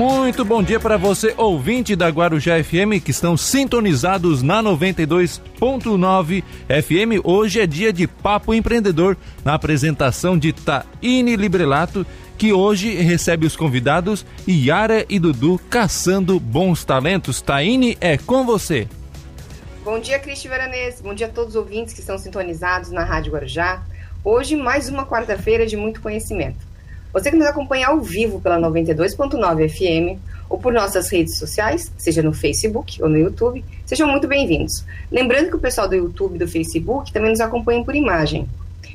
Muito 0.00 0.46
bom 0.46 0.62
dia 0.62 0.80
para 0.80 0.96
você, 0.96 1.34
ouvinte 1.36 1.94
da 1.94 2.08
Guarujá 2.08 2.54
FM, 2.64 3.04
que 3.04 3.10
estão 3.10 3.36
sintonizados 3.36 4.42
na 4.42 4.62
92.9 4.62 6.42
FM. 6.42 7.22
Hoje 7.22 7.60
é 7.60 7.66
dia 7.66 7.92
de 7.92 8.06
Papo 8.06 8.54
Empreendedor, 8.54 9.14
na 9.44 9.52
apresentação 9.52 10.38
de 10.38 10.54
Taine 10.54 11.36
Librelato, 11.36 12.06
que 12.38 12.50
hoje 12.50 12.94
recebe 12.94 13.44
os 13.44 13.54
convidados 13.54 14.24
Yara 14.48 15.04
e 15.06 15.18
Dudu 15.18 15.60
caçando 15.68 16.40
bons 16.40 16.82
talentos. 16.82 17.42
Taine, 17.42 17.98
é 18.00 18.16
com 18.16 18.46
você. 18.46 18.88
Bom 19.84 20.00
dia, 20.00 20.18
Cristi 20.18 20.48
Veranês. 20.48 21.02
Bom 21.02 21.12
dia 21.12 21.26
a 21.26 21.30
todos 21.30 21.50
os 21.50 21.56
ouvintes 21.56 21.92
que 21.92 22.00
estão 22.00 22.16
sintonizados 22.16 22.90
na 22.90 23.04
Rádio 23.04 23.34
Guarujá. 23.34 23.82
Hoje, 24.24 24.56
mais 24.56 24.88
uma 24.88 25.04
quarta-feira 25.04 25.66
de 25.66 25.76
muito 25.76 26.00
conhecimento. 26.00 26.69
Você 27.12 27.28
que 27.28 27.36
nos 27.36 27.46
acompanha 27.48 27.88
ao 27.88 28.00
vivo 28.00 28.40
pela 28.40 28.56
92.9 28.60 29.68
FM 29.68 30.20
ou 30.48 30.58
por 30.58 30.72
nossas 30.72 31.10
redes 31.10 31.38
sociais, 31.38 31.90
seja 31.98 32.22
no 32.22 32.32
Facebook 32.32 33.02
ou 33.02 33.08
no 33.08 33.18
YouTube, 33.18 33.64
sejam 33.84 34.06
muito 34.06 34.28
bem-vindos. 34.28 34.84
Lembrando 35.10 35.48
que 35.48 35.56
o 35.56 35.60
pessoal 35.60 35.88
do 35.88 35.96
YouTube 35.96 36.36
e 36.36 36.38
do 36.38 36.46
Facebook 36.46 37.12
também 37.12 37.30
nos 37.30 37.40
acompanha 37.40 37.84
por 37.84 37.96
imagem. 37.96 38.48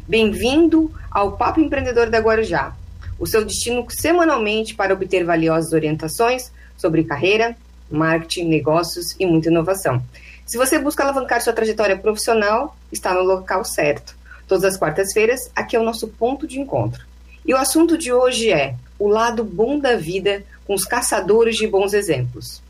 Bem-vindo 0.07 0.89
ao 1.11 1.33
Papo 1.33 1.59
Empreendedor 1.59 2.09
da 2.09 2.19
Guarujá, 2.19 2.73
o 3.19 3.27
seu 3.27 3.43
destino 3.43 3.85
semanalmente 3.89 4.75
para 4.75 4.93
obter 4.93 5.25
valiosas 5.25 5.73
orientações 5.73 6.53
sobre 6.77 7.03
carreira, 7.03 7.53
marketing, 7.91 8.45
negócios 8.45 9.13
e 9.19 9.25
muita 9.25 9.49
inovação. 9.49 10.01
Se 10.45 10.57
você 10.57 10.79
busca 10.79 11.03
alavancar 11.03 11.41
sua 11.41 11.51
trajetória 11.51 11.97
profissional, 11.97 12.77
está 12.93 13.13
no 13.13 13.23
local 13.23 13.65
certo. 13.65 14.15
Todas 14.47 14.63
as 14.63 14.77
quartas-feiras, 14.77 15.51
aqui 15.53 15.75
é 15.75 15.79
o 15.79 15.83
nosso 15.83 16.07
ponto 16.07 16.47
de 16.47 16.61
encontro. 16.61 17.03
E 17.45 17.53
o 17.53 17.57
assunto 17.57 17.97
de 17.97 18.11
hoje 18.11 18.51
é 18.51 18.75
o 18.97 19.07
lado 19.07 19.43
bom 19.43 19.79
da 19.79 19.95
vida 19.95 20.43
com 20.65 20.73
os 20.73 20.83
caçadores 20.83 21.55
de 21.55 21.67
bons 21.67 21.93
exemplos. 21.93 22.61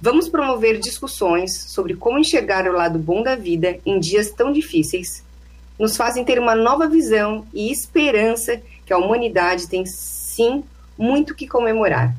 Vamos 0.00 0.28
promover 0.28 0.78
discussões 0.78 1.56
sobre 1.68 1.94
como 1.94 2.18
enxergar 2.18 2.66
o 2.68 2.72
lado 2.72 2.98
bom 2.98 3.22
da 3.22 3.36
vida 3.36 3.78
em 3.86 4.00
dias 4.00 4.30
tão 4.30 4.52
difíceis. 4.52 5.22
Nos 5.78 5.96
fazem 5.96 6.24
ter 6.24 6.38
uma 6.38 6.56
nova 6.56 6.88
visão 6.88 7.46
e 7.54 7.70
esperança 7.70 8.60
que 8.84 8.92
a 8.92 8.98
humanidade 8.98 9.68
tem 9.68 9.86
sim 9.86 10.64
muito 10.96 11.34
que 11.34 11.46
comemorar. 11.46 12.14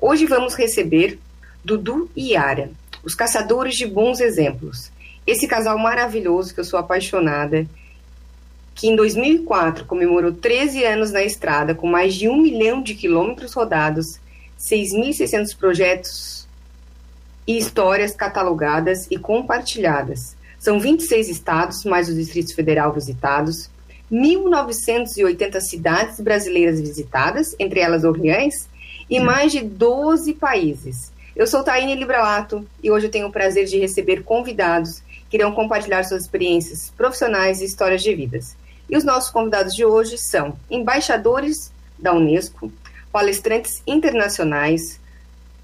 Hoje 0.00 0.24
vamos 0.24 0.54
receber 0.54 1.18
Dudu 1.62 2.10
e 2.16 2.32
Yara, 2.32 2.70
os 3.02 3.14
caçadores 3.14 3.74
de 3.74 3.86
bons 3.86 4.20
exemplos. 4.20 4.90
Esse 5.26 5.46
casal 5.46 5.78
maravilhoso 5.78 6.54
que 6.54 6.60
eu 6.60 6.64
sou 6.64 6.78
apaixonada 6.78 7.66
que 8.74 8.88
em 8.88 8.96
2004 8.96 9.84
comemorou 9.84 10.32
13 10.32 10.84
anos 10.84 11.12
na 11.12 11.22
estrada, 11.22 11.74
com 11.74 11.86
mais 11.86 12.14
de 12.14 12.28
um 12.28 12.36
milhão 12.36 12.82
de 12.82 12.94
quilômetros 12.94 13.54
rodados, 13.54 14.18
6.600 14.58 15.56
projetos 15.56 16.48
e 17.46 17.56
histórias 17.56 18.14
catalogadas 18.14 19.06
e 19.10 19.18
compartilhadas. 19.18 20.36
São 20.58 20.80
26 20.80 21.28
estados, 21.28 21.84
mais 21.84 22.08
o 22.08 22.14
Distrito 22.14 22.54
Federal 22.54 22.92
visitados, 22.92 23.70
1.980 24.10 25.60
cidades 25.60 26.20
brasileiras 26.20 26.80
visitadas, 26.80 27.54
entre 27.58 27.80
elas 27.80 28.04
Orleans, 28.04 28.68
e 29.08 29.20
mais 29.20 29.52
de 29.52 29.60
12 29.60 30.34
países. 30.34 31.12
Eu 31.36 31.46
sou 31.46 31.62
Taine 31.62 31.94
Libralato 31.94 32.66
e 32.82 32.90
hoje 32.90 33.06
eu 33.06 33.10
tenho 33.10 33.26
o 33.26 33.32
prazer 33.32 33.66
de 33.66 33.78
receber 33.78 34.22
convidados 34.22 35.02
que 35.28 35.36
irão 35.36 35.52
compartilhar 35.52 36.04
suas 36.04 36.22
experiências 36.22 36.92
profissionais 36.96 37.60
e 37.60 37.64
histórias 37.64 38.02
de 38.02 38.14
vidas. 38.14 38.56
E 38.88 38.96
os 38.96 39.04
nossos 39.04 39.30
convidados 39.30 39.74
de 39.74 39.84
hoje 39.84 40.18
são 40.18 40.56
embaixadores 40.70 41.72
da 41.98 42.12
Unesco, 42.12 42.72
palestrantes 43.10 43.82
internacionais, 43.86 45.00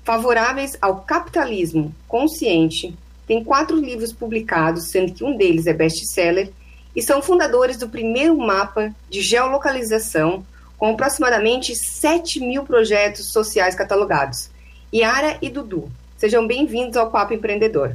favoráveis 0.05 0.77
ao 0.81 1.01
capitalismo 1.01 1.95
consciente, 2.09 2.97
têm 3.27 3.45
quatro 3.45 3.77
livros 3.77 4.13
publicados, 4.13 4.91
sendo 4.91 5.13
que 5.13 5.25
um 5.25 5.37
deles 5.37 5.67
é 5.67 5.73
best-seller, 5.73 6.51
e 6.95 7.03
são 7.03 7.23
fundadores 7.23 7.77
do 7.77 7.89
primeiro 7.89 8.37
mapa 8.37 8.93
de 9.09 9.21
geolocalização, 9.21 10.45
com 10.77 10.93
aproximadamente 10.93 11.77
7 11.77 12.41
mil 12.41 12.65
projetos 12.65 13.33
sociais 13.33 13.75
catalogados. 13.75 14.51
Yara 14.93 15.39
e 15.41 15.49
Dudu, 15.49 15.91
sejam 16.17 16.47
bem-vindos 16.47 16.97
ao 16.97 17.11
Papo 17.11 17.35
Empreendedor. 17.35 17.95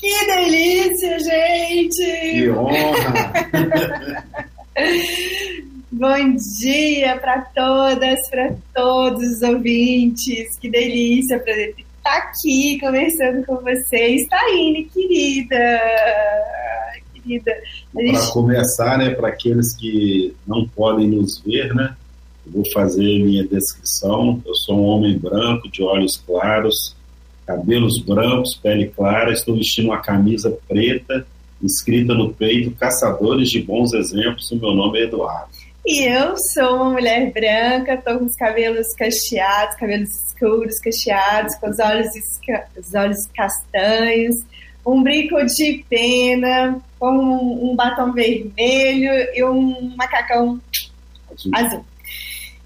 Que 0.00 0.26
delícia, 0.26 1.18
gente! 1.18 2.30
Que 2.32 2.50
honra! 2.50 3.32
Bom 5.92 6.36
dia 6.58 7.18
para 7.18 7.42
todas, 7.54 8.18
para 8.30 8.54
todos 8.74 9.22
os 9.22 9.42
ouvintes. 9.42 10.56
Que 10.58 10.70
delícia 10.70 11.38
para 11.38 11.52
estar 11.52 12.16
aqui 12.16 12.80
conversando 12.80 13.44
com 13.44 13.56
vocês. 13.56 14.26
Taine, 14.28 14.84
querida. 14.86 15.80
Querida. 17.12 17.52
Gente... 17.94 18.12
Para 18.12 18.26
começar, 18.28 18.96
né, 18.96 19.10
para 19.10 19.28
aqueles 19.28 19.76
que 19.76 20.34
não 20.46 20.66
podem 20.66 21.08
nos 21.08 21.38
ver, 21.40 21.74
né, 21.74 21.94
eu 22.46 22.52
vou 22.52 22.64
fazer 22.72 23.22
minha 23.22 23.46
descrição. 23.46 24.40
Eu 24.46 24.54
sou 24.54 24.78
um 24.78 24.84
homem 24.84 25.18
branco, 25.18 25.68
de 25.68 25.82
olhos 25.82 26.16
claros, 26.16 26.96
cabelos 27.50 27.98
brancos, 27.98 28.56
pele 28.62 28.88
clara, 28.88 29.32
estou 29.32 29.56
vestindo 29.56 29.86
uma 29.86 30.00
camisa 30.00 30.56
preta, 30.68 31.26
escrita 31.60 32.14
no 32.14 32.32
peito, 32.32 32.70
Caçadores 32.72 33.50
de 33.50 33.60
Bons 33.60 33.92
Exemplos, 33.92 34.50
o 34.52 34.56
meu 34.56 34.72
nome 34.72 35.00
é 35.00 35.02
Eduardo. 35.04 35.50
E 35.84 36.04
eu 36.04 36.36
sou 36.54 36.76
uma 36.76 36.90
mulher 36.90 37.32
branca, 37.32 37.94
estou 37.94 38.18
com 38.18 38.26
os 38.26 38.36
cabelos 38.36 38.86
cacheados, 38.94 39.76
cabelos 39.76 40.10
escuros, 40.26 40.78
cacheados, 40.78 41.56
com 41.56 41.70
os 41.70 41.78
olhos, 41.80 42.08
os 42.78 42.94
olhos 42.94 43.26
castanhos, 43.34 44.36
um 44.86 45.02
brinco 45.02 45.44
de 45.46 45.84
pena, 45.88 46.80
com 46.98 47.10
um, 47.10 47.70
um 47.70 47.76
batom 47.76 48.12
vermelho 48.12 49.12
e 49.34 49.42
um 49.42 49.96
macacão 49.96 50.60
azul. 51.32 51.52
azul. 51.54 51.84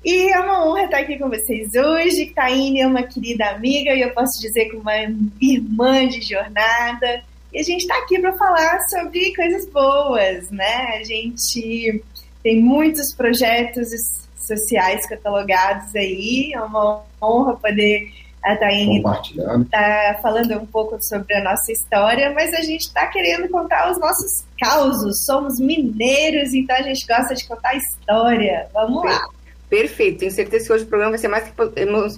E 0.04 0.30
é 0.30 0.38
uma 0.38 0.66
honra 0.66 0.84
estar 0.84 0.98
aqui 0.98 1.18
com 1.18 1.30
vocês 1.30 1.74
hoje. 1.74 2.32
Taine 2.34 2.80
é 2.80 2.86
uma 2.86 3.02
querida 3.04 3.46
amiga 3.46 3.90
e 3.92 4.02
eu 4.02 4.12
posso 4.12 4.38
dizer 4.38 4.66
que 4.66 4.76
uma 4.76 4.92
irmã 5.40 6.06
de 6.06 6.20
jornada. 6.20 7.22
E 7.50 7.58
a 7.58 7.62
gente 7.62 7.82
está 7.82 7.96
aqui 7.98 8.18
para 8.20 8.34
falar 8.34 8.80
sobre 8.90 9.34
coisas 9.34 9.66
boas, 9.70 10.50
né? 10.50 10.98
A 11.00 11.04
gente 11.04 12.04
tem 12.42 12.60
muitos 12.60 13.14
projetos 13.14 13.88
sociais 14.36 15.06
catalogados 15.06 15.94
aí. 15.96 16.52
É 16.52 16.60
uma 16.60 17.02
honra 17.22 17.56
poder 17.56 18.12
a 18.44 18.56
Taine 18.56 18.98
estar 18.98 19.64
tá 19.70 20.18
falando 20.20 20.54
um 20.58 20.66
pouco 20.66 21.02
sobre 21.02 21.34
a 21.34 21.42
nossa 21.42 21.72
história, 21.72 22.30
mas 22.34 22.52
a 22.52 22.60
gente 22.60 22.82
está 22.82 23.06
querendo 23.06 23.48
contar 23.48 23.90
os 23.90 23.98
nossos 23.98 24.44
causos. 24.60 25.24
Somos 25.24 25.58
mineiros, 25.58 26.52
então 26.52 26.76
a 26.76 26.82
gente 26.82 27.06
gosta 27.06 27.34
de 27.34 27.46
contar 27.48 27.74
história. 27.74 28.68
Vamos 28.74 29.02
lá. 29.02 29.26
Perfeito, 29.68 30.18
tenho 30.20 30.30
certeza 30.30 30.66
que 30.66 30.72
hoje 30.72 30.84
o 30.84 30.86
programa 30.86 31.12
vai 31.12 31.18
ser 31.18 31.28
mais 31.28 31.52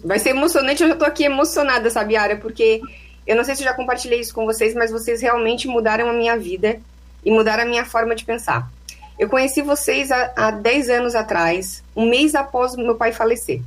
vai 0.04 0.18
ser 0.18 0.30
emocionante. 0.30 0.82
Eu 0.82 0.88
já 0.90 0.96
tô 0.96 1.04
aqui 1.04 1.24
emocionada, 1.24 1.88
sabe, 1.90 2.16
Ara, 2.16 2.36
porque 2.36 2.80
eu 3.26 3.36
não 3.36 3.44
sei 3.44 3.54
se 3.54 3.62
eu 3.62 3.68
já 3.68 3.74
compartilhei 3.74 4.20
isso 4.20 4.34
com 4.34 4.44
vocês, 4.44 4.74
mas 4.74 4.90
vocês 4.90 5.20
realmente 5.20 5.66
mudaram 5.66 6.08
a 6.08 6.12
minha 6.12 6.36
vida 6.36 6.80
e 7.24 7.30
mudaram 7.30 7.62
a 7.62 7.66
minha 7.66 7.84
forma 7.84 8.14
de 8.14 8.24
pensar. 8.24 8.70
Eu 9.18 9.28
conheci 9.28 9.62
vocês 9.62 10.12
há, 10.12 10.32
há 10.36 10.50
10 10.50 10.90
anos 10.90 11.14
atrás, 11.14 11.82
um 11.94 12.06
mês 12.06 12.34
após 12.34 12.76
meu 12.76 12.94
pai 12.94 13.12
falecer. 13.12 13.62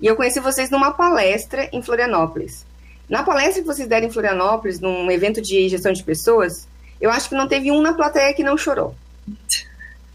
E 0.00 0.06
eu 0.06 0.16
conheci 0.16 0.40
vocês 0.40 0.70
numa 0.70 0.92
palestra 0.92 1.68
em 1.72 1.82
Florianópolis. 1.82 2.64
Na 3.08 3.22
palestra 3.22 3.60
que 3.62 3.66
vocês 3.66 3.88
deram 3.88 4.06
em 4.06 4.10
Florianópolis, 4.10 4.78
num 4.78 5.10
evento 5.10 5.42
de 5.42 5.68
gestão 5.68 5.92
de 5.92 6.02
pessoas, 6.02 6.68
eu 7.00 7.10
acho 7.10 7.28
que 7.28 7.34
não 7.34 7.48
teve 7.48 7.70
um 7.72 7.80
na 7.80 7.94
plateia 7.94 8.32
que 8.34 8.44
não 8.44 8.56
chorou. 8.56 8.94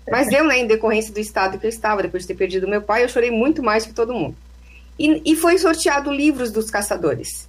Mas 0.10 0.32
eu, 0.32 0.46
né, 0.46 0.60
em 0.60 0.68
decorrência 0.68 1.14
do 1.14 1.20
estado 1.20 1.58
que 1.58 1.66
eu 1.66 1.70
estava, 1.70 2.04
depois 2.04 2.24
de 2.24 2.28
ter 2.28 2.36
perdido 2.36 2.68
meu 2.68 2.82
pai, 2.82 3.04
eu 3.04 3.10
chorei 3.10 3.32
muito 3.32 3.64
mais 3.64 3.86
que 3.86 3.94
todo 3.94 4.14
mundo. 4.14 4.36
E, 5.00 5.22
e 5.26 5.36
foi 5.36 5.58
sorteado 5.58 6.12
livros 6.12 6.52
dos 6.52 6.70
caçadores. 6.70 7.48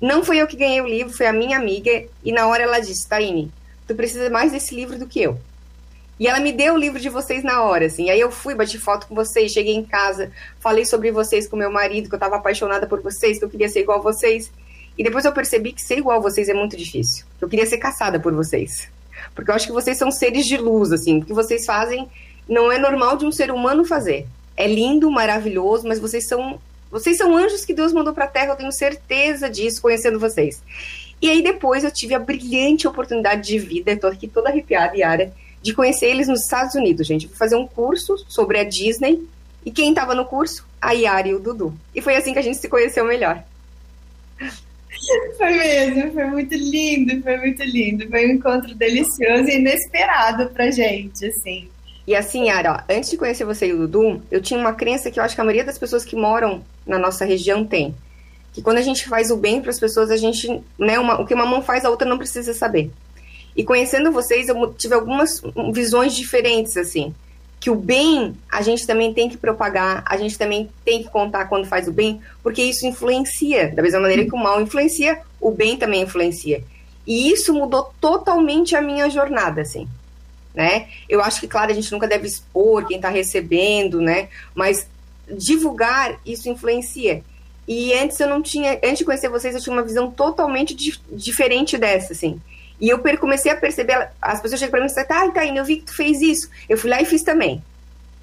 Não 0.00 0.24
foi 0.24 0.38
eu 0.38 0.46
que 0.46 0.56
ganhei 0.56 0.80
o 0.80 0.86
livro, 0.86 1.12
foi 1.12 1.26
a 1.26 1.32
minha 1.32 1.56
amiga, 1.56 2.04
e 2.24 2.32
na 2.32 2.46
hora 2.46 2.62
ela 2.62 2.80
disse, 2.80 3.08
Taine, 3.08 3.52
tu 3.86 3.94
precisa 3.94 4.30
mais 4.30 4.52
desse 4.52 4.74
livro 4.74 4.98
do 4.98 5.06
que 5.06 5.20
eu. 5.20 5.38
E 6.18 6.26
ela 6.26 6.40
me 6.40 6.52
deu 6.52 6.74
o 6.74 6.78
livro 6.78 6.98
de 6.98 7.08
vocês 7.08 7.44
na 7.44 7.62
hora, 7.62 7.86
assim. 7.86 8.10
Aí 8.10 8.18
eu 8.18 8.30
fui, 8.30 8.54
bati 8.54 8.78
foto 8.78 9.06
com 9.06 9.14
vocês, 9.14 9.52
cheguei 9.52 9.74
em 9.74 9.84
casa, 9.84 10.32
falei 10.58 10.84
sobre 10.84 11.12
vocês 11.12 11.46
com 11.46 11.56
meu 11.56 11.70
marido, 11.70 12.08
que 12.08 12.14
eu 12.14 12.18
estava 12.18 12.36
apaixonada 12.36 12.86
por 12.86 13.00
vocês, 13.00 13.38
que 13.38 13.44
eu 13.44 13.50
queria 13.50 13.68
ser 13.68 13.80
igual 13.80 13.98
a 13.98 14.02
vocês. 14.02 14.50
E 14.96 15.04
depois 15.04 15.24
eu 15.24 15.32
percebi 15.32 15.72
que 15.72 15.80
ser 15.80 15.98
igual 15.98 16.18
a 16.18 16.20
vocês 16.20 16.48
é 16.48 16.54
muito 16.54 16.76
difícil. 16.76 17.24
Eu 17.40 17.48
queria 17.48 17.66
ser 17.66 17.78
caçada 17.78 18.18
por 18.18 18.32
vocês. 18.34 18.88
Porque 19.34 19.50
eu 19.50 19.54
acho 19.54 19.66
que 19.66 19.72
vocês 19.72 19.96
são 19.96 20.10
seres 20.10 20.46
de 20.46 20.56
luz, 20.56 20.92
assim. 20.92 21.18
O 21.18 21.24
que 21.24 21.32
vocês 21.32 21.64
fazem 21.64 22.08
não 22.48 22.72
é 22.72 22.78
normal 22.78 23.16
de 23.16 23.26
um 23.26 23.32
ser 23.32 23.50
humano 23.50 23.84
fazer. 23.84 24.26
É 24.56 24.66
lindo, 24.66 25.10
maravilhoso, 25.10 25.86
mas 25.86 25.98
vocês 25.98 26.26
são 26.26 26.58
vocês 26.90 27.18
são 27.18 27.36
anjos 27.36 27.64
que 27.64 27.74
Deus 27.74 27.92
mandou 27.92 28.14
para 28.14 28.24
a 28.24 28.28
Terra, 28.28 28.52
eu 28.52 28.56
tenho 28.56 28.72
certeza 28.72 29.50
disso, 29.50 29.82
conhecendo 29.82 30.18
vocês. 30.18 30.62
E 31.20 31.28
aí 31.28 31.42
depois 31.42 31.84
eu 31.84 31.90
tive 31.90 32.14
a 32.14 32.18
brilhante 32.18 32.88
oportunidade 32.88 33.46
de 33.46 33.58
vida, 33.58 33.92
estou 33.92 34.08
aqui 34.08 34.26
toda 34.26 34.48
arrepiada, 34.48 34.96
Yara, 34.96 35.32
de 35.60 35.74
conhecer 35.74 36.06
eles 36.06 36.28
nos 36.28 36.42
Estados 36.42 36.74
Unidos, 36.74 37.06
gente. 37.06 37.26
vou 37.26 37.36
fazer 37.36 37.56
um 37.56 37.66
curso 37.66 38.16
sobre 38.28 38.58
a 38.58 38.64
Disney 38.64 39.26
E 39.66 39.70
quem 39.70 39.90
estava 39.90 40.14
no 40.14 40.24
curso? 40.24 40.64
A 40.80 40.92
Yara 40.92 41.28
e 41.28 41.34
o 41.34 41.40
Dudu. 41.40 41.74
E 41.94 42.00
foi 42.00 42.16
assim 42.16 42.32
que 42.32 42.38
a 42.38 42.42
gente 42.42 42.58
se 42.58 42.68
conheceu 42.68 43.04
melhor. 43.04 43.42
Foi 45.36 45.52
mesmo, 45.52 46.12
foi 46.12 46.24
muito 46.26 46.54
lindo, 46.54 47.22
foi 47.22 47.36
muito 47.38 47.62
lindo. 47.62 48.08
Foi 48.08 48.26
um 48.26 48.32
encontro 48.32 48.74
delicioso 48.74 49.48
e 49.48 49.56
inesperado 49.56 50.48
pra 50.50 50.70
gente, 50.70 51.26
assim. 51.26 51.68
E 52.06 52.14
assim, 52.14 52.48
Yara, 52.48 52.84
ó, 52.88 52.92
antes 52.92 53.10
de 53.10 53.16
conhecer 53.16 53.44
você 53.44 53.68
e 53.68 53.72
o 53.72 53.86
Dudu, 53.86 54.22
eu 54.30 54.40
tinha 54.40 54.58
uma 54.58 54.72
crença 54.72 55.10
que 55.10 55.20
eu 55.20 55.24
acho 55.24 55.34
que 55.34 55.40
a 55.40 55.44
maioria 55.44 55.64
das 55.64 55.78
pessoas 55.78 56.04
que 56.04 56.16
moram 56.16 56.62
na 56.86 56.98
nossa 56.98 57.24
região 57.24 57.64
tem. 57.64 57.94
Que 58.52 58.62
quando 58.62 58.78
a 58.78 58.82
gente 58.82 59.08
faz 59.08 59.30
o 59.30 59.36
bem 59.36 59.60
para 59.60 59.70
as 59.70 59.78
pessoas, 59.78 60.10
a 60.10 60.16
gente, 60.16 60.48
né, 60.78 60.98
uma, 60.98 61.20
o 61.20 61.26
que 61.26 61.34
uma 61.34 61.44
mão 61.46 61.62
faz, 61.62 61.84
a 61.84 61.90
outra 61.90 62.08
não 62.08 62.16
precisa 62.16 62.54
saber. 62.54 62.90
E 63.54 63.62
conhecendo 63.62 64.10
vocês, 64.10 64.48
eu 64.48 64.72
tive 64.74 64.94
algumas 64.94 65.42
visões 65.72 66.14
diferentes, 66.14 66.76
assim 66.76 67.14
que 67.60 67.70
o 67.70 67.74
bem 67.74 68.36
a 68.50 68.62
gente 68.62 68.86
também 68.86 69.12
tem 69.12 69.28
que 69.28 69.36
propagar, 69.36 70.04
a 70.06 70.16
gente 70.16 70.38
também 70.38 70.70
tem 70.84 71.02
que 71.02 71.10
contar 71.10 71.46
quando 71.46 71.66
faz 71.66 71.88
o 71.88 71.92
bem, 71.92 72.20
porque 72.42 72.62
isso 72.62 72.86
influencia. 72.86 73.72
Da 73.74 73.82
mesma 73.82 74.00
maneira 74.00 74.24
que 74.24 74.34
o 74.34 74.38
mal 74.38 74.60
influencia, 74.60 75.20
o 75.40 75.50
bem 75.50 75.76
também 75.76 76.02
influencia. 76.02 76.62
E 77.06 77.32
isso 77.32 77.54
mudou 77.54 77.92
totalmente 78.00 78.76
a 78.76 78.82
minha 78.82 79.08
jornada, 79.08 79.62
assim. 79.62 79.88
Né? 80.54 80.88
Eu 81.08 81.22
acho 81.22 81.40
que, 81.40 81.48
claro, 81.48 81.70
a 81.70 81.74
gente 81.74 81.90
nunca 81.92 82.06
deve 82.06 82.26
expor 82.26 82.86
quem 82.86 82.96
está 82.96 83.08
recebendo, 83.08 84.00
né? 84.00 84.28
Mas 84.54 84.88
divulgar, 85.30 86.18
isso 86.24 86.48
influencia. 86.48 87.22
E 87.66 87.92
antes 87.92 88.18
eu 88.18 88.28
não 88.28 88.40
tinha, 88.42 88.78
antes 88.82 88.98
de 88.98 89.04
conhecer 89.04 89.28
vocês, 89.28 89.54
eu 89.54 89.60
tinha 89.60 89.74
uma 89.74 89.82
visão 89.82 90.10
totalmente 90.10 90.74
di 90.74 90.98
diferente 91.12 91.76
dessa, 91.76 92.12
assim. 92.12 92.40
E 92.80 92.88
eu 92.88 93.00
comecei 93.18 93.50
a 93.50 93.56
perceber, 93.56 94.08
as 94.22 94.40
pessoas 94.40 94.60
chegam 94.60 94.70
para 94.70 94.80
mim 94.80 94.86
e 94.86 95.04
falam, 95.04 95.28
ah, 95.28 95.32
Taine, 95.32 95.58
eu 95.58 95.64
vi 95.64 95.76
que 95.76 95.86
tu 95.86 95.96
fez 95.96 96.20
isso. 96.20 96.48
Eu 96.68 96.78
fui 96.78 96.88
lá 96.88 97.00
e 97.00 97.04
fiz 97.04 97.22
também. 97.22 97.62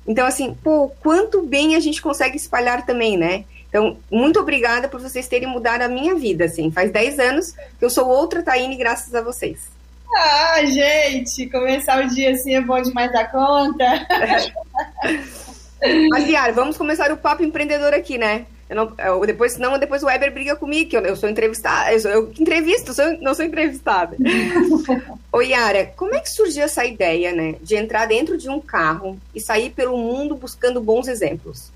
Então, 0.07 0.25
assim, 0.25 0.55
pô, 0.63 0.91
quanto 1.01 1.41
bem 1.41 1.75
a 1.75 1.79
gente 1.79 2.01
consegue 2.01 2.37
espalhar 2.37 2.85
também, 2.85 3.17
né? 3.17 3.43
Então, 3.67 3.97
muito 4.09 4.39
obrigada 4.39 4.87
por 4.87 5.01
vocês 5.01 5.27
terem 5.27 5.49
mudado 5.49 5.81
a 5.81 5.89
minha 5.89 6.15
vida, 6.15 6.45
assim. 6.45 6.71
Faz 6.71 6.91
10 6.91 7.19
anos 7.19 7.51
que 7.77 7.83
eu 7.83 7.89
sou 7.89 8.07
outra 8.07 8.41
Taine 8.41 8.77
graças 8.77 9.13
a 9.13 9.21
vocês. 9.21 9.59
Ah, 10.15 10.63
gente, 10.63 11.49
começar 11.49 12.05
o 12.05 12.07
dia 12.07 12.31
assim 12.31 12.55
é 12.55 12.61
bom 12.61 12.81
demais 12.81 13.11
da 13.11 13.25
conta. 13.25 14.07
Mas, 16.09 16.29
Yara, 16.29 16.53
vamos 16.53 16.77
começar 16.77 17.11
o 17.11 17.17
papo 17.17 17.43
empreendedor 17.43 17.93
aqui, 17.93 18.17
né? 18.17 18.45
Eu 18.67 18.75
não, 18.75 18.93
eu, 18.97 19.25
depois, 19.25 19.53
senão 19.53 19.77
depois 19.77 20.01
o 20.01 20.07
Weber 20.07 20.33
briga 20.33 20.55
comigo, 20.55 20.89
que 20.89 20.97
eu, 20.97 21.01
eu 21.01 21.15
sou 21.15 21.29
entrevistada, 21.29 21.93
eu, 21.93 21.99
sou, 21.99 22.11
eu 22.11 22.31
entrevisto, 22.39 22.93
sou, 22.93 23.17
não 23.21 23.35
sou 23.35 23.45
entrevistada. 23.45 24.17
Ô 25.31 25.41
Yara, 25.41 25.85
como 25.95 26.15
é 26.15 26.19
que 26.19 26.31
surgiu 26.31 26.63
essa 26.63 26.83
ideia, 26.83 27.31
né, 27.31 27.55
de 27.61 27.75
entrar 27.75 28.07
dentro 28.07 28.37
de 28.37 28.49
um 28.49 28.59
carro 28.59 29.19
e 29.35 29.39
sair 29.39 29.69
pelo 29.69 29.97
mundo 29.97 30.35
buscando 30.35 30.81
bons 30.81 31.07
exemplos? 31.07 31.71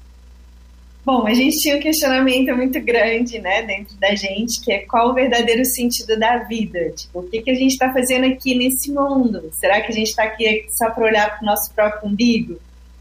Bom, 1.06 1.26
a 1.26 1.34
gente 1.34 1.58
tinha 1.60 1.78
um 1.78 1.80
questionamento 1.80 2.56
muito 2.56 2.80
grande, 2.82 3.40
né, 3.40 3.62
dentro 3.62 3.96
da 3.98 4.16
gente, 4.16 4.60
que 4.60 4.72
é 4.72 4.80
qual 4.80 5.10
o 5.10 5.14
verdadeiro 5.14 5.64
sentido 5.66 6.18
da 6.18 6.40
vida? 6.40 6.90
Tipo, 6.92 7.20
o 7.20 7.24
que, 7.24 7.42
que 7.42 7.52
a 7.52 7.56
gente 7.56 7.72
está 7.72 7.94
fazendo 7.94 8.26
aqui 8.26 8.56
nesse 8.56 8.92
mundo? 8.92 9.50
Será 9.54 9.80
que 9.82 9.92
a 9.92 9.96
gente 9.96 10.10
está 10.10 10.24
aqui 10.24 10.66
só 10.70 10.90
para 10.90 11.06
olhar 11.06 11.30
para 11.30 11.44
o 11.44 11.46
nosso 11.46 11.72
próprio 11.74 12.10
umbigo? 12.10 12.60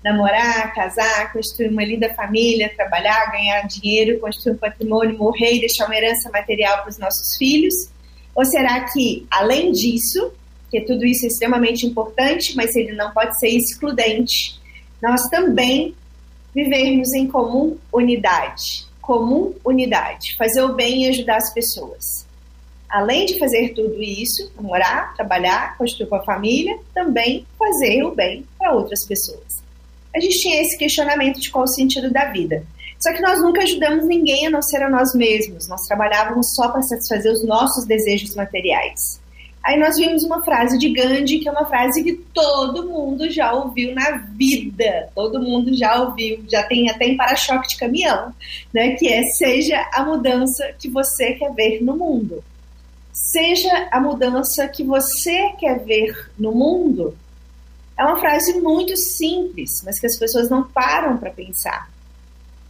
Namorar, 0.09 0.75
casar, 0.75 1.33
construir 1.33 1.69
uma 1.69 1.85
linda 1.85 2.13
família, 2.15 2.73
trabalhar, 2.75 3.31
ganhar 3.31 3.67
dinheiro, 3.67 4.19
construir 4.21 4.55
um 4.55 4.59
patrimônio, 4.59 5.19
morrer 5.19 5.57
e 5.57 5.61
deixar 5.61 5.85
uma 5.85 5.97
herança 5.97 6.31
material 6.31 6.79
para 6.79 6.89
os 6.89 6.99
nossos 6.99 7.37
filhos? 7.37 7.75
Ou 8.35 8.45
será 8.45 8.85
que, 8.91 9.27
além 9.31 9.71
disso, 9.73 10.33
que 10.71 10.81
tudo 10.81 11.05
isso 11.05 11.25
é 11.25 11.29
extremamente 11.29 11.87
importante, 11.87 12.57
mas 12.57 12.75
ele 12.75 12.93
não 12.93 13.13
pode 13.13 13.39
ser 13.39 13.49
excludente, 13.49 14.59
nós 15.03 15.21
também 15.29 15.95
vivermos 16.55 17.13
em 17.13 17.27
comum 17.27 17.77
unidade? 17.93 18.87
Comum 19.03 19.55
unidade, 19.65 20.37
fazer 20.37 20.63
o 20.63 20.75
bem 20.75 21.05
e 21.05 21.09
ajudar 21.09 21.37
as 21.37 21.53
pessoas. 21.53 22.27
Além 22.89 23.27
de 23.27 23.39
fazer 23.39 23.75
tudo 23.75 24.01
isso, 24.03 24.51
namorar, 24.57 25.15
trabalhar, 25.15 25.77
construir 25.77 26.09
com 26.09 26.17
a 26.17 26.25
família, 26.25 26.79
também 26.95 27.47
fazer 27.59 28.03
o 28.05 28.15
bem 28.15 28.47
para 28.59 28.73
outras 28.73 29.07
pessoas 29.07 29.58
a 30.15 30.21
gente 30.21 30.39
tinha 30.41 30.61
esse 30.63 30.77
questionamento 30.77 31.41
de 31.41 31.51
qual 31.51 31.65
o 31.65 31.69
sentido 31.69 32.11
da 32.11 32.31
vida. 32.33 32.65
Só 32.99 33.13
que 33.13 33.23
nós 33.23 33.41
nunca 33.41 33.63
ajudamos 33.63 34.07
ninguém 34.07 34.47
a 34.47 34.51
não 34.51 34.63
ser 34.63 34.83
a 34.83 34.91
nós 34.91 35.15
mesmos. 35.15 35.69
Nós 35.69 35.83
trabalhávamos 35.83 36.55
só 36.55 36.69
para 36.69 36.83
satisfazer 36.83 37.33
os 37.33 37.45
nossos 37.45 37.85
desejos 37.87 38.35
materiais. 38.35 39.21
Aí 39.63 39.79
nós 39.79 39.97
vimos 39.97 40.25
uma 40.25 40.43
frase 40.43 40.79
de 40.79 40.89
Gandhi, 40.89 41.41
que 41.41 41.49
é 41.49 41.53
uma 41.53 41.67
frase 41.67 42.03
que 42.03 42.15
todo 42.33 42.89
mundo 42.89 43.31
já 43.31 43.53
ouviu 43.53 43.95
na 43.95 44.17
vida. 44.17 45.11
Todo 45.15 45.41
mundo 45.41 45.77
já 45.77 46.03
ouviu, 46.03 46.43
já 46.49 46.63
tem 46.63 46.89
até 46.89 47.07
em 47.07 47.17
para-choque 47.17 47.69
de 47.69 47.77
caminhão, 47.77 48.33
né? 48.73 48.93
Que 48.93 49.09
é 49.09 49.23
seja 49.23 49.79
a 49.93 50.05
mudança 50.05 50.73
que 50.79 50.89
você 50.89 51.35
quer 51.35 51.53
ver 51.55 51.83
no 51.83 51.97
mundo. 51.97 52.43
Seja 53.13 53.89
a 53.93 54.01
mudança 54.01 54.67
que 54.69 54.83
você 54.83 55.51
quer 55.59 55.85
ver 55.85 56.31
no 56.39 56.53
mundo 56.53 57.15
é 57.99 58.05
uma 58.05 58.21
frase 58.21 58.61
muito 58.61 58.97
simples, 58.97 59.83
mas 59.85 59.99
que 59.99 60.07
as 60.07 60.17
pessoas 60.17 60.49
não 60.49 60.63
param 60.63 61.17
para 61.19 61.31
pensar. 61.31 61.91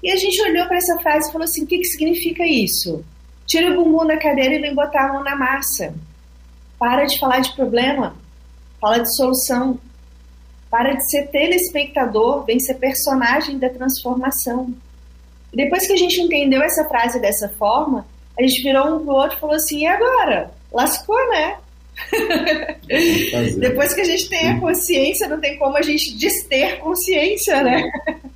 E 0.03 0.11
a 0.11 0.17
gente 0.17 0.41
olhou 0.43 0.67
para 0.67 0.79
essa 0.79 0.99
frase 1.01 1.29
e 1.29 1.33
falou 1.33 1.45
assim: 1.45 1.65
o 1.65 1.67
que, 1.67 1.79
que 1.79 1.85
significa 1.85 2.47
isso? 2.47 3.05
Tira 3.47 3.71
o 3.71 3.85
bumbum 3.85 4.07
da 4.07 4.17
cadeira 4.17 4.55
e 4.55 4.61
vem 4.61 4.75
botar 4.75 5.07
a 5.07 5.13
mão 5.13 5.23
na 5.23 5.37
massa. 5.37 5.95
Para 6.79 7.05
de 7.05 7.19
falar 7.19 7.41
de 7.41 7.55
problema, 7.55 8.17
fala 8.81 9.01
de 9.01 9.15
solução. 9.17 9.79
Para 10.71 10.95
de 10.95 11.11
ser 11.11 11.29
telespectador, 11.29 12.45
vem 12.45 12.61
ser 12.61 12.75
personagem 12.75 13.59
da 13.59 13.71
transformação. 13.71 14.75
E 15.53 15.57
depois 15.57 15.87
que 15.87 15.95
a 15.95 15.97
gente 15.97 16.21
entendeu 16.21 16.63
essa 16.63 16.85
frase 16.85 17.19
dessa 17.21 17.49
forma, 17.51 18.07
a 18.39 18.43
gente 18.43 18.63
virou 18.63 18.97
um 18.97 19.05
pro 19.05 19.15
outro 19.15 19.37
e 19.37 19.41
falou 19.41 19.57
assim: 19.57 19.81
e 19.81 19.87
agora? 19.87 20.53
Lascou, 20.73 21.19
né? 21.31 21.59
Depois 23.59 23.95
que 23.95 24.00
a 24.00 24.05
gente 24.05 24.29
tem 24.29 24.49
a 24.50 24.61
consciência, 24.61 25.29
não 25.29 25.41
tem 25.41 25.59
como 25.59 25.77
a 25.77 25.83
gente 25.83 26.17
dester 26.17 26.79
consciência, 26.79 27.62
né? 27.62 27.83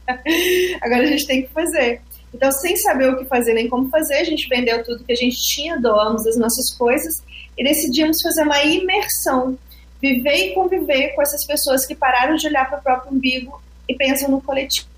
Agora 0.82 1.02
a 1.02 1.06
gente 1.06 1.26
tem 1.26 1.42
que 1.42 1.48
fazer. 1.48 2.00
Então, 2.34 2.50
sem 2.50 2.76
saber 2.76 3.10
o 3.10 3.18
que 3.18 3.24
fazer 3.26 3.52
nem 3.52 3.68
como 3.68 3.88
fazer, 3.88 4.14
a 4.14 4.24
gente 4.24 4.48
vendeu 4.48 4.82
tudo 4.82 5.04
que 5.04 5.12
a 5.12 5.16
gente 5.16 5.36
tinha, 5.42 5.78
doamos 5.78 6.26
as 6.26 6.36
nossas 6.36 6.74
coisas 6.76 7.22
e 7.56 7.62
decidimos 7.62 8.16
fazer 8.22 8.42
uma 8.42 8.62
imersão. 8.64 9.58
Viver 10.00 10.34
e 10.34 10.54
conviver 10.54 11.14
com 11.14 11.22
essas 11.22 11.46
pessoas 11.46 11.86
que 11.86 11.94
pararam 11.94 12.34
de 12.34 12.46
olhar 12.48 12.68
para 12.68 12.78
o 12.78 12.82
próprio 12.82 13.12
umbigo 13.12 13.62
e 13.88 13.94
pensam 13.94 14.30
no 14.30 14.40
coletivo. 14.40 14.88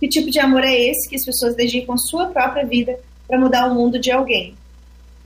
Que 0.00 0.08
tipo 0.08 0.30
de 0.30 0.40
amor 0.40 0.64
é 0.64 0.74
esse 0.74 1.08
que 1.08 1.16
as 1.16 1.24
pessoas 1.24 1.54
dedicam 1.54 1.94
a 1.94 1.98
sua 1.98 2.26
própria 2.26 2.66
vida 2.66 2.98
para 3.28 3.38
mudar 3.38 3.70
o 3.70 3.74
mundo 3.74 3.98
de 3.98 4.10
alguém? 4.10 4.54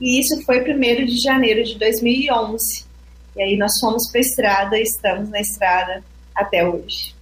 E 0.01 0.19
isso 0.19 0.43
foi 0.43 0.59
1 0.59 1.05
de 1.05 1.21
janeiro 1.21 1.63
de 1.63 1.77
2011. 1.77 2.83
E 3.35 3.41
aí 3.41 3.55
nós 3.55 3.71
fomos 3.79 4.09
para 4.11 4.19
a 4.19 4.21
estrada 4.21 4.77
e 4.77 4.81
estamos 4.81 5.29
na 5.29 5.39
estrada 5.39 6.03
até 6.35 6.67
hoje. 6.67 7.13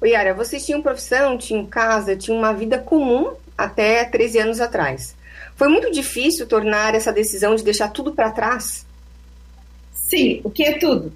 Oi, 0.00 0.10
Yara, 0.10 0.32
vocês 0.32 0.64
tinham 0.64 0.80
profissão, 0.80 1.36
tinham 1.36 1.66
casa, 1.66 2.16
tinham 2.16 2.38
uma 2.38 2.54
vida 2.54 2.78
comum 2.78 3.34
até 3.58 4.04
13 4.04 4.38
anos 4.38 4.60
atrás. 4.60 5.16
Foi 5.56 5.68
muito 5.68 5.90
difícil 5.90 6.46
tornar 6.46 6.94
essa 6.94 7.12
decisão 7.12 7.56
de 7.56 7.64
deixar 7.64 7.88
tudo 7.88 8.12
para 8.12 8.30
trás? 8.30 8.86
Sim, 9.92 10.40
o 10.44 10.50
que 10.50 10.62
é 10.62 10.78
tudo? 10.78 11.12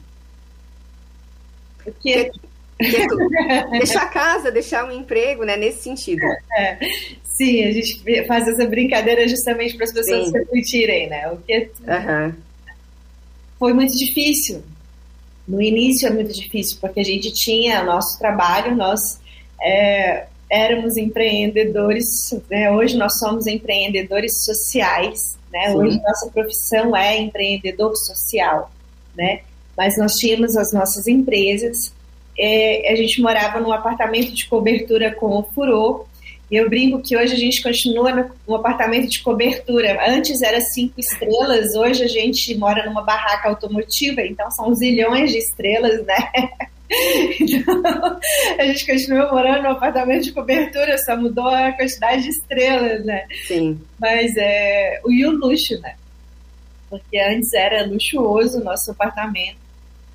O 1.87 1.93
que 1.93 2.13
é, 2.13 2.25
que 2.25 2.29
é 2.29 2.31
tudo? 2.33 2.49
Deixar 3.71 4.03
a 4.03 4.09
casa, 4.09 4.51
deixar 4.51 4.85
um 4.85 4.93
emprego, 4.93 5.45
né? 5.45 5.57
Nesse 5.57 5.83
sentido. 5.83 6.23
É. 6.57 6.79
Sim, 7.25 7.65
a 7.65 7.73
gente 7.73 8.27
faz 8.27 8.47
essa 8.49 8.67
brincadeira 8.67 9.27
justamente 9.29 9.77
para 9.77 9.85
as 9.85 9.93
pessoas 9.93 10.29
Sim. 10.29 10.33
refletirem, 10.33 11.09
né? 11.09 11.31
O 11.31 11.37
que 11.39 11.71
uhum. 11.87 12.35
foi 13.59 13.73
muito 13.73 13.97
difícil. 13.97 14.63
No 15.47 15.61
início 15.63 16.09
é 16.09 16.11
muito 16.11 16.33
difícil, 16.33 16.79
porque 16.81 17.01
a 17.01 17.05
gente 17.05 17.33
tinha 17.33 17.85
nosso 17.85 18.19
trabalho, 18.19 18.75
nós 18.75 19.21
é, 19.63 20.27
éramos 20.51 20.97
empreendedores, 20.97 22.35
né? 22.51 22.71
hoje 22.71 22.97
nós 22.97 23.19
somos 23.19 23.47
empreendedores 23.47 24.45
sociais, 24.45 25.39
né? 25.53 25.73
Hoje 25.75 26.01
nossa 26.03 26.31
profissão 26.31 26.97
é 26.97 27.19
empreendedor 27.19 27.97
social, 27.97 28.71
né? 29.17 29.41
Mas 29.77 29.97
nós 29.99 30.15
tínhamos 30.15 30.57
as 30.57 30.73
nossas 30.73 31.07
empresas, 31.07 31.93
é, 32.39 32.93
a 32.93 32.97
gente 32.97 33.21
morava 33.21 33.61
num 33.61 33.73
apartamento 33.73 34.33
de 34.33 34.47
cobertura 34.47 35.15
com 35.15 35.39
o 35.39 35.43
furor, 35.43 36.07
e 36.51 36.57
eu 36.57 36.69
brinco 36.69 37.03
que 37.03 37.17
hoje 37.17 37.35
a 37.35 37.39
gente 37.39 37.61
continua 37.61 38.31
num 38.47 38.55
apartamento 38.55 39.09
de 39.09 39.21
cobertura. 39.21 39.99
Antes 40.09 40.41
era 40.43 40.61
cinco 40.61 41.01
estrelas, 41.01 41.75
hoje 41.75 42.05
a 42.05 42.09
gente 42.09 42.55
mora 42.55 42.87
numa 42.87 43.03
barraca 43.03 43.49
automotiva, 43.49 44.21
então 44.23 44.49
são 44.53 44.73
zilhões 44.75 45.33
de 45.33 45.39
estrelas, 45.39 46.05
né? 46.05 46.17
Então, 47.41 48.21
a 48.61 48.65
gente 48.65 48.87
continua 48.87 49.29
morando 49.33 49.65
num 49.65 49.71
apartamento 49.71 50.23
de 50.23 50.33
cobertura, 50.33 50.97
só 50.99 51.17
mudou 51.17 51.49
a 51.49 51.73
quantidade 51.73 52.23
de 52.23 52.29
estrelas, 52.29 53.05
né? 53.05 53.27
Sim. 53.45 53.81
Mas 53.99 54.33
é. 54.37 55.01
E 55.09 55.27
o 55.27 55.33
luxo, 55.33 55.77
né? 55.81 55.97
Porque 56.89 57.19
antes 57.19 57.53
era 57.53 57.85
luxuoso 57.85 58.61
o 58.61 58.65
nosso 58.65 58.93
apartamento. 58.93 59.66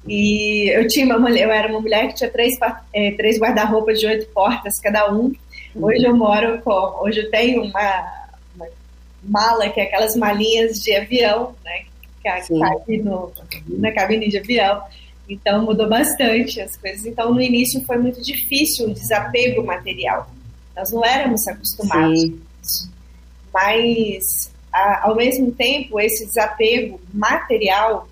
E 0.07 0.69
eu 0.69 0.87
tinha 0.87 1.05
uma 1.05 1.19
mulher, 1.19 1.43
eu 1.43 1.51
era 1.51 1.67
uma 1.67 1.79
mulher 1.79 2.07
que 2.07 2.15
tinha 2.15 2.29
três, 2.29 2.57
é, 2.93 3.11
três 3.11 3.39
guarda-roupas 3.39 3.99
de 3.99 4.07
oito 4.07 4.25
portas 4.33 4.79
cada 4.79 5.13
um, 5.13 5.31
Hoje 5.75 6.03
eu 6.03 6.15
moro 6.15 6.61
com. 6.61 6.71
Hoje 7.01 7.21
eu 7.21 7.31
tenho 7.31 7.63
uma, 7.63 8.27
uma 8.55 8.67
mala, 9.23 9.69
que 9.69 9.79
é 9.79 9.83
aquelas 9.83 10.15
malinhas 10.15 10.81
de 10.81 10.93
avião, 10.95 11.55
né? 11.63 11.85
Que 12.21 12.59
cabe 12.59 12.97
no, 12.97 13.31
na 13.67 13.91
cabine 13.91 14.29
de 14.29 14.37
avião. 14.37 14.83
Então 15.29 15.63
mudou 15.63 15.87
bastante 15.87 16.59
as 16.59 16.75
coisas. 16.75 17.05
Então 17.05 17.33
no 17.33 17.41
início 17.41 17.81
foi 17.85 17.97
muito 17.97 18.21
difícil 18.21 18.87
o 18.87 18.93
desapego 18.93 19.63
material. 19.63 20.29
Nós 20.75 20.91
não 20.91 21.05
éramos 21.05 21.47
acostumados. 21.47 22.21
Sim. 22.61 22.91
Mas 23.53 24.51
a, 24.73 25.07
ao 25.07 25.15
mesmo 25.15 25.51
tempo 25.51 25.99
esse 25.99 26.25
desapego 26.25 26.99
material 27.13 28.07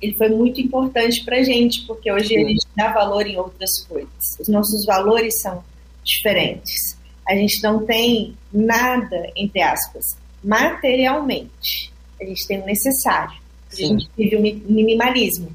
ele 0.00 0.14
foi 0.14 0.28
muito 0.28 0.60
importante 0.60 1.24
para 1.24 1.38
a 1.38 1.42
gente, 1.42 1.84
porque 1.86 2.10
hoje 2.10 2.28
Sim. 2.28 2.44
a 2.44 2.48
gente 2.48 2.66
dá 2.76 2.92
valor 2.92 3.26
em 3.26 3.36
outras 3.36 3.84
coisas. 3.88 4.38
Os 4.38 4.48
nossos 4.48 4.84
valores 4.84 5.40
são 5.40 5.62
diferentes. 6.04 6.96
A 7.28 7.34
gente 7.34 7.62
não 7.62 7.84
tem 7.84 8.34
nada, 8.52 9.30
entre 9.36 9.60
aspas, 9.60 10.16
materialmente. 10.42 11.92
A 12.20 12.24
gente 12.24 12.46
tem 12.46 12.60
o 12.60 12.66
necessário. 12.66 13.38
A 13.70 13.74
gente 13.74 14.08
vive 14.16 14.36
o 14.36 14.40
minimalismo. 14.40 15.54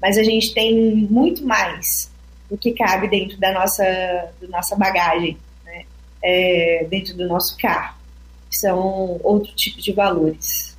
Mas 0.00 0.18
a 0.18 0.22
gente 0.22 0.52
tem 0.52 0.94
muito 1.10 1.46
mais 1.46 2.10
do 2.50 2.58
que 2.58 2.72
cabe 2.72 3.08
dentro 3.08 3.38
da 3.38 3.52
nossa, 3.52 3.84
da 4.40 4.48
nossa 4.48 4.76
bagagem, 4.76 5.38
né? 5.64 5.84
é, 6.22 6.86
dentro 6.90 7.16
do 7.16 7.26
nosso 7.26 7.56
carro. 7.56 7.96
São 8.50 9.20
outro 9.22 9.54
tipo 9.54 9.80
de 9.80 9.92
valores. 9.92 10.76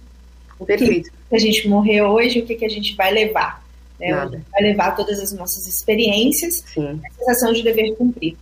O 0.59 0.65
Perfeito. 0.65 1.11
Que 1.29 1.35
a 1.35 1.39
gente 1.39 1.67
morrer 1.67 2.01
hoje, 2.03 2.39
o 2.39 2.45
que, 2.45 2.55
que 2.55 2.65
a 2.65 2.69
gente 2.69 2.95
vai 2.95 3.11
levar? 3.11 3.63
Né? 3.99 4.13
Vai 4.51 4.61
levar 4.61 4.95
todas 4.95 5.19
as 5.19 5.31
nossas 5.31 5.67
experiências, 5.67 6.63
Sim. 6.73 6.99
a 7.03 7.13
sensação 7.13 7.53
de 7.53 7.63
dever 7.63 7.95
cumprido. 7.95 8.37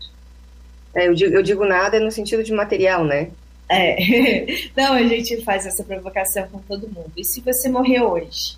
É, 0.95 1.07
eu, 1.07 1.13
digo, 1.13 1.33
eu 1.33 1.41
digo 1.41 1.65
nada 1.65 1.99
no 1.99 2.11
sentido 2.11 2.43
de 2.43 2.51
material, 2.51 3.03
né? 3.03 3.29
É. 3.69 4.45
Não, 4.75 4.93
a 4.93 5.03
gente 5.03 5.41
faz 5.43 5.65
essa 5.65 5.83
provocação 5.83 6.47
com 6.51 6.59
todo 6.59 6.87
mundo. 6.87 7.11
E 7.17 7.23
se 7.23 7.41
você 7.41 7.69
morrer 7.69 8.01
hoje? 8.01 8.57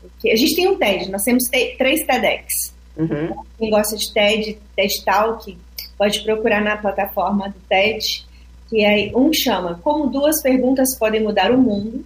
Porque 0.00 0.30
a 0.30 0.36
gente 0.36 0.54
tem 0.54 0.68
um 0.68 0.78
TED, 0.78 1.10
nós 1.10 1.22
temos 1.22 1.44
três 1.76 2.04
TEDx. 2.04 2.74
Uhum. 2.96 3.34
Quem 3.58 3.70
gosta 3.70 3.96
de 3.96 4.12
TED, 4.12 4.58
TED 4.74 5.04
Talk, 5.04 5.56
pode 5.96 6.20
procurar 6.22 6.62
na 6.62 6.76
plataforma 6.76 7.48
do 7.48 7.60
TED, 7.68 8.26
que 8.68 8.84
é, 8.84 9.10
um 9.14 9.32
chama 9.32 9.80
Como 9.82 10.08
duas 10.08 10.40
perguntas 10.42 10.96
podem 10.98 11.22
mudar 11.22 11.50
o 11.50 11.58
mundo. 11.58 12.04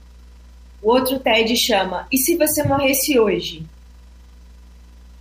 O 0.83 0.91
outro 0.91 1.19
TED 1.21 1.57
chama 1.57 2.07
E 2.11 2.19
se 2.19 2.37
você 2.37 2.63
morresse 2.65 3.19
hoje? 3.19 3.65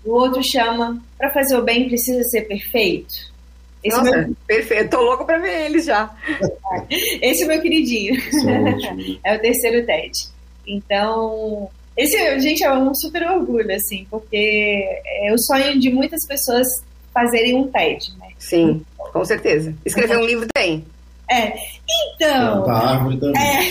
O 0.04 0.12
outro 0.12 0.42
chama 0.44 1.02
Para 1.18 1.32
fazer 1.32 1.56
o 1.56 1.64
bem 1.64 1.88
precisa 1.88 2.24
ser 2.24 2.42
perfeito. 2.42 3.32
Esse 3.84 3.98
Nossa, 3.98 4.18
meu... 4.18 4.36
perfeito. 4.46 4.90
Tô 4.92 5.02
louco 5.02 5.26
pra 5.26 5.40
ver 5.40 5.66
eles 5.66 5.86
já. 5.86 6.16
Esse 7.22 7.44
é 7.44 7.46
o 7.46 7.48
meu 7.48 7.62
queridinho. 7.62 8.16
é 9.26 9.36
o 9.36 9.40
terceiro 9.40 9.86
TED. 9.86 10.30
Então, 10.68 11.70
esse, 11.98 12.40
gente, 12.40 12.64
é 12.64 12.72
um 12.72 12.94
super 12.94 13.24
orgulho, 13.30 13.74
assim, 13.76 14.06
porque 14.10 14.84
é 15.06 15.34
o 15.34 15.38
sonho 15.38 15.80
de 15.80 15.90
muitas 15.90 16.26
pessoas 16.26 16.68
fazerem 17.14 17.56
um 17.56 17.68
TED, 17.68 18.14
né? 18.18 18.30
Sim, 18.40 18.86
com 18.98 19.26
certeza. 19.26 19.76
Escrever 19.86 20.18
um 20.18 20.26
livro 20.26 20.48
tem. 20.54 20.86
É. 21.32 21.54
Então. 21.90 22.64
Plantar 22.64 22.88
árvore 22.88 23.18
também. 23.18 23.42
É. 23.42 23.62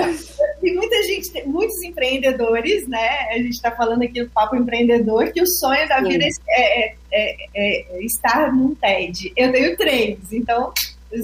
Tem 0.60 0.74
muita 0.74 1.02
gente, 1.02 1.46
muitos 1.46 1.82
empreendedores, 1.82 2.88
né? 2.88 3.28
A 3.30 3.34
gente 3.34 3.50
está 3.50 3.70
falando 3.70 4.02
aqui 4.02 4.24
do 4.24 4.30
papo 4.30 4.56
empreendedor, 4.56 5.30
que 5.32 5.42
o 5.42 5.46
sonho 5.46 5.86
da 5.86 6.00
vida 6.00 6.24
é, 6.24 6.88
é, 6.88 6.96
é, 7.12 7.36
é, 7.54 8.04
estar 8.04 8.50
num 8.52 8.74
TED. 8.74 9.32
Eu 9.36 9.52
tenho 9.52 9.76
três, 9.76 10.18
então 10.32 10.72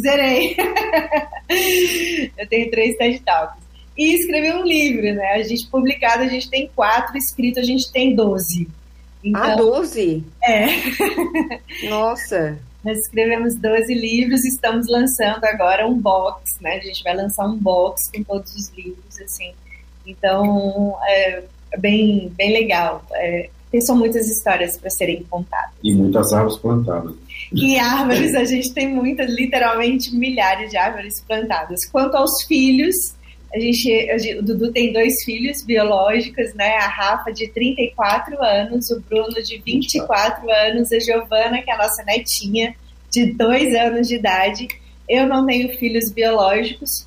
zerei. 0.02 0.54
Eu 2.36 2.46
tenho 2.48 2.70
três 2.70 2.96
TED 2.96 3.20
Talks. 3.20 3.58
E 3.96 4.14
escrever 4.14 4.54
um 4.54 4.64
livro, 4.64 5.14
né? 5.14 5.32
A 5.34 5.42
gente 5.42 5.66
publicado, 5.68 6.22
a 6.22 6.28
gente 6.28 6.48
tem 6.48 6.70
quatro, 6.76 7.16
escrito 7.16 7.58
a 7.58 7.62
gente 7.62 7.90
tem 7.90 8.14
doze. 8.14 8.68
Então, 9.24 9.42
ah, 9.42 9.54
doze? 9.56 10.24
É. 10.42 10.66
Nossa. 11.88 12.58
Nós 12.84 12.98
escrevemos 12.98 13.54
12 13.56 13.92
livros 13.94 14.44
e 14.44 14.48
estamos 14.48 14.86
lançando 14.88 15.44
agora 15.44 15.86
um 15.86 15.94
box, 15.94 16.56
né? 16.60 16.76
A 16.76 16.80
gente 16.80 17.02
vai 17.02 17.14
lançar 17.14 17.46
um 17.46 17.56
box 17.56 18.10
com 18.14 18.22
todos 18.24 18.54
os 18.54 18.70
livros, 18.70 19.20
assim. 19.20 19.52
Então, 20.06 20.96
é, 21.06 21.44
é 21.72 21.78
bem, 21.78 22.32
bem 22.36 22.52
legal. 22.52 23.04
É, 23.12 23.50
são 23.82 23.96
muitas 23.96 24.26
histórias 24.28 24.76
para 24.76 24.90
serem 24.90 25.22
contadas. 25.30 25.74
E 25.84 25.94
muitas 25.94 26.32
árvores 26.32 26.58
plantadas. 26.58 27.14
E 27.52 27.78
árvores, 27.78 28.34
a 28.34 28.44
gente 28.44 28.72
tem 28.72 28.88
muitas, 28.88 29.30
literalmente 29.30 30.14
milhares 30.14 30.70
de 30.70 30.76
árvores 30.76 31.20
plantadas. 31.20 31.84
Quanto 31.92 32.16
aos 32.16 32.42
filhos, 32.44 33.14
a 33.52 33.58
gente, 33.58 34.38
o 34.38 34.42
Dudu 34.42 34.72
tem 34.72 34.92
dois 34.92 35.24
filhos 35.24 35.62
biológicos, 35.64 36.54
né? 36.54 36.76
A 36.76 36.86
Rafa 36.86 37.32
de 37.32 37.48
34 37.48 38.40
anos, 38.42 38.90
o 38.90 39.00
Bruno 39.00 39.42
de 39.42 39.58
24 39.58 40.50
anos, 40.50 40.92
a 40.92 41.00
Giovana, 41.00 41.60
que 41.60 41.70
é 41.70 41.74
a 41.74 41.78
nossa 41.78 42.04
netinha, 42.04 42.74
de 43.10 43.32
dois 43.32 43.74
anos 43.74 44.06
de 44.06 44.14
idade. 44.14 44.68
Eu 45.08 45.26
não 45.26 45.44
tenho 45.44 45.76
filhos 45.76 46.12
biológicos, 46.12 47.06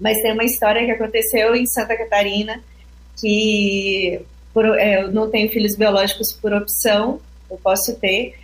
mas 0.00 0.20
tem 0.22 0.32
uma 0.32 0.44
história 0.44 0.84
que 0.84 0.90
aconteceu 0.90 1.54
em 1.54 1.66
Santa 1.66 1.96
Catarina 1.96 2.60
que 3.20 4.20
por, 4.52 4.64
é, 4.78 5.02
eu 5.02 5.12
não 5.12 5.30
tenho 5.30 5.48
filhos 5.50 5.76
biológicos 5.76 6.32
por 6.32 6.52
opção, 6.52 7.20
eu 7.50 7.58
posso 7.58 7.94
ter, 7.96 8.34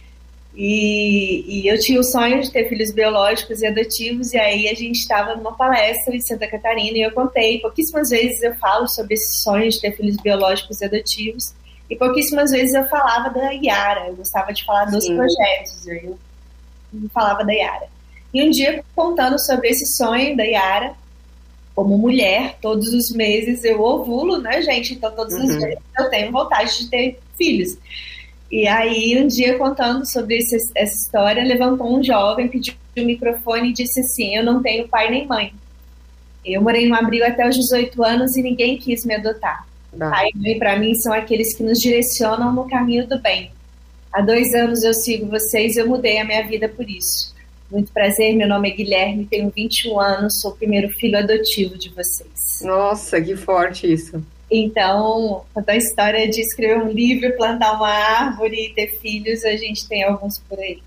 e, 0.57 1.45
e, 1.47 1.69
eu 1.69 1.79
tinha 1.79 2.01
o 2.01 2.05
sonho 2.05 2.41
de 2.41 2.51
ter 2.51 2.67
filhos 2.67 2.91
biológicos 2.91 3.61
e 3.61 3.67
adotivos, 3.67 4.33
e 4.33 4.39
aí 4.39 4.69
a 4.69 4.75
gente 4.75 4.97
estava 4.97 5.37
numa 5.37 5.55
palestra 5.55 6.17
em 6.17 6.21
Santa 6.21 6.47
Catarina 6.47 6.97
e 6.97 7.03
eu 7.03 7.11
contei. 7.11 7.61
Pouquíssimas 7.61 8.09
vezes 8.09 8.43
eu 8.43 8.55
falo 8.55 8.89
sobre 8.89 9.15
esse 9.15 9.43
sonho 9.43 9.69
de 9.69 9.79
ter 9.79 9.95
filhos 9.95 10.17
biológicos 10.17 10.81
e 10.81 10.87
adotivos, 10.87 11.53
e 11.91 11.97
pouquíssimas 11.97 12.53
vezes 12.53 12.73
eu 12.75 12.89
falava 12.89 13.29
da 13.29 13.51
Yara. 13.51 14.09
Eu 14.09 14.17
gostava 14.17 14.51
de 14.55 14.65
falar 14.65 14.87
dos 14.87 15.05
Sim. 15.05 15.17
projetos, 15.17 15.87
eu 15.87 16.19
falava 17.13 17.45
da 17.45 17.53
Yara. 17.53 17.89
E 18.33 18.43
um 18.43 18.51
dia, 18.51 18.83
contando 18.95 19.39
sobre 19.39 19.69
esse 19.69 19.85
sonho 19.95 20.35
da 20.35 20.45
Yara, 20.45 20.95
como 21.75 21.99
mulher, 21.99 22.57
todos 22.63 22.89
os 22.95 23.15
meses 23.15 23.63
eu 23.63 23.83
ovulo, 23.83 24.39
né, 24.39 24.63
gente? 24.63 24.95
Então, 24.95 25.11
todos 25.15 25.35
uhum. 25.35 25.45
os 25.45 25.57
meses 25.57 25.79
eu 25.99 26.09
tenho 26.09 26.33
vontade 26.33 26.79
de 26.79 26.89
ter 26.89 27.21
filhos. 27.37 27.77
E 28.51 28.67
aí, 28.67 29.21
um 29.21 29.27
dia, 29.27 29.59
contando 29.59 30.07
sobre 30.07 30.39
esse, 30.39 30.57
essa 30.75 30.95
história, 30.95 31.43
levantou 31.45 31.99
um 31.99 32.03
jovem, 32.03 32.49
pediu 32.49 32.75
o 32.97 33.01
microfone 33.01 33.71
e 33.71 33.73
disse 33.73 34.01
assim: 34.01 34.37
Eu 34.37 34.45
não 34.45 34.63
tenho 34.63 34.89
pai 34.89 35.11
nem 35.11 35.27
mãe. 35.27 35.53
Eu 36.45 36.63
morei 36.63 36.89
no 36.89 36.95
abrigo 36.95 37.25
até 37.25 37.49
os 37.49 37.57
18 37.57 38.05
anos 38.05 38.37
e 38.37 38.43
ninguém 38.43 38.79
quis 38.79 39.05
me 39.05 39.15
adotar. 39.15 39.67
Não. 39.93 40.11
Pai 40.11 40.29
e 40.33 40.39
mãe, 40.39 40.59
para 40.59 40.79
mim, 40.79 40.95
são 40.95 41.13
aqueles 41.13 41.57
que 41.57 41.63
nos 41.63 41.79
direcionam 41.79 42.53
no 42.53 42.69
caminho 42.69 43.07
do 43.07 43.21
bem. 43.21 43.51
Há 44.13 44.21
dois 44.21 44.55
anos 44.55 44.83
eu 44.85 44.95
sigo 44.95 45.27
vocês 45.27 45.77
e 45.77 45.81
eu 45.81 45.89
mudei 45.89 46.19
a 46.19 46.25
minha 46.25 46.47
vida 46.47 46.69
por 46.69 46.89
isso. 46.89 47.35
Muito 47.71 47.93
prazer, 47.93 48.35
meu 48.37 48.49
nome 48.49 48.71
é 48.71 48.75
Guilherme, 48.75 49.27
tenho 49.27 49.51
21 49.51 49.99
anos, 49.99 50.41
sou 50.41 50.53
o 50.53 50.57
primeiro 50.57 50.89
filho 50.91 51.19
adotivo 51.19 51.77
de 51.77 51.89
vocês. 51.89 52.63
Nossa, 52.63 53.21
que 53.21 53.35
forte 53.35 53.93
isso. 53.93 54.25
Então, 54.51 55.45
quanto 55.53 55.69
a 55.69 55.77
história 55.77 56.29
de 56.29 56.41
escrever 56.41 56.79
um 56.79 56.91
livro, 56.91 57.37
plantar 57.37 57.73
uma 57.73 57.89
árvore 57.89 58.67
e 58.67 58.75
ter 58.75 58.99
filhos, 59.01 59.45
a 59.45 59.57
gente 59.57 59.89
tem 59.89 60.05
alguns 60.05 60.39
por 60.39 60.59
aí. 60.59 60.81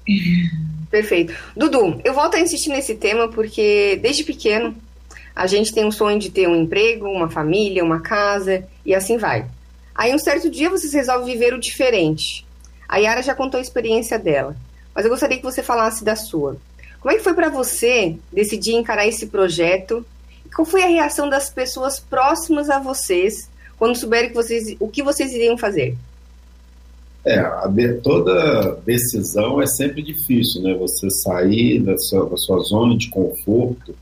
Perfeito. 0.89 1.33
Dudu, 1.55 1.99
eu 2.03 2.13
volto 2.13 2.35
a 2.35 2.39
insistir 2.39 2.69
nesse 2.69 2.95
tema 2.95 3.27
porque 3.27 3.99
desde 4.01 4.23
pequeno 4.23 4.75
a 5.35 5.45
gente 5.45 5.73
tem 5.73 5.85
um 5.85 5.91
sonho 5.91 6.19
de 6.19 6.29
ter 6.29 6.47
um 6.47 6.55
emprego, 6.55 7.07
uma 7.07 7.29
família, 7.29 7.83
uma 7.83 7.99
casa 7.99 8.65
e 8.85 8.93
assim 8.95 9.17
vai. 9.17 9.45
Aí 9.93 10.15
um 10.15 10.19
certo 10.19 10.49
dia 10.49 10.69
vocês 10.69 10.93
resolvem 10.93 11.33
viver 11.33 11.53
o 11.53 11.59
diferente. 11.59 12.45
A 12.87 12.97
Yara 12.97 13.21
já 13.21 13.35
contou 13.35 13.59
a 13.59 13.61
experiência 13.61 14.17
dela, 14.17 14.55
mas 14.95 15.05
eu 15.05 15.11
gostaria 15.11 15.37
que 15.37 15.43
você 15.43 15.61
falasse 15.61 16.03
da 16.03 16.15
sua. 16.15 16.57
Como 16.99 17.13
é 17.13 17.17
que 17.17 17.23
foi 17.23 17.33
para 17.33 17.49
você 17.49 18.17
decidir 18.31 18.73
encarar 18.73 19.05
esse 19.05 19.27
projeto 19.27 20.05
qual 20.53 20.65
foi 20.65 20.83
a 20.83 20.87
reação 20.87 21.29
das 21.29 21.49
pessoas 21.49 21.99
próximas 21.99 22.69
a 22.69 22.79
vocês 22.79 23.49
quando 23.77 23.95
souberam 23.95 24.29
que 24.29 24.35
vocês, 24.35 24.75
o 24.79 24.87
que 24.87 25.01
vocês 25.01 25.31
iriam 25.31 25.57
fazer? 25.57 25.95
É, 27.25 27.41
toda 28.01 28.79
decisão 28.85 29.61
é 29.61 29.67
sempre 29.67 30.01
difícil, 30.01 30.61
né? 30.61 30.73
Você 30.75 31.09
sair 31.09 31.79
da 31.79 31.97
sua, 31.97 32.29
da 32.29 32.37
sua 32.37 32.59
zona 32.59 32.97
de 32.97 33.09
conforto 33.09 33.95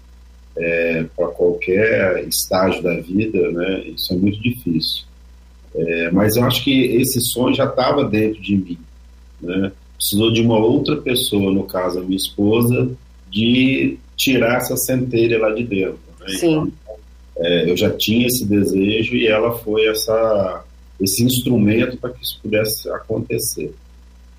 é, 0.56 1.06
para 1.16 1.28
qualquer 1.28 2.28
estágio 2.28 2.82
da 2.82 3.00
vida, 3.00 3.52
né? 3.52 3.82
Isso 3.88 4.14
é 4.14 4.16
muito 4.16 4.42
difícil. 4.42 5.04
É, 5.76 6.12
mas 6.12 6.36
eu 6.36 6.44
acho 6.44 6.64
que 6.64 6.96
esse 6.96 7.20
sonho 7.22 7.56
já 7.56 7.66
estava 7.66 8.04
dentro 8.04 8.42
de 8.42 8.56
mim, 8.56 8.80
né? 9.42 9.72
Precisou 9.96 10.32
de 10.32 10.42
uma 10.42 10.58
outra 10.58 10.96
pessoa, 10.98 11.52
no 11.52 11.64
caso 11.64 12.00
a 12.00 12.04
minha 12.04 12.18
esposa, 12.18 12.90
de 13.30 13.98
tirar 14.16 14.58
essa 14.58 14.78
centelha 14.78 15.40
lá 15.40 15.52
de 15.52 15.64
dentro. 15.64 16.07
Sim. 16.28 16.72
É, 17.38 17.70
eu 17.70 17.78
já 17.78 17.90
tinha 17.92 18.28
esse 18.28 18.46
desejo 18.46 19.16
e 19.16 19.28
ela 19.28 19.52
foi 19.60 19.88
essa, 19.88 20.64
esse 21.00 21.24
instrumento 21.24 21.98
para 21.98 22.12
que 22.12 22.24
isso 22.24 22.40
pudesse 22.42 22.90
acontecer. 22.90 23.74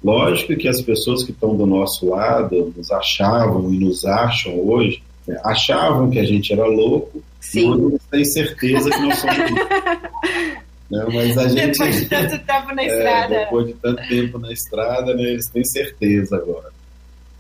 Lógico 0.03 0.57
que 0.57 0.69
as 0.69 0.81
pessoas 0.81 1.25
que 1.25 1.33
estão 1.33 1.57
do 1.57 1.67
nosso 1.67 2.09
lado 2.09 2.73
nos 2.77 2.91
achavam 2.91 3.73
e 3.73 3.79
nos 3.79 4.05
acham 4.05 4.59
hoje, 4.59 5.03
né, 5.27 5.41
achavam 5.45 6.11
que 6.11 6.19
a 6.19 6.25
gente 6.25 6.53
era 6.53 6.67
louco, 6.67 7.23
Sim. 7.41 7.61
e 7.61 7.65
hoje 7.67 7.85
eles 7.85 8.03
têm 8.11 8.25
certeza 8.25 8.91
que 8.91 9.01
nós 9.01 9.19
somos 9.19 9.37
né? 10.91 11.05
Mas 11.13 11.39
a 11.39 11.49
gente. 11.49 11.79
Depois 11.79 12.01
de 12.01 12.07
tanto 12.07 12.39
tempo 12.39 12.75
na 12.75 12.83
é, 12.83 12.87
estrada. 12.87 13.35
depois 13.41 13.67
de 13.67 13.73
tanto 13.75 14.09
tempo 14.09 14.39
na 14.39 14.53
estrada, 14.53 15.15
né, 15.15 15.23
eles 15.23 15.49
têm 15.49 15.65
certeza 15.65 16.37
agora. 16.37 16.71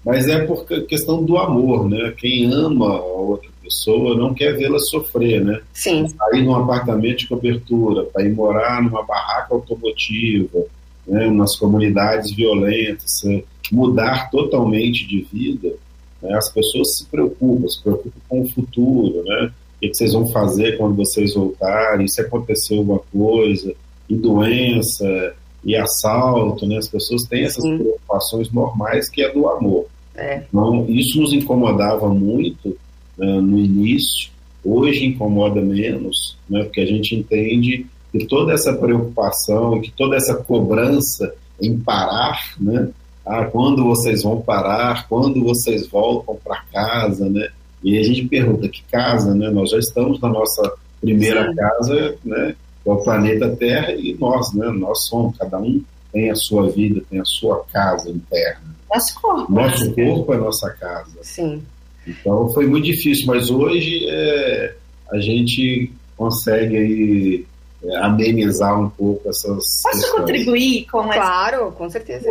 Mas 0.04 0.28
é 0.28 0.44
por 0.44 0.64
questão 0.86 1.24
do 1.24 1.36
amor, 1.36 1.88
né? 1.88 2.12
Quem 2.16 2.52
ama 2.52 2.96
a 2.96 3.02
outra 3.02 3.50
pessoa 3.68 4.16
não 4.16 4.32
quer 4.32 4.56
vê-la 4.56 4.78
sofrer, 4.78 5.44
né? 5.44 5.60
Sim. 5.72 6.08
Sair 6.08 6.42
num 6.42 6.56
apartamento 6.56 7.18
de 7.18 7.28
cobertura, 7.28 8.04
para 8.04 8.24
ir 8.24 8.32
morar 8.32 8.82
numa 8.82 9.02
barraca 9.02 9.54
automotiva, 9.54 10.64
né, 11.06 11.30
nas 11.30 11.56
comunidades 11.56 12.34
violentas, 12.34 13.24
é, 13.26 13.42
mudar 13.70 14.30
totalmente 14.30 15.06
de 15.06 15.26
vida, 15.32 15.74
né, 16.20 16.34
as 16.34 16.50
pessoas 16.52 16.96
se 16.96 17.06
preocupam, 17.06 17.68
se 17.68 17.82
preocupam 17.82 18.20
com 18.28 18.42
o 18.42 18.48
futuro, 18.48 19.22
né? 19.24 19.52
O 19.76 19.80
que 19.80 19.94
vocês 19.94 20.12
vão 20.12 20.26
fazer 20.32 20.76
quando 20.76 20.96
vocês 20.96 21.34
voltarem? 21.34 22.08
Se 22.08 22.20
acontecer 22.20 22.76
alguma 22.76 22.98
coisa, 23.12 23.72
e 24.08 24.16
doença, 24.16 25.34
e 25.62 25.76
assalto, 25.76 26.66
né? 26.66 26.78
As 26.78 26.88
pessoas 26.88 27.22
têm 27.24 27.44
essas 27.44 27.62
Sim. 27.62 27.78
preocupações 27.78 28.50
normais 28.50 29.08
que 29.08 29.22
é 29.22 29.32
do 29.32 29.48
amor. 29.48 29.86
É. 30.16 30.42
Então, 30.48 30.84
isso 30.88 31.20
nos 31.20 31.32
incomodava 31.32 32.08
muito 32.08 32.76
né, 33.18 33.40
no 33.40 33.58
início, 33.58 34.30
hoje 34.64 35.06
incomoda 35.06 35.60
menos, 35.60 36.36
né, 36.48 36.64
porque 36.64 36.80
a 36.80 36.86
gente 36.86 37.14
entende 37.14 37.86
que 38.12 38.24
toda 38.26 38.52
essa 38.52 38.72
preocupação 38.72 39.76
e 39.76 39.82
que 39.82 39.92
toda 39.92 40.16
essa 40.16 40.34
cobrança 40.34 41.34
em 41.60 41.78
parar, 41.78 42.54
né, 42.58 42.88
ah, 43.26 43.44
quando 43.44 43.84
vocês 43.84 44.22
vão 44.22 44.40
parar, 44.40 45.06
quando 45.08 45.42
vocês 45.42 45.86
voltam 45.86 46.36
para 46.42 46.62
casa, 46.72 47.28
né, 47.28 47.48
e 47.82 47.98
a 47.98 48.02
gente 48.02 48.26
pergunta 48.26 48.68
que 48.68 48.82
casa, 48.90 49.34
né, 49.34 49.50
nós 49.50 49.70
já 49.70 49.78
estamos 49.78 50.20
na 50.20 50.28
nossa 50.28 50.72
primeira 51.00 51.48
Sim. 51.48 51.54
casa, 51.54 52.16
né, 52.24 52.54
é 52.86 52.90
o 52.90 52.96
planeta 52.96 53.54
Terra 53.56 53.92
e 53.92 54.16
nós, 54.18 54.52
né, 54.54 54.68
nós 54.70 55.06
somos, 55.08 55.36
cada 55.36 55.58
um 55.58 55.82
tem 56.12 56.30
a 56.30 56.34
sua 56.34 56.70
vida, 56.70 57.02
tem 57.10 57.20
a 57.20 57.24
sua 57.24 57.64
casa 57.70 58.10
interna. 58.10 58.74
Nosso 58.90 59.20
corpo. 59.20 59.52
Nosso 59.52 59.94
corpo 59.94 60.32
é 60.32 60.36
nossa 60.38 60.70
casa. 60.70 61.18
Sim. 61.22 61.62
Então 62.08 62.48
foi 62.54 62.66
muito 62.66 62.84
difícil, 62.86 63.26
mas 63.26 63.50
hoje 63.50 64.06
é, 64.08 64.74
a 65.12 65.18
gente 65.20 65.92
consegue 66.16 66.76
aí, 66.76 67.46
é, 67.84 67.96
amenizar 67.98 68.80
um 68.80 68.88
pouco 68.90 69.28
essas 69.28 69.44
Posso 69.82 69.82
questões. 70.00 70.10
contribuir 70.12 70.86
com 70.90 71.02
essa 71.04 71.14
Claro, 71.20 71.72
com 71.72 71.88
certeza. 71.90 72.28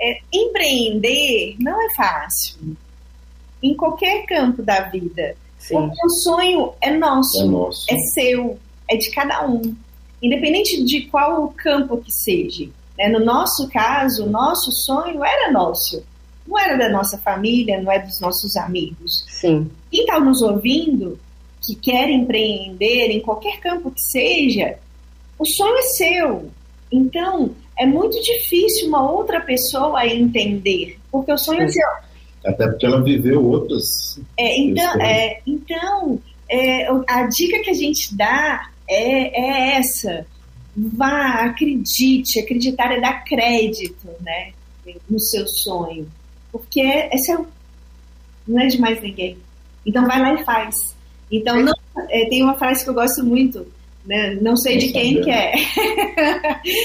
é, 0.00 0.18
empreender 0.32 1.56
não 1.58 1.80
é 1.82 1.94
fácil. 1.94 2.76
Em 3.62 3.74
qualquer 3.74 4.26
campo 4.26 4.62
da 4.62 4.82
vida. 4.90 5.34
Sim. 5.58 5.74
Porque 5.74 6.06
o 6.06 6.10
sonho 6.10 6.72
é 6.82 6.90
nosso, 6.96 7.42
É 7.42 7.44
nosso. 7.46 7.86
é 7.90 7.96
seu, 8.12 8.58
é 8.90 8.96
de 8.96 9.10
cada 9.10 9.46
um. 9.46 9.74
Independente 10.22 10.84
de 10.84 11.02
qual 11.02 11.48
campo 11.56 11.96
que 11.98 12.12
seja. 12.12 12.68
né? 12.98 13.08
No 13.08 13.24
nosso 13.24 13.68
caso, 13.70 14.26
o 14.26 14.30
nosso 14.30 14.70
sonho 14.70 15.24
era 15.24 15.50
nosso. 15.50 16.02
Não 16.46 16.58
era 16.58 16.76
da 16.76 16.90
nossa 16.90 17.18
família, 17.18 17.80
não 17.80 17.90
é 17.90 17.98
dos 17.98 18.20
nossos 18.20 18.56
amigos. 18.56 19.24
Sim. 19.28 19.70
Quem 19.90 20.00
está 20.00 20.20
nos 20.20 20.42
ouvindo, 20.42 21.18
que 21.62 21.74
quer 21.74 22.10
empreender 22.10 23.10
em 23.10 23.20
qualquer 23.20 23.58
campo 23.60 23.90
que 23.90 24.02
seja, 24.02 24.78
o 25.38 25.46
sonho 25.46 25.76
é 25.76 25.82
seu. 25.82 26.50
Então, 26.92 27.54
é 27.78 27.86
muito 27.86 28.20
difícil 28.22 28.88
uma 28.88 29.10
outra 29.10 29.40
pessoa 29.40 30.06
entender, 30.06 30.98
porque 31.10 31.32
o 31.32 31.38
sonho 31.38 31.62
é 31.62 31.68
Sim. 31.68 31.80
seu. 31.80 32.52
Até 32.52 32.68
porque 32.68 32.86
ela 32.86 33.02
viveu 33.02 33.42
outras. 33.42 34.20
É, 34.36 34.60
então, 34.60 35.00
é, 35.00 35.40
então 35.46 36.20
é, 36.48 36.86
a 37.08 37.26
dica 37.26 37.60
que 37.60 37.70
a 37.70 37.74
gente 37.74 38.14
dá 38.14 38.68
é, 38.88 39.40
é 39.40 39.76
essa. 39.78 40.26
Vá, 40.76 41.44
acredite. 41.44 42.40
Acreditar 42.40 42.92
é 42.92 43.00
dar 43.00 43.24
crédito 43.24 44.08
né, 44.20 44.52
no 45.08 45.18
seu 45.18 45.46
sonho. 45.46 46.06
Porque 46.54 46.80
é, 46.80 47.12
é 47.12 47.18
seu. 47.18 47.44
Não 48.46 48.60
é 48.60 48.68
de 48.68 48.80
mais 48.80 49.02
ninguém. 49.02 49.36
Então 49.84 50.06
vai 50.06 50.20
lá 50.20 50.34
e 50.34 50.44
faz. 50.44 50.76
Então 51.32 51.60
não, 51.60 51.72
é, 52.08 52.28
tem 52.28 52.44
uma 52.44 52.56
frase 52.56 52.84
que 52.84 52.90
eu 52.90 52.94
gosto 52.94 53.24
muito. 53.24 53.66
Né? 54.06 54.38
Não 54.40 54.56
sei 54.56 54.78
de 54.78 54.92
quem 54.92 55.14
sabendo. 55.14 55.24
que 55.24 55.30
é. 55.30 55.54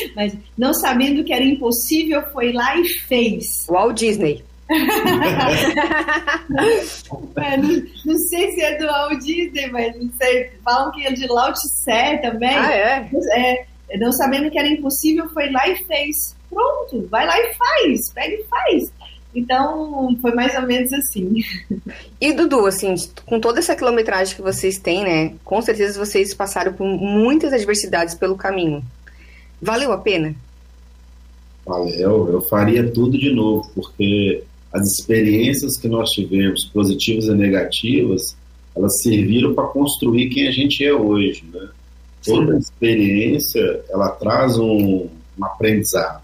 Mas 0.15 0.36
não 0.58 0.73
sabendo 0.73 1.23
que 1.23 1.32
era 1.32 1.43
impossível, 1.43 2.23
foi 2.32 2.51
lá 2.51 2.75
e 2.77 2.88
fez. 3.08 3.45
Walt 3.67 3.97
Disney. 3.97 4.43
É, 7.38 7.58
não, 7.58 7.69
não 8.05 8.17
sei 8.17 8.51
se 8.51 8.62
é 8.62 8.77
do 8.77 8.86
Walt 8.86 9.19
Disney, 9.23 9.67
mas 9.71 9.95
não 9.95 10.12
sei. 10.21 10.51
Falam 10.63 10.91
que 10.91 11.08
é 11.08 11.12
de 11.12 11.25
Lao 11.25 11.51
Tse 11.53 12.19
também. 12.21 12.55
Ah, 12.55 12.71
é? 12.71 13.10
É, 13.34 13.97
não 13.97 14.12
sabendo 14.12 14.51
que 14.51 14.60
era 14.60 14.67
impossível, 14.67 15.27
foi 15.29 15.49
lá 15.49 15.67
e 15.67 15.84
fez. 15.86 16.36
Pronto, 16.49 17.08
vai 17.10 17.25
lá 17.25 17.39
e 17.39 17.53
faz. 17.55 18.12
Pega 18.13 18.36
e 18.36 18.43
faz. 18.43 18.91
Então, 19.33 20.17
foi 20.21 20.33
mais 20.33 20.55
ou 20.55 20.63
menos 20.63 20.91
assim. 20.91 21.43
E 22.19 22.33
Dudu, 22.33 22.65
assim, 22.65 22.95
com 23.25 23.39
toda 23.39 23.59
essa 23.59 23.75
quilometragem 23.75 24.35
que 24.35 24.41
vocês 24.41 24.79
têm, 24.79 25.03
né? 25.03 25.35
Com 25.43 25.61
certeza 25.61 26.03
vocês 26.03 26.33
passaram 26.33 26.73
por 26.73 26.85
muitas 26.85 27.53
adversidades 27.53 28.15
pelo 28.15 28.35
caminho. 28.35 28.83
Valeu 29.61 29.91
a 29.91 29.97
pena? 29.97 30.35
Valeu, 31.65 32.29
eu 32.31 32.41
faria 32.49 32.89
tudo 32.89 33.17
de 33.17 33.31
novo, 33.31 33.69
porque 33.75 34.43
as 34.73 34.81
experiências 34.87 35.77
que 35.77 35.87
nós 35.87 36.09
tivemos, 36.09 36.65
positivas 36.65 37.25
e 37.25 37.33
negativas, 37.33 38.35
elas 38.75 39.01
serviram 39.01 39.53
para 39.53 39.67
construir 39.67 40.29
quem 40.29 40.47
a 40.47 40.51
gente 40.51 40.83
é 40.83 40.93
hoje, 40.93 41.43
né? 41.53 41.69
Toda 42.25 42.57
experiência, 42.57 43.83
ela 43.89 44.09
traz 44.09 44.57
um, 44.57 45.07
um 45.37 45.45
aprendizado. 45.45 46.21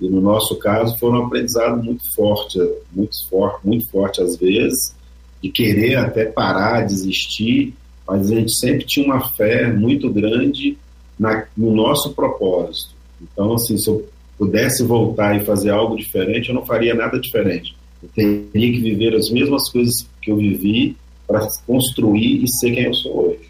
E 0.00 0.08
no 0.08 0.20
nosso 0.20 0.56
caso 0.56 0.96
foi 0.98 1.10
um 1.10 1.24
aprendizado 1.24 1.82
muito 1.82 2.14
forte, 2.14 2.58
muito 2.92 3.16
forte, 3.28 3.66
muito 3.66 3.90
forte 3.90 4.20
às 4.22 4.36
vezes, 4.36 4.94
de 5.42 5.50
querer 5.50 5.96
até 5.96 6.26
parar, 6.26 6.86
desistir, 6.86 7.74
mas 8.06 8.30
a 8.30 8.34
gente 8.34 8.54
sempre 8.54 8.84
tinha 8.84 9.06
uma 9.06 9.32
fé 9.32 9.72
muito 9.72 10.10
grande 10.10 10.76
na, 11.18 11.46
no 11.56 11.74
nosso 11.74 12.12
propósito. 12.12 12.94
Então, 13.20 13.54
assim, 13.54 13.76
se 13.78 13.88
eu 13.88 14.06
pudesse 14.38 14.82
voltar 14.84 15.34
e 15.36 15.44
fazer 15.44 15.70
algo 15.70 15.96
diferente, 15.96 16.50
eu 16.50 16.54
não 16.54 16.64
faria 16.64 16.94
nada 16.94 17.18
diferente. 17.18 17.74
Eu 18.02 18.08
teria 18.14 18.72
que 18.72 18.80
viver 18.80 19.14
as 19.14 19.30
mesmas 19.30 19.70
coisas 19.70 19.94
que 20.20 20.30
eu 20.30 20.36
vivi 20.36 20.96
para 21.26 21.48
construir 21.66 22.44
e 22.44 22.48
ser 22.48 22.72
quem 22.72 22.84
eu 22.84 22.94
sou 22.94 23.28
hoje. 23.28 23.48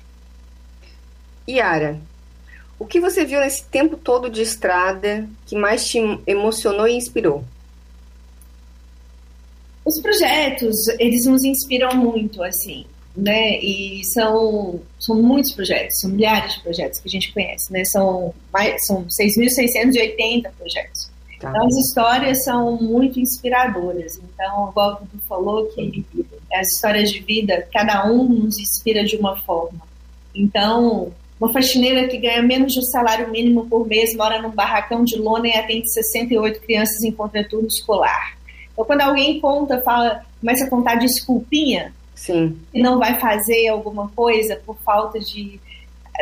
Yara, 1.49 2.01
o 2.79 2.87
que 2.87 3.01
você 3.01 3.25
viu 3.25 3.41
nesse 3.41 3.65
tempo 3.65 3.97
todo 3.97 4.29
de 4.29 4.43
estrada 4.43 5.29
que 5.47 5.57
mais 5.57 5.89
te 5.89 5.99
emocionou 6.27 6.87
e 6.87 6.95
inspirou? 6.95 7.43
Os 9.85 10.01
projetos, 10.01 10.89
eles 10.99 11.25
nos 11.27 11.45
inspiram 11.45 11.97
muito, 11.97 12.43
assim, 12.43 12.85
né? 13.17 13.59
E 13.59 14.03
são, 14.13 14.81
são 14.99 15.23
muitos 15.23 15.53
projetos, 15.53 16.01
são 16.01 16.11
milhares 16.11 16.55
de 16.55 16.63
projetos 16.63 17.01
que 17.01 17.09
a 17.09 17.11
gente 17.11 17.33
conhece, 17.33 17.73
né? 17.73 17.85
São, 17.85 18.35
mais, 18.53 18.85
são 18.87 19.07
6.680 19.07 20.51
projetos. 20.59 21.11
Tá. 21.41 21.51
Então, 21.51 21.67
as 21.67 21.77
histórias 21.77 22.45
são 22.45 22.77
muito 22.77 23.21
inspiradoras. 23.21 24.19
Então, 24.19 24.71
igual 24.71 24.95
o 24.95 25.07
Dudu 25.07 25.23
falou, 25.27 25.67
que 25.67 26.05
as 26.53 26.67
histórias 26.69 27.11
de 27.11 27.21
vida, 27.21 27.67
cada 27.73 28.11
um 28.11 28.25
nos 28.25 28.59
inspira 28.59 29.05
de 29.05 29.17
uma 29.17 29.37
forma. 29.37 29.81
Então, 30.35 31.13
uma 31.41 31.53
faxineira 31.53 32.09
que 32.09 32.17
ganha 32.19 32.43
menos 32.43 32.73
de 32.73 32.79
um 32.79 32.83
salário 32.83 33.31
mínimo 33.31 33.67
por 33.67 33.87
mês, 33.87 34.15
mora 34.17 34.41
num 34.41 34.51
barracão 34.51 35.05
de 35.05 35.17
lona 35.17 35.49
e 35.49 35.53
atende 35.53 35.93
68 35.93 36.61
crianças 36.61 37.03
em 37.03 37.13
contraturno 37.13 37.67
escolar. 37.67 38.37
Então, 38.73 38.85
quando 38.85 39.03
alguém 39.03 39.39
conta, 39.41 39.81
fala, 39.83 40.25
começa 40.41 40.65
a 40.65 40.71
contar 40.71 40.95
desculpinha, 40.97 41.93
Sim. 42.15 42.59
que 42.73 42.81
não 42.81 42.99
vai 42.99 43.19
fazer 43.21 43.69
alguma 43.69 44.09
coisa 44.09 44.61
por 44.65 44.77
falta 44.85 45.19
de. 45.21 45.61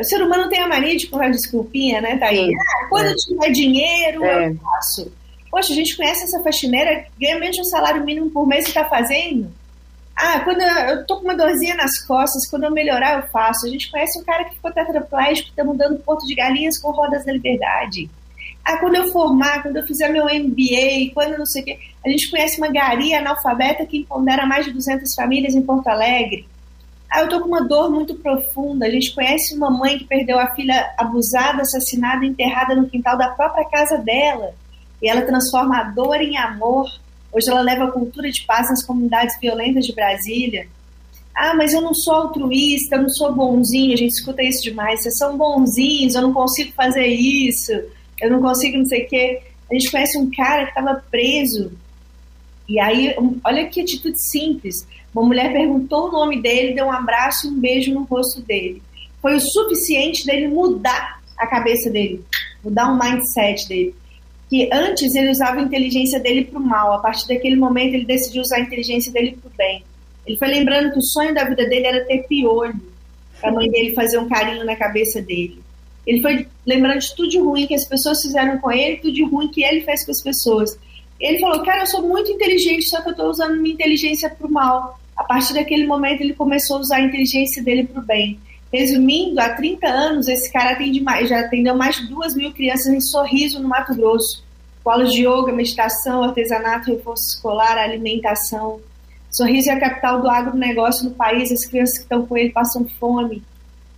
O 0.00 0.05
ser 0.05 0.20
humano 0.22 0.48
tem 0.48 0.61
a 0.61 0.66
mania 0.68 0.96
de 0.96 1.07
contar 1.07 1.31
desculpinha, 1.31 2.00
né, 2.00 2.16
Thaís? 2.16 2.53
Ah, 2.53 2.87
quando 2.88 3.07
É. 3.07 3.14
tiver 3.14 3.50
dinheiro, 3.50 4.24
É. 4.24 4.48
eu 4.48 4.57
faço. 4.57 5.12
Poxa, 5.50 5.72
a 5.72 5.77
gente 5.77 5.96
conhece 5.96 6.24
essa 6.24 6.42
faxineira, 6.42 7.07
ganha 7.20 7.38
menos 7.38 7.55
de 7.55 7.62
um 7.62 7.66
salário 7.66 8.05
mínimo 8.05 8.29
por 8.31 8.44
mês 8.44 8.64
e 8.64 8.68
está 8.68 8.85
fazendo. 8.87 9.53
Ah, 10.16 10.40
quando 10.40 10.61
eu, 10.61 10.68
eu 10.68 11.07
tô 11.07 11.16
com 11.16 11.24
uma 11.24 11.37
dorzinha 11.37 11.74
nas 11.74 12.05
costas, 12.07 12.48
quando 12.48 12.64
eu 12.64 12.70
melhorar, 12.70 13.20
eu 13.20 13.29
faço. 13.29 13.66
A 13.66 13.68
gente 13.68 13.90
conhece 13.90 14.18
um 14.20 14.24
cara 14.24 14.44
que 14.44 14.55
ficou 14.55 14.72
tetraplégico, 14.72 15.50
está 15.50 15.64
mudando 15.64 15.98
Porto 16.00 16.27
de 16.27 16.35
Galinhas 16.35 16.79
com 16.79 16.92
rodas 16.92 17.24
da 17.24 17.33
liberdade. 17.33 18.09
Ah, 18.64 18.79
quando 18.79 18.94
eu 18.94 19.12
formar, 19.12 19.62
quando 19.62 19.77
eu 19.77 19.87
fizer 19.87 20.09
meu 20.09 20.24
MBA, 20.24 21.12
quando 21.12 21.37
não 21.37 21.44
sei 21.44 21.62
o 21.62 21.64
quê. 21.66 21.79
A 22.05 22.09
gente 22.09 22.31
conhece 22.31 22.59
uma 22.59 22.68
garia 22.68 23.18
analfabeta 23.18 23.85
que 23.85 23.98
empodera 23.98 24.46
mais 24.46 24.64
de 24.64 24.72
200 24.72 25.14
famílias 25.14 25.55
em 25.55 25.62
Porto 25.62 25.88
Alegre. 25.88 26.46
Ah, 27.11 27.20
eu 27.20 27.29
tô 27.29 27.40
com 27.40 27.48
uma 27.48 27.62
dor 27.62 27.90
muito 27.90 28.14
profunda. 28.14 28.87
A 28.87 28.90
gente 28.90 29.14
conhece 29.14 29.55
uma 29.55 29.70
mãe 29.70 29.98
que 29.98 30.05
perdeu 30.05 30.38
a 30.38 30.55
filha 30.55 30.94
abusada, 30.96 31.62
assassinada, 31.62 32.24
enterrada 32.24 32.74
no 32.74 32.88
quintal 32.88 33.18
da 33.18 33.29
própria 33.29 33.68
casa 33.68 33.98
dela. 33.98 34.55
e 35.03 35.09
ela 35.09 35.22
transforma 35.22 35.79
a 35.79 35.85
dor 35.85 36.16
em 36.20 36.38
amor. 36.38 36.88
Hoje 37.35 37.51
ela 37.51 37.62
leva 37.62 37.85
a 37.85 37.90
cultura 37.90 38.31
de 38.31 38.42
paz 38.44 38.68
nas 38.68 38.85
comunidades 38.85 39.37
violentas 39.40 39.85
de 39.85 39.92
Brasília. 39.92 40.68
Ah, 41.35 41.53
mas 41.57 41.73
eu 41.73 41.81
não 41.81 41.92
sou 41.92 42.14
altruísta, 42.14 42.94
eu 42.94 43.03
não 43.03 43.09
sou 43.09 43.35
bonzinho. 43.35 43.92
A 43.92 43.97
gente 43.97 44.12
escuta 44.12 44.40
isso 44.40 44.62
demais. 44.62 45.03
Vocês 45.03 45.16
são 45.18 45.37
bonzinhos, 45.37 46.14
eu 46.14 46.23
não 46.23 46.33
consigo 46.33 46.73
fazer 46.73 47.07
isso, 47.07 47.73
eu 48.20 48.31
não 48.31 48.40
consigo 48.40 48.79
não 48.79 48.87
sei 48.87 49.05
o 49.05 49.09
quê. 49.09 49.42
A 49.68 49.75
gente 49.75 49.90
conhece 49.90 50.16
um 50.16 50.31
cara 50.31 50.64
que 50.64 50.79
estava 50.79 51.03
preso. 51.11 51.73
E 52.68 52.79
aí, 52.79 53.16
olha 53.44 53.66
que 53.66 53.81
atitude 53.81 54.18
simples. 54.31 54.87
Uma 55.12 55.27
mulher 55.27 55.53
perguntou 55.53 56.09
o 56.09 56.12
nome 56.12 56.40
dele, 56.40 56.75
deu 56.75 56.87
um 56.87 56.92
abraço 56.92 57.49
e 57.49 57.51
um 57.51 57.59
beijo 57.59 57.92
no 57.92 58.05
rosto 58.05 58.40
dele. 58.42 58.81
Foi 59.20 59.35
o 59.35 59.40
suficiente 59.40 60.25
dele 60.25 60.47
mudar 60.47 61.20
a 61.37 61.47
cabeça 61.49 61.90
dele, 61.90 62.25
mudar 62.62 62.92
o 62.92 62.99
mindset 62.99 63.68
dele. 63.68 63.94
Que 64.55 64.71
antes 64.73 65.12
ele 65.17 65.31
usava 65.31 65.59
a 65.59 65.62
inteligência 65.64 66.21
dele 66.21 66.45
para 66.45 66.61
o 66.61 66.62
mal, 66.62 66.93
a 66.93 67.01
partir 67.01 67.27
daquele 67.27 67.57
momento 67.57 67.95
ele 67.95 68.05
decidiu 68.05 68.40
usar 68.40 68.59
a 68.59 68.61
inteligência 68.61 69.12
dele 69.12 69.37
para 69.43 69.49
o 69.49 69.53
bem. 69.57 69.83
Ele 70.25 70.38
foi 70.38 70.47
lembrando 70.47 70.93
que 70.93 70.99
o 71.01 71.03
sonho 71.03 71.35
da 71.35 71.43
vida 71.43 71.69
dele 71.69 71.85
era 71.88 72.05
ter 72.05 72.23
piolho, 72.29 72.81
a 73.43 73.51
mãe 73.51 73.69
dele 73.69 73.97
fazer 73.97 74.17
um 74.17 74.29
carinho 74.29 74.64
na 74.64 74.77
cabeça 74.77 75.21
dele. 75.21 75.59
Ele 76.07 76.23
foi 76.23 76.47
lembrando 76.64 77.01
de 77.01 77.17
tudo 77.17 77.29
de 77.31 77.40
ruim 77.40 77.67
que 77.67 77.75
as 77.75 77.85
pessoas 77.85 78.23
fizeram 78.23 78.59
com 78.59 78.71
ele, 78.71 78.99
tudo 78.99 79.12
de 79.12 79.25
ruim 79.25 79.49
que 79.49 79.64
ele 79.64 79.81
fez 79.81 80.05
com 80.05 80.12
as 80.12 80.23
pessoas. 80.23 80.79
Ele 81.19 81.40
falou: 81.40 81.64
Cara, 81.64 81.83
eu 81.83 81.87
sou 81.88 82.03
muito 82.03 82.31
inteligente, 82.31 82.88
só 82.88 83.03
que 83.03 83.09
eu 83.09 83.11
estou 83.11 83.31
usando 83.31 83.61
minha 83.61 83.75
inteligência 83.75 84.31
para 84.31 84.47
o 84.47 84.53
mal. 84.53 85.01
A 85.17 85.25
partir 85.25 85.55
daquele 85.55 85.85
momento, 85.85 86.21
ele 86.21 86.33
começou 86.33 86.77
a 86.77 86.81
usar 86.81 86.97
a 86.99 87.01
inteligência 87.01 87.61
dele 87.61 87.88
para 87.88 88.01
o 88.01 88.05
bem. 88.05 88.38
Resumindo, 88.73 89.40
há 89.40 89.49
30 89.49 89.85
anos, 89.88 90.29
esse 90.29 90.53
cara 90.53 90.75
atende 90.75 91.01
mais, 91.01 91.29
já 91.29 91.40
atendeu 91.40 91.77
mais 91.77 91.97
de 91.97 92.07
duas 92.07 92.37
mil 92.37 92.53
crianças 92.53 92.87
em 92.87 93.01
Sorriso, 93.01 93.61
no 93.61 93.69
Mato 93.69 93.93
Grosso. 93.97 94.43
Aulas 94.85 95.12
de 95.12 95.23
yoga, 95.23 95.53
meditação, 95.53 96.23
artesanato, 96.23 96.90
reforço 96.90 97.37
escolar, 97.37 97.79
alimentação. 97.79 98.81
Sorriso 99.31 99.70
é 99.70 99.73
a 99.73 99.81
capital 99.81 100.20
do 100.20 100.29
agronegócio 100.29 101.09
no 101.09 101.14
país, 101.14 101.51
as 101.51 101.64
crianças 101.64 101.97
que 101.97 102.05
estão 102.05 102.27
com 102.27 102.37
ele 102.37 102.51
passam 102.51 102.87
fome. 103.01 103.38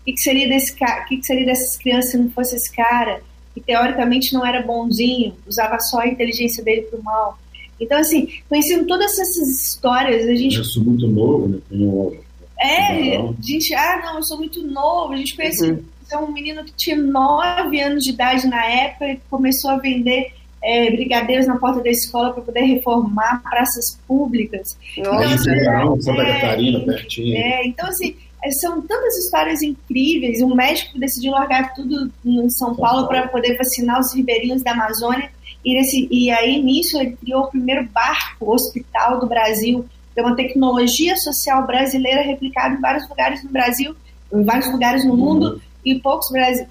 O 0.01 0.05
que, 0.05 0.13
que 0.13 0.21
seria, 0.21 0.49
desse, 0.49 0.73
o 0.73 1.09
que, 1.09 1.17
que 1.19 1.27
seria 1.27 1.45
dessas 1.45 1.77
crianças 1.77 2.13
se 2.13 2.19
não 2.19 2.31
fosse 2.31 2.57
esse 2.57 2.75
cara? 2.75 3.21
Que 3.53 3.61
teoricamente 3.61 4.33
não 4.33 4.47
era 4.47 4.63
bonzinho, 4.63 5.35
usava 5.47 5.79
só 5.81 6.01
a 6.01 6.09
inteligência 6.09 6.63
dele 6.63 6.83
para 6.83 6.99
o 6.99 7.03
mal. 7.03 7.39
Então, 7.79 7.99
assim, 7.99 8.29
conhecendo 8.49 8.87
todas 8.87 9.19
essas 9.19 9.49
histórias, 9.49 10.27
a 10.27 10.35
gente. 10.35 10.57
Eu 10.57 10.65
sou 10.65 10.83
muito 10.83 11.07
novo, 11.07 11.49
né? 11.49 11.59
Tenho 11.69 12.17
é, 12.59 13.19
a 13.19 13.35
gente, 13.41 13.75
ah, 13.75 14.01
não, 14.03 14.17
eu 14.17 14.23
sou 14.23 14.39
muito 14.39 14.63
novo. 14.67 15.13
A 15.13 15.17
gente 15.17 15.37
conhece 15.37 15.71
uhum. 15.71 16.25
um 16.25 16.33
menino 16.33 16.65
que 16.65 16.73
tinha 16.73 16.97
nove 16.97 17.81
anos 17.81 18.03
de 18.03 18.11
idade 18.11 18.47
na 18.47 18.65
época 18.65 19.07
e 19.13 19.21
começou 19.29 19.71
a 19.71 19.77
vender 19.77 20.33
é, 20.67 20.91
brigadeiros 20.91 21.47
na 21.47 21.57
porta 21.57 21.81
da 21.83 21.91
escola 21.91 22.33
para 22.33 22.43
poder 22.43 22.63
reformar 22.63 23.43
praças 23.43 23.99
públicas. 24.07 24.77
Nossa, 24.99 25.51
então, 25.51 25.93
assim, 25.95 26.03
Santa 26.03 26.23
é, 26.23 26.41
Catarina, 26.41 26.81
pertinho. 26.81 27.37
É, 27.37 27.67
então, 27.67 27.89
assim, 27.89 28.17
são 28.61 28.83
tantas 28.83 29.17
histórias 29.19 29.63
incríveis. 29.63 30.43
Um 30.43 30.55
médico 30.55 30.99
decidiu 30.99 31.33
largar 31.33 31.73
tudo 31.75 32.11
em 32.25 32.51
São, 32.51 32.69
São 32.69 32.77
Paulo 32.77 33.07
para 33.07 33.29
poder 33.29 33.57
vacinar 33.57 34.01
os 34.01 34.15
ribeirinhos 34.15 34.63
da 34.63 34.73
Amazônia. 34.73 35.31
E, 35.65 35.75
nesse, 35.75 36.09
e 36.11 36.31
aí, 36.31 36.63
nisso, 36.63 36.99
ele 36.99 37.17
criou 37.17 37.45
o 37.45 37.51
primeiro 37.51 37.89
barco 37.93 38.53
hospital 38.53 39.21
do 39.21 39.27
Brasil 39.27 39.87
é 40.17 40.23
uma 40.23 40.35
tecnologia 40.35 41.15
social 41.17 41.67
brasileira 41.67 42.23
replicada 42.23 42.75
em 42.75 42.81
vários 42.81 43.09
lugares 43.09 43.45
no 43.45 43.51
Brasil, 43.51 43.95
em 44.33 44.43
vários 44.43 44.73
lugares 44.73 45.05
no 45.05 45.17
mundo, 45.17 45.61
e 45.85 45.97
poucos 46.01 46.29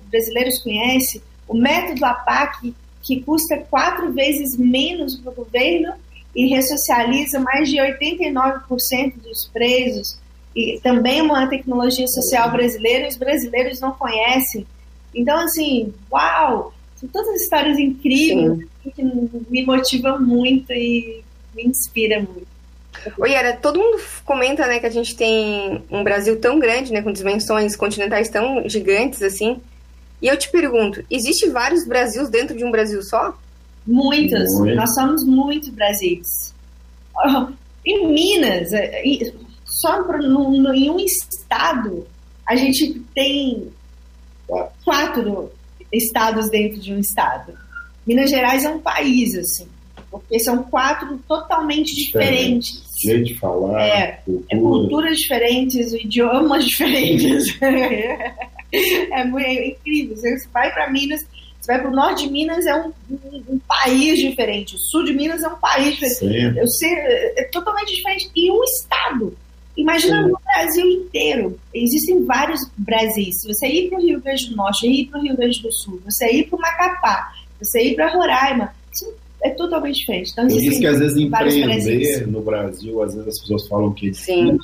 brasileiros 0.09 0.61
conhecem. 0.63 1.21
O 1.47 1.53
método 1.53 2.03
APAC, 2.03 2.73
que 3.05 3.21
custa 3.21 3.57
quatro 3.69 4.11
vezes 4.11 4.57
menos 4.57 5.15
para 5.15 5.31
o 5.31 5.35
governo 5.35 5.93
e 6.35 6.47
ressocializa 6.47 7.39
mais 7.39 7.69
de 7.69 7.77
89% 7.77 9.13
dos 9.23 9.45
presos. 9.53 10.17
E 10.55 10.79
também 10.81 11.21
uma 11.21 11.47
tecnologia 11.47 12.07
social 12.07 12.51
brasileira, 12.51 13.07
os 13.07 13.15
brasileiros 13.15 13.79
não 13.79 13.91
conhecem. 13.91 14.65
Então, 15.13 15.37
assim, 15.37 15.93
uau! 16.11 16.73
São 16.95 17.07
todas 17.09 17.41
histórias 17.41 17.77
incríveis 17.77 18.59
Sim. 18.83 18.91
que 18.95 19.03
me 19.03 19.65
motivam 19.65 20.19
muito 20.19 20.73
e 20.73 21.23
me 21.53 21.63
inspira 21.65 22.17
muito. 22.19 22.47
Oi, 23.19 23.33
era 23.33 23.53
todo 23.53 23.77
mundo 23.77 24.01
comenta, 24.23 24.65
né, 24.65 24.79
que 24.79 24.85
a 24.85 24.89
gente 24.89 25.15
tem 25.15 25.83
um 25.91 26.03
Brasil 26.03 26.39
tão 26.39 26.57
grande, 26.57 26.91
né, 26.91 27.01
com 27.01 27.11
dimensões 27.11 27.75
continentais 27.75 28.29
tão 28.29 28.67
gigantes 28.67 29.21
assim. 29.21 29.59
E 30.21 30.27
eu 30.27 30.37
te 30.37 30.49
pergunto, 30.49 31.03
existe 31.09 31.49
vários 31.49 31.85
Brasils 31.85 32.29
dentro 32.29 32.55
de 32.55 32.63
um 32.63 32.71
Brasil 32.71 33.01
só? 33.03 33.37
Muitos. 33.85 34.59
Nós 34.75 34.93
somos 34.95 35.23
muitos 35.23 35.69
Brasis. 35.69 36.53
Em 37.85 38.07
Minas, 38.07 38.73
é, 38.73 39.03
só 39.63 40.01
no, 40.01 40.73
em 40.73 40.89
um 40.89 40.99
estado, 40.99 42.07
a 42.47 42.55
gente 42.55 42.99
tem 43.13 43.67
quatro 44.83 45.51
estados 45.91 46.49
dentro 46.49 46.79
de 46.79 46.93
um 46.93 46.99
estado. 46.99 47.53
Minas 48.07 48.29
Gerais 48.29 48.65
é 48.65 48.69
um 48.69 48.79
país, 48.79 49.35
assim 49.35 49.67
porque 50.15 50.39
são 50.39 50.63
quatro 50.63 51.17
totalmente 51.27 51.93
diferentes. 51.93 52.83
Jeito 53.01 53.25
de 53.25 53.35
falar, 53.35 53.81
é, 53.81 54.11
cultura. 54.23 54.45
é 54.49 54.57
culturas 54.57 55.17
diferentes, 55.17 55.93
idiomas 55.93 56.63
diferentes. 56.65 57.59
é, 59.11 59.23
muito, 59.23 59.45
é 59.45 59.67
incrível. 59.67 60.15
Você 60.15 60.47
vai 60.53 60.71
para 60.73 60.91
Minas, 60.91 61.25
você 61.59 61.73
vai 61.73 61.81
para 61.81 61.91
o 61.91 61.95
norte 61.95 62.25
de 62.25 62.31
Minas, 62.31 62.65
é 62.65 62.75
um, 62.75 62.91
um, 63.09 63.43
um, 63.49 63.59
país 63.67 64.19
diferente. 64.19 64.75
O 64.75 64.77
sul 64.77 65.03
de 65.03 65.13
Minas 65.13 65.43
é 65.43 65.47
um 65.47 65.57
país 65.57 65.95
diferente. 65.95 66.57
Eu 66.57 66.67
sei, 66.67 66.93
é, 66.93 67.41
é 67.41 67.43
totalmente 67.45 67.95
diferente. 67.95 68.29
E 68.35 68.51
um 68.51 68.63
estado. 68.63 69.35
Imagina 69.77 70.23
Sim. 70.23 70.29
no 70.29 70.39
Brasil 70.43 70.85
inteiro. 70.85 71.59
Existem 71.73 72.23
vários 72.23 72.61
Brasis. 72.77 73.41
Se 73.41 73.47
você 73.47 73.67
ir 73.67 73.89
para 73.89 73.99
o 73.99 74.01
Rio 74.01 74.21
Grande 74.21 74.49
do 74.49 74.55
Norte, 74.55 74.87
ir 74.87 75.07
para 75.07 75.19
o 75.19 75.23
Rio 75.23 75.35
Grande 75.35 75.61
do 75.61 75.71
Sul, 75.71 75.99
você 76.05 76.31
ir 76.31 76.47
para 76.47 76.57
o 76.57 76.61
Macapá, 76.61 77.33
você 77.59 77.81
ir 77.81 77.95
para 77.95 78.13
Roraima, 78.13 78.71
é 79.43 79.49
totalmente 79.51 79.99
diferente. 79.99 80.31
Então, 80.31 80.47
Por 80.47 80.61
isso 80.61 80.79
que 80.79 80.87
às 80.87 80.99
vezes 80.99 81.17
empreender 81.17 82.27
no 82.27 82.41
Brasil, 82.41 83.03
às 83.03 83.13
vezes 83.13 83.27
as 83.27 83.39
pessoas 83.39 83.67
falam 83.67 83.93
que 83.93 84.09
é 84.09 84.13
Sim. 84.13 84.57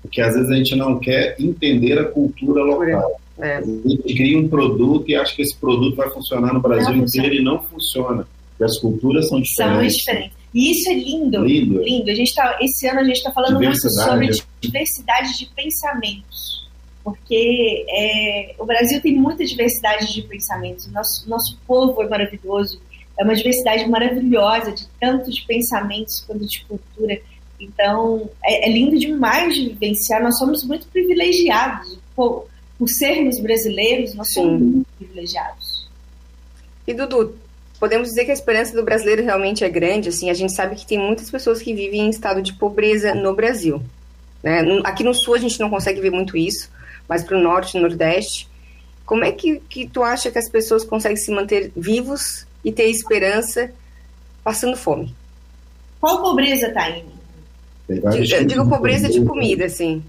porque 0.00 0.20
às 0.20 0.34
vezes 0.34 0.50
a 0.50 0.54
gente 0.54 0.76
não 0.76 0.98
quer 0.98 1.36
entender 1.38 1.98
a 1.98 2.04
cultura 2.04 2.62
local. 2.62 3.20
É. 3.38 3.56
A 3.56 3.62
gente 3.62 4.14
cria 4.14 4.38
um 4.38 4.48
produto 4.48 5.08
e 5.08 5.16
acha 5.16 5.34
que 5.34 5.42
esse 5.42 5.56
produto 5.56 5.96
vai 5.96 6.08
funcionar 6.10 6.52
no 6.54 6.60
Brasil 6.60 6.94
não 6.94 7.04
inteiro 7.04 7.28
funciona. 7.28 7.34
e 7.34 7.42
não 7.42 7.62
funciona. 7.62 8.28
Porque 8.50 8.64
as 8.64 8.78
culturas 8.78 9.28
são 9.28 9.40
diferentes. 9.40 10.04
São 10.04 10.12
diferentes. 10.14 10.38
E 10.54 10.70
isso 10.70 10.88
é 10.88 10.94
lindo. 10.94 11.44
Lindo. 11.44 11.82
lindo. 11.82 12.10
A 12.10 12.14
gente 12.14 12.34
tá, 12.34 12.58
esse 12.60 12.86
ano 12.86 13.00
a 13.00 13.04
gente 13.04 13.16
está 13.16 13.32
falando 13.32 13.56
muito 13.60 13.90
sobre 13.90 14.30
diversidade 14.60 15.36
de 15.36 15.46
pensamentos. 15.46 16.64
Porque 17.02 17.84
é, 17.90 18.54
o 18.58 18.64
Brasil 18.64 19.00
tem 19.02 19.14
muita 19.16 19.44
diversidade 19.44 20.12
de 20.14 20.22
pensamentos. 20.22 20.86
Nosso, 20.92 21.28
nosso 21.28 21.58
povo 21.66 22.00
é 22.02 22.08
maravilhoso 22.08 22.80
é 23.18 23.24
uma 23.24 23.34
diversidade 23.34 23.88
maravilhosa 23.88 24.72
de 24.72 24.86
tanto 25.00 25.30
de 25.30 25.42
pensamentos 25.46 26.20
quanto 26.26 26.44
de 26.44 26.64
cultura. 26.64 27.20
Então, 27.60 28.28
é, 28.44 28.68
é 28.68 28.72
lindo 28.72 28.98
demais 28.98 29.54
de 29.54 29.68
vivenciar. 29.68 30.22
Nós 30.22 30.36
somos 30.38 30.64
muito 30.64 30.86
privilegiados. 30.88 31.96
Por, 32.14 32.46
por 32.84 32.90
sermos 32.90 33.40
brasileiros, 33.40 34.14
nós 34.14 34.30
somos 34.30 34.58
Sim. 34.58 34.64
muito 34.66 34.88
privilegiados. 34.98 35.88
E, 36.86 36.92
Dudu, 36.92 37.34
podemos 37.80 38.08
dizer 38.08 38.26
que 38.26 38.30
a 38.30 38.34
esperança 38.34 38.76
do 38.76 38.84
brasileiro 38.84 39.22
realmente 39.22 39.64
é 39.64 39.70
grande. 39.70 40.10
Assim, 40.10 40.28
a 40.28 40.34
gente 40.34 40.54
sabe 40.54 40.76
que 40.76 40.86
tem 40.86 40.98
muitas 40.98 41.30
pessoas 41.30 41.62
que 41.62 41.72
vivem 41.72 42.02
em 42.02 42.10
estado 42.10 42.42
de 42.42 42.52
pobreza 42.52 43.14
no 43.14 43.34
Brasil. 43.34 43.82
Né? 44.42 44.60
Aqui 44.84 45.02
no 45.02 45.14
Sul 45.14 45.34
a 45.34 45.38
gente 45.38 45.58
não 45.58 45.70
consegue 45.70 45.98
ver 45.98 46.10
muito 46.10 46.36
isso, 46.36 46.70
mas 47.08 47.24
para 47.24 47.38
o 47.38 47.42
Norte 47.42 47.78
e 47.78 47.80
Nordeste. 47.80 48.46
Como 49.06 49.24
é 49.24 49.32
que, 49.32 49.60
que 49.60 49.88
tu 49.88 50.02
acha 50.02 50.30
que 50.30 50.38
as 50.38 50.50
pessoas 50.50 50.84
conseguem 50.84 51.16
se 51.16 51.30
manter 51.30 51.72
vivos 51.74 52.46
e 52.62 52.70
ter 52.70 52.90
esperança 52.90 53.72
passando 54.42 54.76
fome. 54.76 55.14
Qual 55.98 56.20
pobreza, 56.20 56.70
Taine? 56.70 57.06
Eu 57.88 58.44
digo 58.44 58.68
pobreza 58.68 59.08
de 59.08 59.24
comida, 59.24 59.70
sim. 59.70 60.02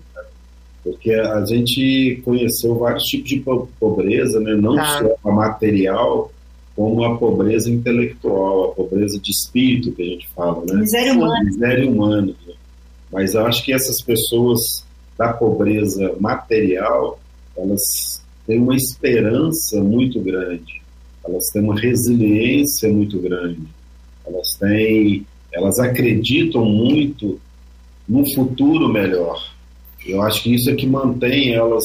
Porque 0.86 1.12
a 1.12 1.44
gente 1.46 2.22
conheceu 2.24 2.76
vários 2.76 3.04
tipos 3.04 3.30
de 3.30 3.44
pobreza, 3.80 4.40
né? 4.40 4.56
não 4.56 4.76
tá. 4.76 5.00
só 5.00 5.30
a 5.30 5.34
material, 5.34 6.32
como 6.76 7.04
a 7.04 7.18
pobreza 7.18 7.70
intelectual, 7.70 8.66
a 8.66 8.68
pobreza 8.76 9.20
de 9.20 9.32
espírito 9.32 9.92
que 9.92 10.02
a 10.02 10.06
gente 10.06 10.30
fala, 10.30 10.64
né? 10.66 10.76
Miséria 10.76 11.14
humana. 11.14 11.44
Miséria 11.44 11.90
humana. 11.90 12.36
Né? 12.48 12.54
Mas 13.12 13.34
eu 13.34 13.46
acho 13.46 13.66
que 13.66 13.74
essas 13.74 14.00
pessoas 14.02 14.86
da 15.18 15.34
pobreza 15.34 16.16
material, 16.20 17.20
elas 17.58 18.24
têm 18.46 18.60
uma 18.60 18.76
esperança 18.76 19.82
muito 19.82 20.22
grande 20.22 20.86
elas 21.28 21.48
têm 21.52 21.64
uma 21.64 21.80
resiliência 21.80 22.92
muito 22.92 23.20
grande, 23.20 23.62
elas 24.26 24.48
têm, 24.60 25.26
elas 25.52 25.80
acreditam 25.80 26.64
muito 26.66 27.40
num 28.08 28.24
futuro 28.34 28.88
melhor. 28.88 29.55
Eu 30.06 30.22
acho 30.22 30.44
que 30.44 30.54
isso 30.54 30.70
é 30.70 30.76
que 30.76 30.86
mantém 30.86 31.54
elas, 31.54 31.84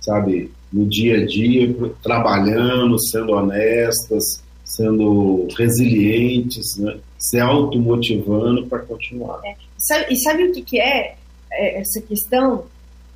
sabe, 0.00 0.50
no 0.72 0.86
dia 0.86 1.18
a 1.18 1.26
dia, 1.26 1.74
trabalhando, 2.02 2.98
sendo 2.98 3.32
honestas, 3.32 4.42
sendo 4.64 5.46
resilientes, 5.56 6.76
né? 6.78 6.98
se 7.18 7.40
automotivando 7.40 8.66
para 8.66 8.80
continuar. 8.80 9.40
É. 9.44 9.54
Sabe, 9.78 10.12
e 10.12 10.16
sabe 10.16 10.44
o 10.44 10.52
que, 10.52 10.62
que 10.62 10.80
é, 10.80 11.16
é, 11.52 11.80
essa 11.80 12.00
questão? 12.00 12.64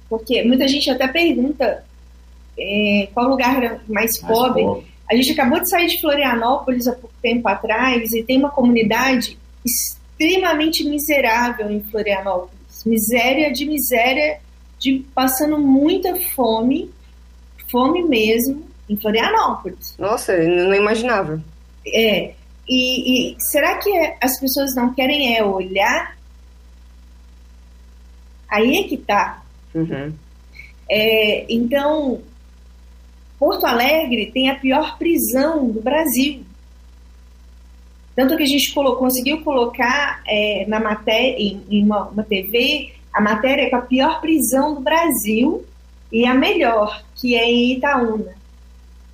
Porque 0.08 0.42
muita 0.42 0.66
gente 0.66 0.90
até 0.90 1.06
pergunta 1.08 1.84
é, 2.58 3.08
qual 3.12 3.28
lugar 3.28 3.60
mais, 3.60 3.88
mais 3.88 4.20
pobre. 4.20 4.62
pobre. 4.62 4.86
A 5.10 5.16
gente 5.16 5.32
acabou 5.32 5.60
de 5.60 5.68
sair 5.68 5.86
de 5.86 6.00
Florianópolis 6.00 6.86
há 6.86 6.92
pouco 6.92 7.14
tempo 7.22 7.48
atrás 7.48 8.12
e 8.12 8.22
tem 8.22 8.38
uma 8.38 8.50
comunidade 8.50 9.38
extremamente 9.64 10.84
miserável 10.84 11.70
em 11.70 11.82
Florianópolis. 11.82 12.57
Miséria 12.84 13.52
de 13.52 13.66
miséria, 13.66 14.40
de 14.78 15.04
passando 15.14 15.58
muita 15.58 16.14
fome, 16.34 16.90
fome 17.70 18.02
mesmo, 18.04 18.64
em 18.88 18.96
Florianópolis. 18.96 19.96
Nossa, 19.98 20.36
não 20.36 20.74
imaginava. 20.74 21.42
É. 21.86 22.34
E, 22.68 23.32
e 23.32 23.36
será 23.38 23.78
que 23.78 23.90
as 24.20 24.38
pessoas 24.38 24.74
não 24.74 24.92
querem 24.94 25.36
é 25.36 25.44
olhar? 25.44 26.16
Aí 28.48 28.78
é 28.78 28.82
que 28.84 28.96
tá. 28.96 29.42
Uhum. 29.74 30.12
É, 30.90 31.46
então, 31.52 32.20
Porto 33.38 33.66
Alegre 33.66 34.30
tem 34.32 34.50
a 34.50 34.54
pior 34.54 34.98
prisão 34.98 35.70
do 35.70 35.80
Brasil. 35.80 36.44
Tanto 38.18 38.36
que 38.36 38.42
a 38.42 38.46
gente 38.46 38.74
colocou, 38.74 38.98
conseguiu 38.98 39.44
colocar 39.44 40.24
é, 40.26 40.66
na 40.66 40.80
matéria, 40.80 41.36
em, 41.38 41.62
em 41.70 41.84
uma, 41.84 42.08
uma, 42.08 42.24
TV, 42.24 42.92
a 43.12 43.20
matéria 43.20 43.70
com 43.70 43.76
a 43.76 43.82
pior 43.82 44.20
prisão 44.20 44.74
do 44.74 44.80
Brasil 44.80 45.64
e 46.10 46.26
a 46.26 46.34
melhor, 46.34 47.04
que 47.14 47.36
é 47.36 47.48
em 47.48 47.74
Itaúna, 47.74 48.34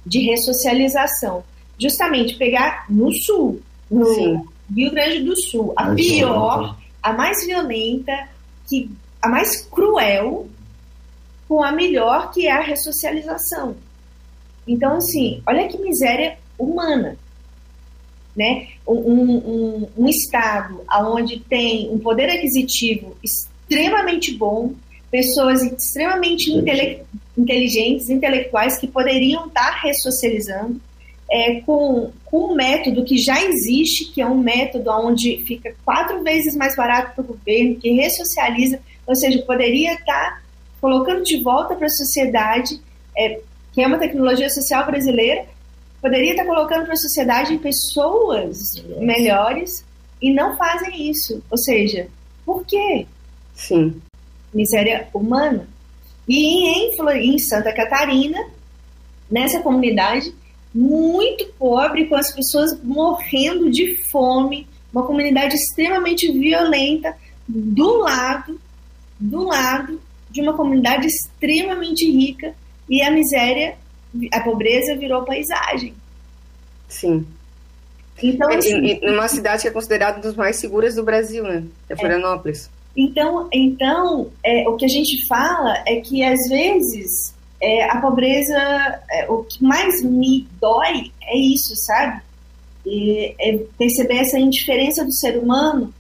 de 0.06 0.20
ressocialização. 0.20 1.44
Justamente 1.78 2.38
pegar 2.38 2.86
no 2.88 3.12
sul, 3.12 3.60
no 3.90 4.06
Sim. 4.06 4.40
Rio 4.74 4.90
Grande 4.92 5.20
do 5.22 5.38
Sul, 5.38 5.74
a 5.76 5.94
pior, 5.94 6.74
a 7.02 7.12
mais 7.12 7.44
violenta, 7.44 8.30
que, 8.66 8.90
a 9.20 9.28
mais 9.28 9.66
cruel, 9.66 10.48
com 11.46 11.62
a 11.62 11.70
melhor, 11.72 12.32
que 12.32 12.46
é 12.46 12.52
a 12.52 12.62
ressocialização. 12.62 13.76
Então, 14.66 14.96
assim, 14.96 15.42
olha 15.46 15.68
que 15.68 15.76
miséria 15.76 16.38
humana. 16.58 17.18
Né? 18.36 18.68
Um, 18.86 18.94
um, 18.94 19.88
um 19.96 20.08
Estado 20.08 20.80
onde 20.90 21.38
tem 21.38 21.88
um 21.90 21.98
poder 21.98 22.28
aquisitivo 22.28 23.16
extremamente 23.22 24.34
bom, 24.34 24.72
pessoas 25.10 25.62
extremamente 25.62 26.50
intele 26.50 27.02
inteligentes, 27.36 28.10
intelectuais, 28.10 28.78
que 28.78 28.86
poderiam 28.86 29.46
estar 29.46 29.80
ressocializando 29.82 30.80
é, 31.30 31.60
com, 31.60 32.12
com 32.24 32.52
um 32.52 32.54
método 32.54 33.04
que 33.04 33.18
já 33.18 33.42
existe, 33.42 34.12
que 34.12 34.20
é 34.20 34.26
um 34.26 34.38
método 34.38 34.90
onde 34.90 35.42
fica 35.44 35.74
quatro 35.84 36.22
vezes 36.22 36.54
mais 36.56 36.76
barato 36.76 37.12
para 37.14 37.24
o 37.24 37.26
governo, 37.26 37.76
que 37.76 37.90
ressocializa, 37.90 38.78
ou 39.06 39.16
seja, 39.16 39.42
poderia 39.42 39.94
estar 39.94 40.42
colocando 40.80 41.22
de 41.22 41.42
volta 41.42 41.74
para 41.74 41.86
a 41.86 41.90
sociedade 41.90 42.80
é, 43.16 43.40
que 43.72 43.82
é 43.82 43.86
uma 43.86 43.98
tecnologia 43.98 44.48
social 44.48 44.86
brasileira, 44.86 45.44
poderia 46.04 46.32
estar 46.32 46.44
colocando 46.44 46.84
para 46.84 46.92
a 46.92 46.98
sociedade 46.98 47.56
pessoas 47.56 48.74
melhores 48.98 49.82
e 50.20 50.30
não 50.34 50.54
fazem 50.54 51.08
isso. 51.08 51.42
Ou 51.50 51.56
seja, 51.56 52.08
por 52.44 52.62
quê? 52.66 53.06
Sim. 53.54 54.02
Miséria 54.52 55.08
humana. 55.14 55.66
E 56.28 56.68
em, 56.68 56.90
em 57.32 57.38
Santa 57.38 57.72
Catarina, 57.72 58.38
nessa 59.30 59.62
comunidade 59.62 60.34
muito 60.74 61.46
pobre, 61.58 62.04
com 62.04 62.16
as 62.16 62.34
pessoas 62.34 62.78
morrendo 62.82 63.70
de 63.70 63.96
fome, 64.10 64.66
uma 64.92 65.06
comunidade 65.06 65.54
extremamente 65.54 66.30
violenta, 66.30 67.16
do 67.48 67.96
lado, 68.00 68.60
do 69.18 69.44
lado 69.44 69.98
de 70.30 70.42
uma 70.42 70.54
comunidade 70.54 71.06
extremamente 71.06 72.04
rica 72.10 72.54
e 72.90 73.00
a 73.00 73.10
miséria, 73.10 73.78
a 74.32 74.40
pobreza 74.40 74.96
virou 74.96 75.24
paisagem. 75.24 75.94
Sim. 76.88 77.26
Então, 78.22 78.48
assim, 78.50 78.76
e, 78.80 79.00
e 79.02 79.10
numa 79.10 79.28
cidade 79.28 79.62
que 79.62 79.68
é 79.68 79.72
considerada 79.72 80.18
uma 80.18 80.22
das 80.22 80.36
mais 80.36 80.56
seguras 80.56 80.94
do 80.94 81.02
Brasil, 81.02 81.42
né? 81.42 81.64
É 81.88 81.96
Florianópolis. 81.96 82.66
É. 82.66 82.84
Então, 82.96 83.48
então 83.52 84.30
é, 84.42 84.68
o 84.68 84.76
que 84.76 84.84
a 84.84 84.88
gente 84.88 85.26
fala 85.26 85.82
é 85.86 85.96
que 85.96 86.22
às 86.22 86.48
vezes 86.48 87.34
é, 87.60 87.90
a 87.90 88.00
pobreza, 88.00 88.56
é, 89.10 89.26
o 89.28 89.42
que 89.42 89.62
mais 89.62 90.02
me 90.04 90.46
dói 90.60 91.10
é 91.22 91.36
isso, 91.36 91.74
sabe? 91.76 92.22
E, 92.86 93.34
é 93.38 93.58
perceber 93.78 94.18
essa 94.18 94.38
indiferença 94.38 95.04
do 95.04 95.12
ser 95.12 95.38
humano, 95.38 95.92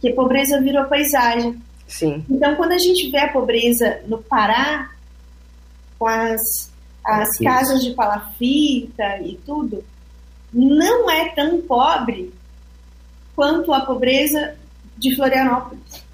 que 0.00 0.08
a 0.08 0.14
pobreza 0.14 0.60
virou 0.60 0.84
paisagem. 0.86 1.60
Sim. 1.86 2.24
Então, 2.28 2.56
quando 2.56 2.72
a 2.72 2.78
gente 2.78 3.10
vê 3.10 3.18
a 3.18 3.28
pobreza 3.28 4.00
no 4.06 4.18
Pará, 4.18 4.90
com 5.98 6.06
as, 6.06 6.70
as 7.04 7.38
casas 7.38 7.82
de 7.82 7.92
palafita 7.92 9.20
e 9.24 9.38
tudo, 9.46 9.84
não 10.52 11.10
é 11.10 11.30
tão 11.30 11.60
pobre 11.62 12.32
quanto 13.34 13.72
a 13.72 13.80
pobreza 13.80 14.56
de 14.96 15.14
Florianópolis. 15.16 16.04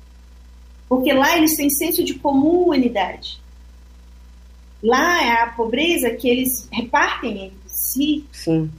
Porque 0.89 1.13
lá 1.13 1.37
eles 1.37 1.57
têm 1.57 1.69
senso 1.69 2.05
de 2.05 2.15
comunidade. 2.15 3.41
Lá 4.83 5.23
é 5.23 5.43
a 5.43 5.49
pobreza 5.49 6.11
que 6.11 6.29
eles 6.29 6.69
repartem 6.71 7.47
entre 7.47 7.59
si. 7.67 8.25
Sim. 8.31 8.71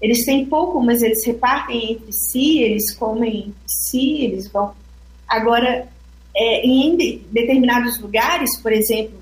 Eles 0.00 0.24
têm 0.24 0.46
pouco, 0.46 0.80
mas 0.80 1.00
eles 1.00 1.24
repartem 1.24 1.92
entre 1.92 2.12
si, 2.12 2.58
eles 2.58 2.92
comem 2.92 3.38
entre 3.38 3.54
si, 3.66 4.24
eles 4.24 4.48
vão. 4.48 4.74
Agora, 5.28 5.88
é, 6.34 6.66
em 6.66 6.96
determinados 7.30 8.00
lugares, 8.00 8.58
por 8.60 8.72
exemplo, 8.72 9.21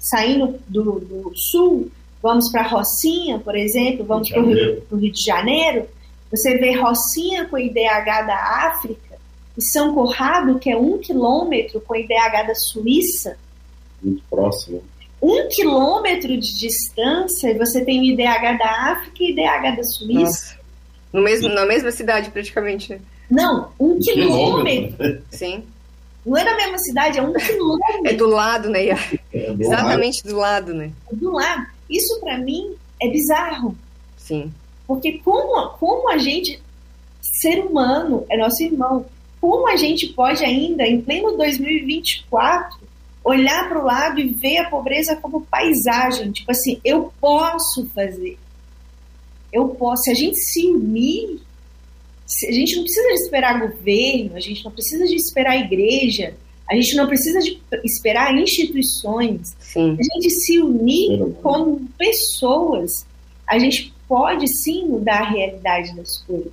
saindo 0.00 0.58
do, 0.66 0.98
do 0.98 1.32
sul, 1.36 1.90
vamos 2.22 2.50
para 2.50 2.66
Rocinha, 2.66 3.38
por 3.38 3.54
exemplo, 3.54 4.04
vamos 4.04 4.30
para 4.30 4.42
o 4.42 4.46
Rio, 4.46 4.82
Rio, 4.90 5.12
de 5.12 5.22
Janeiro, 5.22 5.86
você 6.30 6.56
vê 6.58 6.74
Rocinha 6.76 7.46
com 7.46 7.58
IDH 7.58 8.26
da 8.26 8.68
África 8.68 9.18
e 9.56 9.62
São 9.62 9.94
Corrado, 9.94 10.58
que 10.58 10.70
é 10.70 10.76
um 10.76 10.98
quilômetro 10.98 11.80
com 11.80 11.94
IDH 11.94 12.46
da 12.46 12.54
Suíça. 12.54 13.36
Muito 14.02 14.22
próximo. 14.30 14.82
Um 15.20 15.48
quilômetro 15.48 16.28
de 16.28 16.58
distância 16.58 17.50
e 17.50 17.58
você 17.58 17.84
tem 17.84 18.00
o 18.00 18.04
IDH 18.04 18.58
da 18.58 18.92
África 18.92 19.22
e 19.22 19.32
IDH 19.32 19.76
da 19.76 19.82
Suíça. 19.82 20.20
Nossa. 20.20 20.60
No 21.12 21.22
mesmo, 21.22 21.48
na 21.48 21.66
mesma 21.66 21.90
cidade, 21.90 22.30
praticamente. 22.30 22.92
Né? 22.92 23.00
Não, 23.30 23.70
um, 23.78 23.92
um 23.92 23.98
quilômetro. 23.98 24.96
quilômetro. 24.96 25.22
Sim. 25.30 25.64
Não 26.24 26.36
é 26.36 26.44
na 26.44 26.56
mesma 26.56 26.78
cidade, 26.78 27.18
é 27.18 27.22
um 27.22 27.32
quilômetro. 27.32 28.06
É 28.06 28.12
do 28.12 28.26
lado, 28.26 28.68
né? 28.68 28.88
É 29.32 29.52
do 29.52 29.62
Exatamente 29.62 30.22
lado. 30.24 30.34
do 30.34 30.38
lado, 30.38 30.74
né? 30.74 30.92
É 31.10 31.16
do 31.16 31.32
lado. 31.32 31.66
Isso 31.88 32.20
para 32.20 32.38
mim 32.38 32.74
é 33.00 33.08
bizarro. 33.08 33.76
Sim. 34.16 34.52
Porque 34.86 35.18
como, 35.24 35.68
como 35.78 36.10
a 36.10 36.18
gente, 36.18 36.60
ser 37.20 37.60
humano, 37.64 38.26
é 38.28 38.36
nosso 38.36 38.62
irmão, 38.62 39.06
como 39.40 39.68
a 39.68 39.76
gente 39.76 40.08
pode 40.08 40.44
ainda, 40.44 40.86
em 40.86 41.00
pleno 41.00 41.36
2024, 41.36 42.78
olhar 43.24 43.68
para 43.68 43.80
o 43.80 43.84
lado 43.84 44.20
e 44.20 44.28
ver 44.28 44.58
a 44.58 44.68
pobreza 44.68 45.16
como 45.16 45.46
paisagem? 45.46 46.30
Tipo 46.32 46.50
assim, 46.50 46.80
eu 46.84 47.12
posso 47.20 47.86
fazer. 47.94 48.38
Eu 49.52 49.68
posso. 49.68 50.02
Se 50.02 50.10
a 50.10 50.14
gente 50.14 50.38
se 50.38 50.66
unir, 50.66 51.40
a 52.48 52.52
gente 52.52 52.76
não 52.76 52.82
precisa 52.82 53.08
de 53.08 53.14
esperar 53.14 53.60
governo, 53.60 54.36
a 54.36 54.40
gente 54.40 54.64
não 54.64 54.70
precisa 54.70 55.06
de 55.06 55.16
esperar 55.16 55.56
igreja, 55.56 56.34
a 56.70 56.74
gente 56.74 56.94
não 56.94 57.06
precisa 57.06 57.40
de 57.40 57.60
esperar 57.84 58.32
instituições. 58.36 59.56
Sim. 59.58 59.96
A 59.98 60.02
gente 60.02 60.30
se 60.30 60.60
unir 60.60 61.34
como 61.42 61.80
pessoas, 61.98 63.04
a 63.46 63.58
gente 63.58 63.92
pode 64.06 64.46
sim 64.46 64.86
mudar 64.86 65.22
a 65.22 65.28
realidade 65.28 65.94
das 65.96 66.18
coisas. 66.18 66.52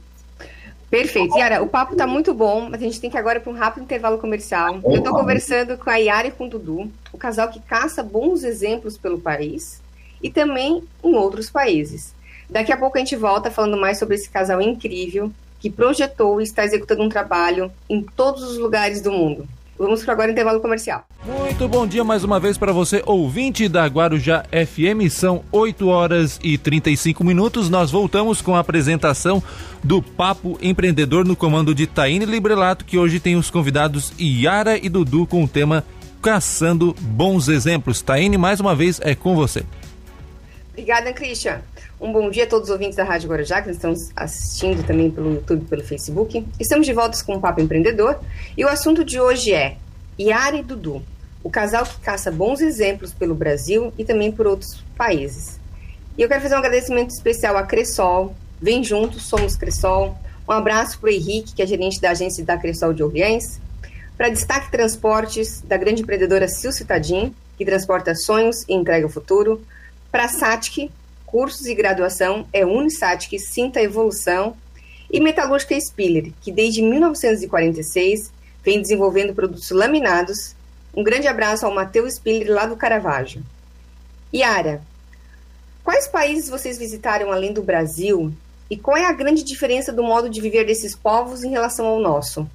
Perfeito. 0.89 1.37
Yara, 1.37 1.61
o 1.61 1.67
papo 1.67 1.91
está 1.93 2.07
muito 2.07 2.33
bom, 2.33 2.69
mas 2.69 2.81
a 2.81 2.85
gente 2.85 2.99
tem 2.99 3.09
que 3.09 3.17
agora 3.17 3.39
para 3.39 3.51
um 3.51 3.55
rápido 3.55 3.83
intervalo 3.83 4.17
comercial. 4.17 4.79
Eu 4.85 4.99
estou 4.99 5.13
conversando 5.13 5.77
com 5.77 5.89
a 5.89 5.97
Yara 5.97 6.29
e 6.29 6.31
com 6.31 6.45
o 6.45 6.49
Dudu, 6.49 6.89
o 7.11 7.17
casal 7.17 7.49
que 7.49 7.59
caça 7.59 8.01
bons 8.01 8.43
exemplos 8.43 8.97
pelo 8.97 9.19
país 9.19 9.81
e 10.23 10.29
também 10.29 10.81
em 11.03 11.15
outros 11.15 11.49
países. 11.49 12.15
Daqui 12.49 12.71
a 12.71 12.77
pouco 12.77 12.97
a 12.97 12.99
gente 12.99 13.15
volta 13.15 13.51
falando 13.51 13.75
mais 13.77 13.99
sobre 13.99 14.15
esse 14.15 14.29
casal 14.29 14.61
incrível 14.61 15.31
que 15.59 15.69
projetou 15.69 16.39
e 16.39 16.43
está 16.43 16.63
executando 16.63 17.03
um 17.03 17.09
trabalho 17.09 17.71
em 17.89 18.01
todos 18.01 18.43
os 18.43 18.57
lugares 18.57 19.01
do 19.01 19.11
mundo. 19.11 19.47
Vamos 19.77 20.03
para 20.03 20.13
agora 20.13 20.29
o 20.29 20.31
intervalo 20.31 20.59
comercial. 20.59 21.05
Muito 21.23 21.67
bom 21.67 21.85
dia 21.85 22.03
mais 22.03 22.23
uma 22.23 22.39
vez 22.39 22.57
para 22.57 22.71
você, 22.71 23.03
ouvinte 23.05 23.69
da 23.69 23.85
Guarujá 23.85 24.43
FM. 24.51 25.11
São 25.11 25.43
8 25.51 25.87
horas 25.87 26.39
e 26.43 26.57
35 26.57 27.23
minutos. 27.23 27.69
Nós 27.69 27.91
voltamos 27.91 28.41
com 28.41 28.55
a 28.55 28.59
apresentação 28.59 29.41
do 29.83 30.01
Papo 30.01 30.57
Empreendedor 30.63 31.25
no 31.25 31.35
comando 31.35 31.75
de 31.75 31.85
Taine 31.85 32.25
Librelato, 32.25 32.85
que 32.85 32.97
hoje 32.97 33.19
tem 33.19 33.35
os 33.35 33.51
convidados 33.51 34.11
Yara 34.19 34.77
e 34.83 34.89
Dudu 34.89 35.27
com 35.27 35.43
o 35.43 35.47
tema 35.47 35.83
Caçando 36.23 36.95
Bons 36.99 37.47
Exemplos. 37.47 38.01
Taine, 38.01 38.35
mais 38.35 38.59
uma 38.59 38.73
vez 38.73 38.99
é 39.03 39.13
com 39.13 39.35
você. 39.35 39.63
Obrigada, 40.71 41.13
Christian. 41.13 41.61
Um 41.99 42.11
bom 42.11 42.29
dia 42.29 42.43
a 42.43 42.47
todos 42.47 42.69
os 42.69 42.71
ouvintes 42.71 42.95
da 42.95 43.03
Rádio 43.03 43.27
Guarujá, 43.27 43.59
que 43.59 43.71
estão 43.71 43.91
assistindo 44.15 44.85
também 44.85 45.09
pelo 45.09 45.33
YouTube 45.33 45.65
pelo 45.65 45.83
Facebook. 45.83 46.45
Estamos 46.59 46.85
de 46.85 46.93
volta 46.93 47.17
com 47.23 47.33
o 47.33 47.41
Papo 47.41 47.59
Empreendedor 47.59 48.19
e 48.55 48.63
o 48.63 48.69
assunto 48.69 49.03
de 49.03 49.19
hoje 49.19 49.51
é 49.51 49.77
Yara 50.19 50.57
e 50.57 50.61
Dudu, 50.61 51.01
o 51.43 51.49
casal 51.49 51.83
que 51.87 51.99
caça 51.99 52.31
bons 52.31 52.61
exemplos 52.61 53.11
pelo 53.13 53.33
Brasil 53.33 53.91
e 53.97 54.05
também 54.05 54.31
por 54.31 54.45
outros 54.45 54.83
países. 54.95 55.59
E 56.15 56.21
eu 56.21 56.27
quero 56.27 56.39
fazer 56.39 56.53
um 56.53 56.59
agradecimento 56.59 57.09
especial 57.09 57.57
à 57.57 57.63
Cressol. 57.63 58.35
Vem 58.61 58.83
juntos, 58.83 59.23
somos 59.23 59.55
Cressol. 59.55 60.15
Um 60.47 60.51
abraço 60.51 60.99
para 60.99 61.09
o 61.09 61.11
Henrique, 61.11 61.55
que 61.55 61.63
é 61.63 61.65
gerente 61.65 61.99
da 61.99 62.11
agência 62.11 62.45
da 62.45 62.59
Cressol 62.59 62.93
de 62.93 63.01
Orleans. 63.01 63.59
Para 64.15 64.29
Destaque 64.29 64.69
Transportes, 64.69 65.61
da 65.61 65.77
grande 65.77 66.03
empreendedora 66.03 66.47
Sil 66.47 66.69
Citadin, 66.71 67.33
que 67.57 67.65
transporta 67.65 68.13
sonhos 68.13 68.63
e 68.69 68.75
entrega 68.75 69.07
o 69.07 69.09
futuro. 69.09 69.65
Para 70.11 70.25
a 70.25 70.29
cursos 71.37 71.67
e 71.67 71.75
graduação 71.75 72.47
é 72.51 72.65
Unisatic, 72.65 73.37
Sinta 73.37 73.79
Evolução. 73.79 74.57
E 75.11 75.19
Metalúrgica 75.19 75.79
Spiller, 75.79 76.33
que 76.41 76.51
desde 76.51 76.81
1946 76.81 78.31
vem 78.63 78.81
desenvolvendo 78.81 79.35
produtos 79.35 79.69
laminados. 79.69 80.55
Um 80.95 81.03
grande 81.03 81.27
abraço 81.27 81.63
ao 81.63 81.73
Matheus 81.75 82.15
Spiller, 82.15 82.51
lá 82.51 82.65
do 82.65 82.75
Caravaggio. 82.75 83.43
Yara, 84.33 84.81
quais 85.83 86.07
países 86.07 86.49
vocês 86.49 86.79
visitaram 86.79 87.31
além 87.31 87.53
do 87.53 87.61
Brasil 87.61 88.33
e 88.67 88.75
qual 88.75 88.97
é 88.97 89.05
a 89.05 89.13
grande 89.13 89.43
diferença 89.43 89.93
do 89.93 90.01
modo 90.01 90.31
de 90.31 90.41
viver 90.41 90.65
desses 90.65 90.95
povos 90.95 91.43
em 91.43 91.51
relação 91.51 91.85
ao 91.85 91.99
nosso? 91.99 92.49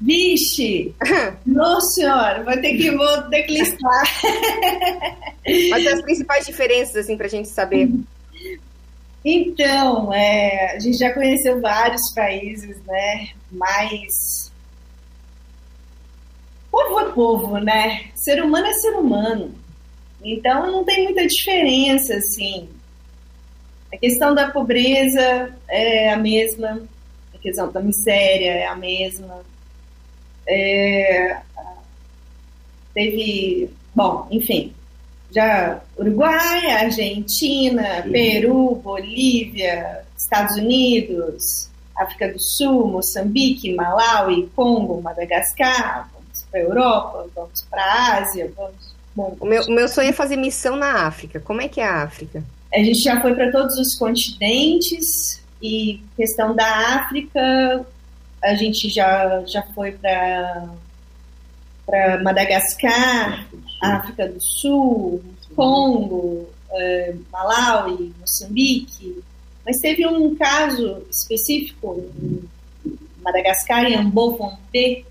Vixe! 0.00 0.94
Não, 1.44 1.80
senhora, 1.80 2.44
vai 2.44 2.60
ter 2.60 2.76
que, 2.76 2.90
vou 2.90 3.22
ter 3.22 3.42
que 3.42 3.54
listar. 3.54 4.04
Mas 5.70 5.86
as 5.86 6.02
principais 6.02 6.46
diferenças, 6.46 6.96
assim, 6.96 7.16
para 7.16 7.26
a 7.26 7.30
gente 7.30 7.48
saber. 7.48 7.90
Então, 9.24 10.12
é, 10.14 10.76
a 10.76 10.78
gente 10.78 10.98
já 10.98 11.12
conheceu 11.12 11.60
vários 11.60 12.12
países, 12.14 12.76
né? 12.86 13.30
Mas. 13.50 14.52
Povo 16.70 17.00
é 17.00 17.12
povo, 17.12 17.58
né? 17.58 18.10
Ser 18.14 18.42
humano 18.42 18.66
é 18.66 18.74
ser 18.74 18.94
humano. 18.94 19.54
Então, 20.22 20.70
não 20.70 20.84
tem 20.84 21.04
muita 21.04 21.26
diferença, 21.26 22.14
assim. 22.14 22.68
A 23.92 23.96
questão 23.96 24.34
da 24.34 24.50
pobreza 24.50 25.56
é 25.68 26.12
a 26.12 26.16
mesma, 26.16 26.82
a 27.34 27.38
questão 27.38 27.72
da 27.72 27.80
miséria 27.80 28.50
é 28.50 28.66
a 28.66 28.76
mesma 28.76 29.42
é, 30.48 31.38
teve, 32.94 33.70
bom, 33.94 34.26
enfim, 34.30 34.72
já 35.30 35.80
Uruguai, 35.96 36.70
Argentina, 36.70 38.02
Peru, 38.10 38.76
Bolívia, 38.76 40.04
Estados 40.16 40.56
Unidos, 40.56 41.68
África 41.96 42.32
do 42.32 42.38
Sul, 42.38 42.88
Moçambique, 42.88 43.74
Malawi, 43.74 44.48
Congo, 44.56 45.02
Madagascar, 45.02 46.08
vamos 46.12 46.44
para 46.50 46.60
a 46.60 46.62
Europa, 46.62 47.26
vamos 47.34 47.62
para 47.70 47.82
a 47.82 48.18
Ásia, 48.18 48.52
vamos. 48.56 48.96
Bom, 49.14 49.36
o, 49.40 49.46
meu, 49.46 49.62
o 49.64 49.72
meu 49.72 49.88
sonho 49.88 50.10
é 50.10 50.12
fazer 50.12 50.36
missão 50.36 50.76
na 50.76 51.06
África. 51.06 51.40
Como 51.40 51.60
é 51.60 51.68
que 51.68 51.80
é 51.80 51.84
a 51.84 52.02
África? 52.02 52.42
A 52.72 52.78
gente 52.78 53.00
já 53.00 53.20
foi 53.20 53.34
para 53.34 53.50
todos 53.50 53.76
os 53.78 53.96
continentes 53.98 55.42
e 55.60 56.00
questão 56.16 56.54
da 56.54 56.96
África, 56.96 57.84
a 58.42 58.54
gente 58.54 58.88
já, 58.88 59.44
já 59.46 59.62
foi 59.74 59.92
para 59.92 60.68
para 61.84 62.22
Madagascar, 62.22 63.48
África 63.80 64.28
do 64.28 64.38
Sul, 64.38 65.24
Congo, 65.56 66.46
eh, 66.70 67.14
Malawi, 67.32 68.12
Moçambique, 68.20 69.24
mas 69.64 69.78
teve 69.78 70.06
um 70.06 70.36
caso 70.36 71.02
específico 71.10 72.04
em 72.14 72.46
Madagascar, 73.22 73.86
em 73.86 73.96
Ambovonte, 73.96 75.04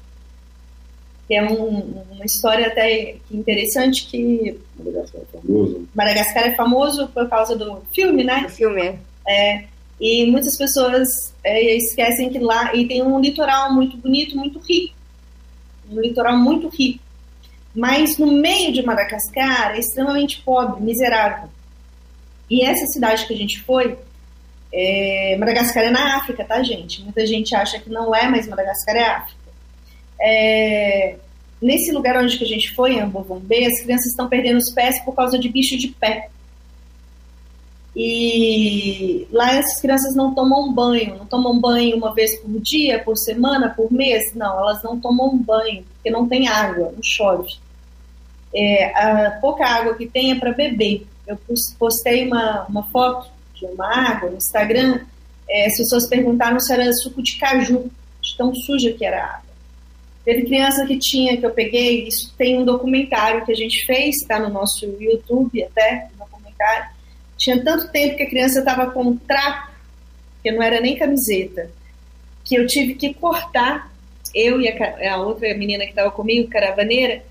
que 1.27 1.33
é 1.33 1.43
um, 1.43 2.03
uma 2.11 2.25
história 2.25 2.67
até 2.67 3.17
interessante 3.29 4.05
que 4.05 4.59
Madagascar 4.77 5.21
é 5.21 5.37
famoso. 5.37 5.87
Madagascar 5.93 6.43
é 6.47 6.55
famoso 6.55 7.07
por 7.07 7.27
causa 7.27 7.55
do 7.55 7.81
filme, 7.93 8.23
né? 8.23 8.45
O 8.45 8.49
filme. 8.49 8.99
É, 9.27 9.65
e 9.99 10.29
muitas 10.29 10.57
pessoas 10.57 11.33
é, 11.43 11.75
esquecem 11.75 12.29
que 12.29 12.39
lá 12.39 12.75
e 12.75 12.87
tem 12.87 13.01
um 13.01 13.19
litoral 13.19 13.73
muito 13.73 13.97
bonito, 13.97 14.37
muito 14.37 14.59
rico, 14.59 14.93
um 15.89 15.99
litoral 15.99 16.37
muito 16.37 16.67
rico. 16.69 17.03
Mas 17.75 18.17
no 18.17 18.31
meio 18.31 18.71
de 18.71 18.83
Madagascar 18.83 19.75
é 19.75 19.79
extremamente 19.79 20.41
pobre, 20.41 20.81
miserável. 20.81 21.49
E 22.49 22.63
essa 22.63 22.85
cidade 22.87 23.25
que 23.25 23.33
a 23.33 23.37
gente 23.37 23.61
foi, 23.61 23.97
é, 24.73 25.35
Madagascar 25.39 25.83
é 25.83 25.89
na 25.89 26.17
África, 26.17 26.43
tá, 26.43 26.61
gente? 26.63 27.01
Muita 27.03 27.25
gente 27.25 27.55
acha 27.55 27.79
que 27.79 27.89
não 27.89 28.15
é, 28.15 28.27
mas 28.27 28.47
Madagascar 28.47 28.95
é 28.95 29.05
África. 29.05 29.37
É, 30.19 31.15
nesse 31.61 31.91
lugar 31.91 32.17
onde 32.17 32.37
que 32.37 32.43
a 32.43 32.47
gente 32.47 32.73
foi, 32.73 32.93
em 32.93 33.01
Ambovombe, 33.01 33.65
as 33.65 33.81
crianças 33.81 34.07
estão 34.07 34.27
perdendo 34.27 34.57
os 34.57 34.71
pés 34.73 34.99
por 35.03 35.15
causa 35.15 35.37
de 35.37 35.49
bicho 35.49 35.77
de 35.77 35.89
pé. 35.89 36.29
E 37.99 39.27
lá 39.31 39.55
essas 39.55 39.81
crianças 39.81 40.15
não 40.15 40.31
tomam 40.35 40.71
banho, 40.71 41.17
não 41.17 41.25
tomam 41.25 41.59
banho 41.59 41.97
uma 41.97 42.13
vez 42.13 42.37
por 42.39 42.61
dia, 42.61 43.03
por 43.03 43.17
semana, 43.17 43.73
por 43.75 43.91
mês. 43.91 44.35
Não, 44.35 44.59
elas 44.59 44.83
não 44.83 44.99
tomam 44.99 45.35
banho, 45.35 45.83
porque 45.95 46.11
não 46.11 46.27
tem 46.27 46.47
água, 46.47 46.91
não 46.95 47.01
chove. 47.01 47.55
É, 48.53 48.85
a 48.95 49.31
pouca 49.41 49.65
água 49.65 49.95
que 49.95 50.05
tem 50.05 50.31
é 50.31 50.35
para 50.35 50.53
beber. 50.53 51.07
Eu 51.25 51.39
postei 51.79 52.27
uma, 52.27 52.67
uma 52.69 52.83
foto 52.83 53.31
de 53.55 53.65
uma 53.65 53.87
água 53.87 54.29
no 54.29 54.37
Instagram, 54.37 55.01
é, 55.49 55.65
as 55.65 55.77
pessoas 55.77 56.07
perguntaram 56.07 56.59
se 56.59 56.71
era 56.71 56.93
suco 56.93 57.23
de 57.23 57.37
caju, 57.37 57.89
de 58.21 58.37
tão 58.37 58.53
suja 58.53 58.93
que 58.93 59.03
era 59.03 59.23
a 59.23 59.25
água. 59.25 59.47
Teve 60.23 60.43
criança 60.43 60.85
que 60.85 60.99
tinha, 60.99 61.35
que 61.35 61.45
eu 61.45 61.51
peguei, 61.51 62.07
isso 62.07 62.31
tem 62.37 62.59
um 62.59 62.65
documentário 62.65 63.43
que 63.43 63.51
a 63.51 63.55
gente 63.55 63.85
fez, 63.85 64.17
está 64.17 64.37
no 64.37 64.49
nosso 64.49 64.85
YouTube 64.85 65.63
até, 65.63 66.09
um 66.13 66.19
documentário, 66.19 66.96
tinha 67.37 67.63
tanto 67.63 67.89
tempo 67.89 68.17
que 68.17 68.23
a 68.23 68.29
criança 68.29 68.59
estava 68.59 68.91
com 68.91 69.03
um 69.03 69.17
trapo, 69.17 69.71
que 70.43 70.51
não 70.51 70.61
era 70.61 70.81
nem 70.81 70.97
camiseta, 70.97 71.69
que 72.43 72.55
eu 72.55 72.65
tive 72.65 72.95
que 72.95 73.13
cortar, 73.13 73.91
eu 74.33 74.59
e 74.59 74.67
a, 74.67 75.13
a 75.13 75.17
outra 75.17 75.53
menina 75.53 75.83
que 75.83 75.91
estava 75.91 76.11
comigo, 76.11 76.49
caravaneira, 76.49 77.23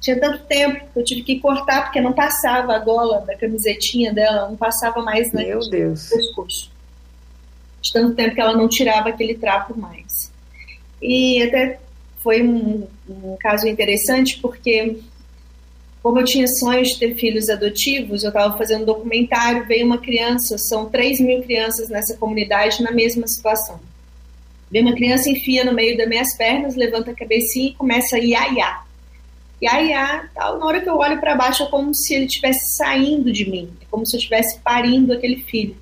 tinha 0.00 0.20
tanto 0.20 0.44
tempo 0.44 0.84
que 0.92 1.00
eu 1.00 1.04
tive 1.04 1.22
que 1.22 1.40
cortar 1.40 1.84
porque 1.84 2.00
não 2.00 2.12
passava 2.12 2.74
a 2.74 2.78
gola 2.78 3.20
da 3.20 3.34
camisetinha 3.36 4.12
dela, 4.12 4.48
não 4.48 4.56
passava 4.56 5.00
mais 5.02 5.32
né, 5.32 5.46
Meu 5.46 5.60
Deus. 5.60 6.10
pescoço. 6.10 6.70
De 7.80 7.92
tanto 7.92 8.14
tempo 8.14 8.34
que 8.34 8.40
ela 8.40 8.54
não 8.54 8.68
tirava 8.68 9.08
aquele 9.08 9.34
trapo 9.34 9.78
mais. 9.78 10.30
E 11.00 11.42
até 11.42 11.80
foi 12.18 12.42
um, 12.42 12.86
um 13.08 13.36
caso 13.38 13.66
interessante 13.66 14.38
porque 14.40 14.98
como 16.04 16.20
eu 16.20 16.24
tinha 16.26 16.46
sonhos 16.46 16.88
de 16.88 16.98
ter 16.98 17.14
filhos 17.14 17.48
adotivos, 17.48 18.22
eu 18.22 18.28
estava 18.28 18.58
fazendo 18.58 18.82
um 18.82 18.84
documentário, 18.84 19.66
veio 19.66 19.86
uma 19.86 19.96
criança, 19.96 20.58
são 20.58 20.84
3 20.84 21.18
mil 21.20 21.42
crianças 21.42 21.88
nessa 21.88 22.14
comunidade 22.18 22.82
na 22.82 22.90
mesma 22.90 23.26
situação. 23.26 23.80
Veio 24.70 24.84
uma 24.84 24.94
criança, 24.94 25.30
enfia 25.30 25.64
no 25.64 25.72
meio 25.72 25.96
das 25.96 26.06
minhas 26.06 26.36
pernas, 26.36 26.76
levanta 26.76 27.10
a 27.10 27.14
cabecinha 27.14 27.70
e 27.70 27.74
começa 27.74 28.16
a 28.16 28.18
iaiá. 28.18 28.82
Iaiá, 29.62 30.28
tal. 30.34 30.58
Na 30.58 30.66
hora 30.66 30.82
que 30.82 30.90
eu 30.90 30.98
olho 30.98 31.18
para 31.18 31.36
baixo, 31.36 31.62
é 31.62 31.66
como 31.70 31.94
se 31.94 32.14
ele 32.14 32.26
estivesse 32.26 32.76
saindo 32.76 33.32
de 33.32 33.50
mim, 33.50 33.70
é 33.80 33.86
como 33.90 34.04
se 34.04 34.14
eu 34.14 34.18
estivesse 34.18 34.60
parindo 34.60 35.10
aquele 35.10 35.38
filho. 35.44 35.74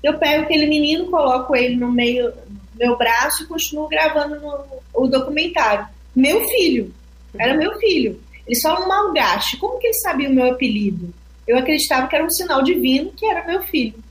Eu 0.00 0.18
pego 0.20 0.44
aquele 0.44 0.66
menino, 0.66 1.10
coloco 1.10 1.56
ele 1.56 1.74
no 1.74 1.90
meio 1.90 2.30
do 2.30 2.78
meu 2.78 2.96
braço 2.96 3.42
e 3.42 3.46
continuo 3.46 3.88
gravando 3.88 4.36
no, 4.36 4.64
o 4.94 5.08
documentário. 5.08 5.88
Meu 6.14 6.44
filho, 6.44 6.94
era 7.36 7.56
meu 7.56 7.76
filho. 7.80 8.20
Eles 8.48 8.62
falam 8.62 8.88
Malgache. 8.88 9.58
Como 9.58 9.78
que 9.78 9.88
eles 9.88 10.00
sabiam 10.00 10.32
o 10.32 10.34
meu 10.34 10.50
apelido? 10.50 11.12
Eu 11.46 11.58
acreditava 11.58 12.08
que 12.08 12.16
era 12.16 12.24
um 12.24 12.30
sinal 12.30 12.62
divino, 12.62 13.12
que 13.12 13.26
era 13.26 13.46
meu 13.46 13.62
filho. 13.62 14.02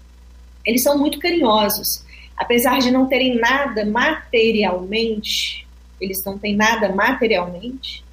Eles 0.64 0.84
são 0.84 0.98
muito 0.98 1.18
carinhosos. 1.18 2.04
Apesar 2.38 2.78
de 2.78 2.92
não 2.92 3.08
terem 3.08 3.36
nada 3.36 3.84
materialmente, 3.84 5.68
eles 6.00 6.24
não 6.24 6.38
têm 6.38 6.56
nada 6.56 6.94
materialmente, 6.94 8.04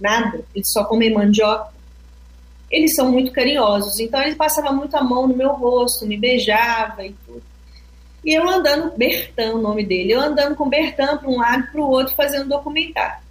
nada, 0.00 0.44
eles 0.52 0.72
só 0.72 0.84
comem 0.84 1.14
mandioca. 1.14 1.72
Eles 2.68 2.96
são 2.96 3.12
muito 3.12 3.30
carinhosos. 3.30 4.00
Então 4.00 4.20
ele 4.20 4.34
passava 4.34 4.72
muito 4.72 4.96
a 4.96 5.02
mão 5.02 5.28
no 5.28 5.36
meu 5.36 5.52
rosto, 5.52 6.06
me 6.06 6.16
beijava 6.16 7.06
e 7.06 7.14
tudo. 7.24 7.42
E 8.24 8.34
eu 8.34 8.48
andando, 8.48 8.96
Bertan, 8.96 9.54
o 9.54 9.62
nome 9.62 9.86
dele, 9.86 10.12
eu 10.12 10.20
andando 10.20 10.56
com 10.56 10.68
Bertan 10.68 11.18
para 11.18 11.28
um 11.28 11.38
lado 11.38 11.64
e 11.64 11.66
para 11.68 11.80
o 11.80 11.88
outro 11.88 12.16
fazendo 12.16 12.48
documentário. 12.48 13.27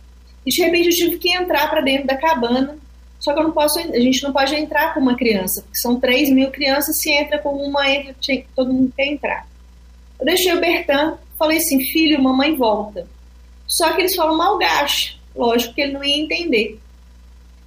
E 0.47 0.49
de 0.49 0.61
repente 0.61 0.87
eu 0.87 0.95
tive 0.95 1.17
que 1.17 1.29
entrar 1.29 1.69
para 1.69 1.81
dentro 1.81 2.07
da 2.07 2.15
cabana. 2.15 2.77
Só 3.19 3.33
que 3.33 3.39
eu 3.39 3.43
não 3.43 3.51
posso, 3.51 3.77
a 3.79 3.99
gente 3.99 4.23
não 4.23 4.31
pode 4.31 4.55
entrar 4.55 4.93
com 4.93 5.01
uma 5.01 5.17
criança, 5.17 5.61
porque 5.61 5.77
são 5.77 5.99
3 5.99 6.29
mil 6.29 6.51
crianças, 6.51 7.01
se 7.01 7.11
entra 7.11 7.37
com 7.39 7.49
uma, 7.49 7.89
entra, 7.89 8.15
todo 8.55 8.71
mundo 8.71 8.93
quer 8.95 9.07
entrar. 9.07 9.45
Eu 10.17 10.25
deixei 10.25 10.53
o 10.53 10.61
Bertan, 10.61 11.17
falei 11.37 11.57
assim, 11.57 11.83
filho, 11.83 12.23
mamãe 12.23 12.55
volta. 12.55 13.05
Só 13.67 13.91
que 13.91 14.01
eles 14.01 14.15
falam 14.15 14.37
malgache, 14.37 15.17
lógico 15.35 15.73
que 15.73 15.81
ele 15.81 15.93
não 15.93 16.03
ia 16.03 16.23
entender. 16.23 16.79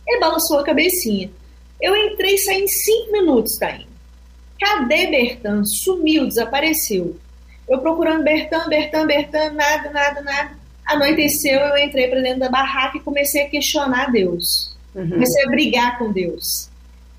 Ele 0.09 0.21
balançou 0.21 0.61
a 0.61 0.65
cabecinha. 0.65 1.31
Eu 1.83 1.95
entrei 1.95 2.37
e 2.37 2.39
saí 2.39 2.63
em 2.63 2.69
cinco 2.69 3.13
minutos, 3.13 3.59
Tainha. 3.59 3.89
Cadê 4.59 5.09
Bertan? 5.09 5.63
Sumiu, 5.65 6.27
desapareceu. 6.27 7.17
Eu 7.69 7.79
procurando 7.81 8.25
Bertan, 8.25 8.69
Bertan, 8.69 9.07
Bertan, 9.07 9.51
nada, 9.51 9.91
nada, 9.91 10.23
nada. 10.23 10.60
Anoiteceu, 10.91 11.61
eu 11.61 11.79
entrei 11.79 12.09
para 12.09 12.21
dentro 12.21 12.41
da 12.41 12.49
barraca 12.49 12.97
e 12.97 13.01
comecei 13.01 13.43
a 13.43 13.49
questionar 13.49 14.11
Deus. 14.11 14.77
Uhum. 14.95 15.09
Comecei 15.09 15.45
a 15.45 15.49
brigar 15.49 15.99
com 15.99 16.13
Deus. 16.13 16.69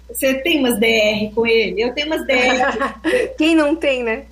Você 0.10 0.34
tem 0.36 0.60
umas 0.60 0.78
DR 0.80 1.34
com 1.34 1.46
ele? 1.46 1.82
Eu 1.82 1.94
tenho 1.94 2.08
umas 2.08 2.26
DR. 2.28 3.32
Quem 3.38 3.56
não 3.56 3.76
tem, 3.76 4.04
né? 4.04 4.26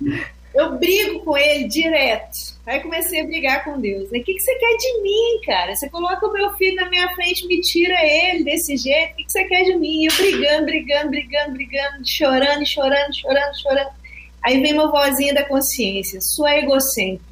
Eu 0.54 0.76
brigo 0.76 1.20
com 1.20 1.36
ele 1.38 1.68
direto. 1.68 2.36
Aí 2.66 2.80
comecei 2.80 3.20
a 3.20 3.24
brigar 3.24 3.64
com 3.64 3.80
Deus. 3.80 4.08
O 4.08 4.12
que, 4.12 4.22
que 4.22 4.40
você 4.40 4.54
quer 4.56 4.76
de 4.76 5.02
mim, 5.02 5.40
cara? 5.46 5.74
Você 5.74 5.88
coloca 5.88 6.26
o 6.26 6.32
meu 6.32 6.52
filho 6.54 6.76
na 6.76 6.88
minha 6.90 7.08
frente, 7.14 7.46
me 7.46 7.60
tira 7.60 7.96
ele 8.04 8.44
desse 8.44 8.76
jeito. 8.76 9.12
O 9.12 9.16
que, 9.16 9.24
que 9.24 9.32
você 9.32 9.44
quer 9.44 9.64
de 9.64 9.76
mim? 9.76 10.04
Eu 10.04 10.12
brigando, 10.16 10.64
brigando, 10.66 11.10
brigando, 11.10 11.52
brigando, 11.52 12.02
chorando, 12.04 12.66
chorando, 12.66 13.14
chorando, 13.14 13.62
chorando. 13.62 13.90
Aí 14.42 14.60
vem 14.60 14.74
uma 14.74 14.90
vozinha 14.90 15.32
da 15.32 15.44
consciência. 15.44 16.20
Sua 16.20 16.56
egocêntrica. 16.58 17.29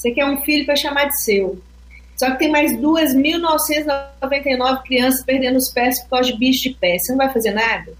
Você 0.00 0.12
quer 0.12 0.24
um 0.24 0.40
filho 0.40 0.64
para 0.64 0.76
chamar 0.76 1.08
de 1.08 1.22
seu. 1.22 1.60
Só 2.16 2.30
que 2.30 2.38
tem 2.38 2.50
mais 2.50 2.72
2.999 2.72 4.82
crianças 4.82 5.22
perdendo 5.22 5.58
os 5.58 5.68
pés 5.68 6.00
por 6.00 6.08
causa 6.08 6.32
de 6.32 6.38
bicho 6.38 6.62
de 6.62 6.70
pé. 6.70 6.98
Você 6.98 7.12
não 7.12 7.18
vai 7.18 7.30
fazer 7.30 7.50
nada? 7.50 7.92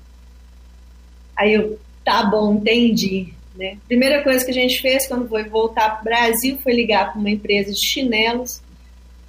Aí 1.37 1.53
eu, 1.53 1.79
tá 2.03 2.25
bom, 2.25 2.55
entendi. 2.55 3.35
Né? 3.55 3.77
Primeira 3.87 4.23
coisa 4.23 4.43
que 4.43 4.51
a 4.51 4.55
gente 4.55 4.81
fez 4.81 5.07
quando 5.07 5.29
foi 5.29 5.45
voltar 5.45 5.91
para 5.91 6.01
o 6.01 6.05
Brasil 6.05 6.59
foi 6.63 6.73
ligar 6.73 7.13
para 7.13 7.21
uma 7.21 7.29
empresa 7.29 7.71
de 7.71 7.81
chinelos, 7.81 8.63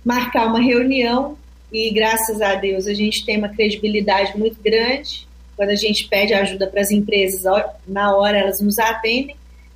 marcar 0.06 0.48
uma 0.48 0.62
reunião 0.62 1.38
e 1.74 1.92
graças 1.92 2.42
a 2.42 2.56
Deus 2.56 2.88
a 2.88 2.94
gente 2.94 3.26
tem 3.26 3.38
uma 3.38 3.50
credibilidade 3.50 4.38
muito 4.38 4.64
grande. 4.64 5.28
Quando 5.58 5.72
a 5.72 5.76
gente 5.76 6.08
pede 6.08 6.34
ajuda 6.34 6.68
para 6.68 6.80
as 6.80 6.90
empresas, 6.90 7.44
na 7.86 8.16
hora 8.16 8.38
elas 8.38 8.62
nos 8.62 8.80
atendem. 8.80 9.36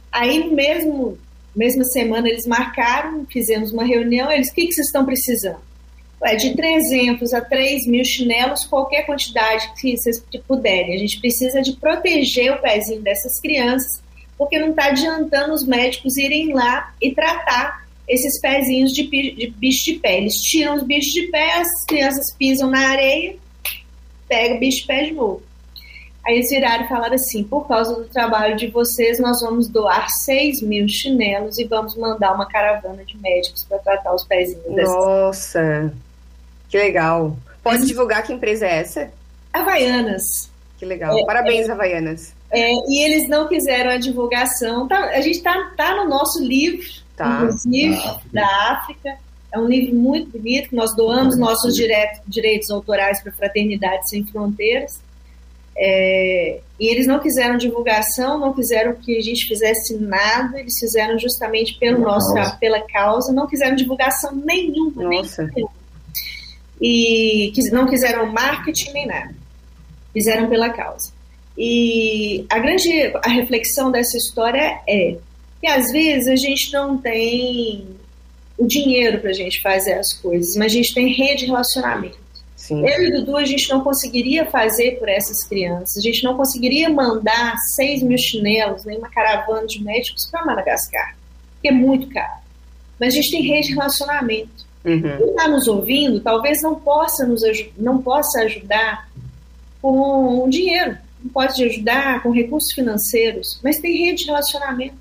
Aí 0.09 0.49
mesmo 0.49 1.17
mesma 1.55 1.83
semana 1.85 2.27
eles 2.27 2.45
marcaram, 2.45 3.25
fizemos 3.29 3.71
uma 3.71 3.83
reunião, 3.83 4.31
eles, 4.31 4.49
o 4.49 4.53
que, 4.53 4.67
que 4.67 4.73
vocês 4.73 4.87
estão 4.87 5.05
precisando? 5.05 5.59
É 6.23 6.35
de 6.35 6.55
300 6.55 7.33
a 7.33 7.41
3 7.41 7.85
mil 7.87 8.03
chinelos, 8.03 8.65
qualquer 8.65 9.05
quantidade 9.05 9.71
que 9.79 9.95
vocês 9.95 10.23
puderem. 10.47 10.95
A 10.95 10.97
gente 10.97 11.19
precisa 11.19 11.61
de 11.61 11.73
proteger 11.73 12.51
o 12.53 12.61
pezinho 12.61 13.01
dessas 13.01 13.39
crianças 13.39 14.01
porque 14.37 14.59
não 14.59 14.69
está 14.69 14.87
adiantando 14.87 15.53
os 15.53 15.65
médicos 15.65 16.17
irem 16.17 16.53
lá 16.53 16.93
e 17.01 17.13
tratar 17.13 17.85
esses 18.07 18.39
pezinhos 18.39 18.91
de, 18.91 19.03
de 19.03 19.47
bicho 19.47 19.85
de 19.85 19.93
pé. 19.93 20.17
Eles 20.17 20.35
tiram 20.41 20.75
os 20.75 20.83
bichos 20.83 21.13
de 21.13 21.27
pé, 21.27 21.59
as 21.59 21.85
crianças 21.85 22.33
pisam 22.37 22.69
na 22.69 22.89
areia, 22.89 23.35
pega 24.27 24.55
o 24.55 24.59
bicho 24.59 24.81
de 24.81 24.87
pé 24.87 25.03
de 25.05 25.11
novo. 25.13 25.41
Aí 26.25 26.37
eles 26.37 26.49
viraram 26.49 26.85
e 26.85 26.87
falaram 26.87 27.13
assim: 27.13 27.43
por 27.43 27.67
causa 27.67 27.95
do 27.95 28.05
trabalho 28.05 28.55
de 28.55 28.67
vocês, 28.67 29.19
nós 29.19 29.41
vamos 29.41 29.67
doar 29.67 30.09
6 30.09 30.61
mil 30.63 30.87
chinelos 30.87 31.59
e 31.59 31.65
vamos 31.65 31.95
mandar 31.95 32.33
uma 32.33 32.47
caravana 32.47 33.05
de 33.05 33.15
médicos 33.17 33.63
para 33.63 33.77
tratar 33.77 34.13
os 34.13 34.23
pezinhos. 34.23 34.65
Nossa, 34.67 35.93
que 36.67 36.77
legal. 36.77 37.37
Pode 37.61 37.85
divulgar 37.85 38.23
que 38.23 38.33
empresa 38.33 38.65
é 38.65 38.77
essa? 38.77 39.11
Havaianas. 39.53 40.49
Que 40.77 40.85
legal. 40.85 41.17
É, 41.17 41.25
Parabéns, 41.25 41.69
é, 41.69 41.71
Havaianas. 41.71 42.33
É, 42.51 42.73
e 42.73 43.05
eles 43.05 43.29
não 43.29 43.47
quiseram 43.47 43.91
a 43.91 43.97
divulgação. 43.97 44.87
Tá, 44.87 44.97
a 45.11 45.21
gente 45.21 45.37
está 45.37 45.71
tá 45.77 45.95
no 45.95 46.09
nosso 46.09 46.43
livro, 46.43 46.87
tá. 47.15 47.41
inclusive, 47.43 47.97
da 48.33 48.47
África. 48.71 49.17
É 49.51 49.59
um 49.59 49.67
livro 49.67 49.95
muito 49.95 50.37
bonito, 50.37 50.69
que 50.69 50.75
nós 50.75 50.93
doamos 50.95 51.37
nossos 51.37 51.75
direto, 51.75 52.21
direitos 52.27 52.69
autorais 52.69 53.21
para 53.21 53.31
a 53.31 53.35
Fraternidade 53.35 54.09
Sem 54.09 54.25
Fronteiras. 54.25 55.01
É, 55.77 56.59
e 56.79 56.87
eles 56.87 57.07
não 57.07 57.19
quiseram 57.19 57.57
divulgação, 57.57 58.39
não 58.39 58.53
quiseram 58.53 58.95
que 58.95 59.17
a 59.17 59.21
gente 59.21 59.47
fizesse 59.47 59.97
nada, 59.97 60.59
eles 60.59 60.77
fizeram 60.79 61.17
justamente 61.19 61.77
pelo 61.77 61.99
nosso, 61.99 62.33
pela 62.59 62.81
causa, 62.81 63.33
não 63.33 63.47
quiseram 63.47 63.75
divulgação 63.75 64.35
nenhuma, 64.35 65.03
Nossa. 65.03 65.43
nenhuma. 65.43 65.71
E 66.81 67.53
não 67.71 67.87
quiseram 67.87 68.31
marketing 68.31 68.91
nem 68.91 69.07
nada, 69.07 69.35
fizeram 70.13 70.49
pela 70.49 70.69
causa. 70.69 71.13
E 71.57 72.45
a 72.49 72.59
grande 72.59 73.13
a 73.23 73.29
reflexão 73.29 73.89
dessa 73.91 74.17
história 74.17 74.81
é 74.87 75.17
que 75.61 75.67
às 75.67 75.91
vezes 75.91 76.27
a 76.27 76.35
gente 76.35 76.73
não 76.73 76.97
tem 76.97 77.87
o 78.57 78.65
dinheiro 78.65 79.19
para 79.19 79.29
a 79.29 79.33
gente 79.33 79.61
fazer 79.61 79.93
as 79.93 80.13
coisas, 80.13 80.55
mas 80.55 80.67
a 80.67 80.75
gente 80.75 80.93
tem 80.93 81.13
rede 81.13 81.41
de 81.41 81.45
relacionamento. 81.45 82.24
Sim. 82.65 82.83
Eu 82.85 83.03
e 83.03 83.11
Dudu, 83.11 83.37
a 83.37 83.45
gente 83.45 83.69
não 83.69 83.81
conseguiria 83.81 84.45
fazer 84.47 84.97
por 84.97 85.07
essas 85.07 85.43
crianças, 85.47 85.97
a 85.97 86.01
gente 86.01 86.23
não 86.23 86.35
conseguiria 86.35 86.89
mandar 86.89 87.55
6 87.75 88.01
mil 88.01 88.17
chinelos, 88.17 88.83
nem 88.85 88.97
uma 88.97 89.09
caravana 89.09 89.67
de 89.67 89.83
médicos 89.83 90.27
para 90.31 90.43
Madagascar, 90.43 91.15
porque 91.53 91.67
é 91.67 91.71
muito 91.71 92.07
caro. 92.09 92.41
Mas 92.99 93.13
a 93.13 93.17
gente 93.17 93.31
tem 93.31 93.43
rede 93.43 93.67
de 93.67 93.73
relacionamento. 93.73 94.65
Uhum. 94.83 95.17
Quem 95.17 95.29
está 95.29 95.47
nos 95.47 95.67
ouvindo 95.67 96.19
talvez 96.21 96.61
não 96.63 96.75
possa, 96.75 97.25
nos, 97.25 97.41
não 97.77 98.01
possa 98.01 98.41
ajudar 98.41 99.09
com 99.81 100.47
dinheiro 100.49 100.97
pode 101.29 101.63
ajudar 101.63 102.21
com 102.21 102.31
recursos 102.31 102.73
financeiros, 102.73 103.59
mas 103.63 103.79
tem 103.79 104.05
rede 104.05 104.23
de 104.23 104.25
relacionamento. 104.25 104.95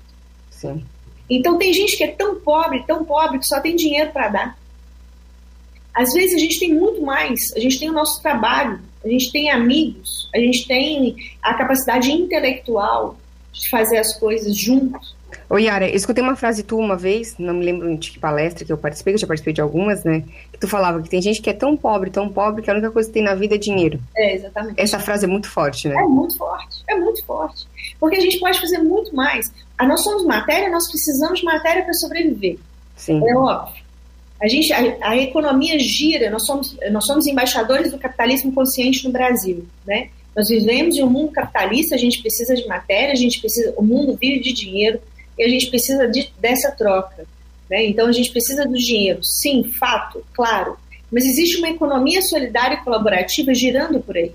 Sim. 0.49 0.83
Então 1.29 1.57
tem 1.57 1.73
gente 1.73 1.97
que 1.97 2.03
é 2.03 2.11
tão 2.11 2.35
pobre, 2.39 2.83
tão 2.85 3.03
pobre, 3.03 3.39
que 3.39 3.47
só 3.47 3.59
tem 3.59 3.75
dinheiro 3.75 4.11
para 4.11 4.29
dar. 4.29 4.59
Às 5.95 6.11
vezes 6.13 6.35
a 6.35 6.39
gente 6.39 6.59
tem 6.59 6.73
muito 6.73 7.01
mais, 7.01 7.39
a 7.55 7.59
gente 7.59 7.79
tem 7.79 7.89
o 7.89 7.93
nosso 7.93 8.21
trabalho, 8.21 8.79
a 9.03 9.07
gente 9.07 9.31
tem 9.31 9.49
amigos, 9.49 10.29
a 10.35 10.39
gente 10.39 10.67
tem 10.67 11.15
a 11.41 11.53
capacidade 11.53 12.11
intelectual 12.11 13.17
de 13.53 13.69
fazer 13.69 13.97
as 13.97 14.17
coisas 14.19 14.57
juntos. 14.57 15.15
Ô 15.49 15.57
Yara, 15.57 15.87
eu 15.87 15.95
escutei 15.95 16.23
uma 16.23 16.35
frase 16.35 16.63
tua 16.63 16.79
uma 16.79 16.95
vez, 16.95 17.37
não 17.37 17.53
me 17.53 17.65
lembro 17.65 17.95
de 17.97 18.11
que 18.11 18.19
palestra 18.19 18.65
que 18.65 18.71
eu 18.71 18.77
participei, 18.77 19.13
eu 19.13 19.17
já 19.17 19.27
participei 19.27 19.53
de 19.53 19.61
algumas, 19.61 20.03
né? 20.03 20.23
Que 20.51 20.59
tu 20.59 20.67
falava 20.67 21.01
que 21.01 21.09
tem 21.09 21.21
gente 21.21 21.41
que 21.41 21.49
é 21.49 21.53
tão 21.53 21.77
pobre, 21.77 22.09
tão 22.09 22.27
pobre, 22.29 22.61
que 22.61 22.69
a 22.69 22.73
única 22.73 22.91
coisa 22.91 23.07
que 23.07 23.13
tem 23.13 23.23
na 23.23 23.35
vida 23.35 23.55
é 23.55 23.57
dinheiro. 23.57 23.99
É, 24.15 24.35
exatamente. 24.35 24.81
Essa 24.81 24.99
frase 24.99 25.25
é 25.25 25.27
muito 25.27 25.49
forte, 25.49 25.87
né? 25.87 25.95
É 25.95 26.05
muito 26.05 26.37
forte, 26.37 26.83
é 26.89 26.95
muito 26.95 27.23
forte. 27.25 27.67
Porque 27.99 28.17
a 28.17 28.21
gente 28.21 28.39
pode 28.39 28.59
fazer 28.59 28.79
muito 28.79 29.15
mais. 29.15 29.51
Nós 29.79 30.03
somos 30.03 30.25
matéria, 30.25 30.69
nós 30.69 30.89
precisamos 30.89 31.39
de 31.39 31.45
matéria 31.45 31.83
para 31.83 31.93
sobreviver. 31.93 32.57
Sim. 32.95 33.21
É 33.27 33.35
óbvio. 33.35 33.84
A, 34.41 34.47
gente, 34.47 34.71
a, 34.73 35.09
a, 35.09 35.17
economia 35.17 35.79
gira, 35.79 36.29
nós 36.29 36.45
somos, 36.45 36.75
nós 36.91 37.05
somos 37.05 37.25
embaixadores 37.25 37.91
do 37.91 37.97
capitalismo 37.97 38.53
consciente 38.53 39.05
no 39.05 39.11
Brasil, 39.11 39.65
né? 39.85 40.09
Nós 40.35 40.49
vivemos 40.49 40.97
em 40.97 41.03
um 41.03 41.09
mundo 41.09 41.31
capitalista, 41.31 41.95
a 41.95 41.97
gente 41.97 42.21
precisa 42.21 42.53
de 42.53 42.67
matéria, 42.67 43.13
a 43.13 43.15
gente 43.15 43.39
precisa, 43.39 43.73
o 43.77 43.81
mundo 43.81 44.17
vive 44.19 44.41
de 44.41 44.51
dinheiro, 44.51 44.99
e 45.37 45.43
a 45.43 45.47
gente 45.47 45.67
precisa 45.69 46.07
de, 46.07 46.29
dessa 46.39 46.71
troca. 46.71 47.25
Né? 47.69 47.85
Então 47.85 48.07
a 48.07 48.11
gente 48.11 48.31
precisa 48.31 48.65
do 48.65 48.73
dinheiro, 48.73 49.19
sim, 49.23 49.63
fato, 49.79 50.23
claro, 50.33 50.77
mas 51.11 51.25
existe 51.25 51.57
uma 51.57 51.69
economia 51.69 52.21
solidária 52.21 52.75
e 52.75 52.83
colaborativa 52.83 53.53
girando 53.53 53.99
por 54.01 54.17
aí. 54.17 54.33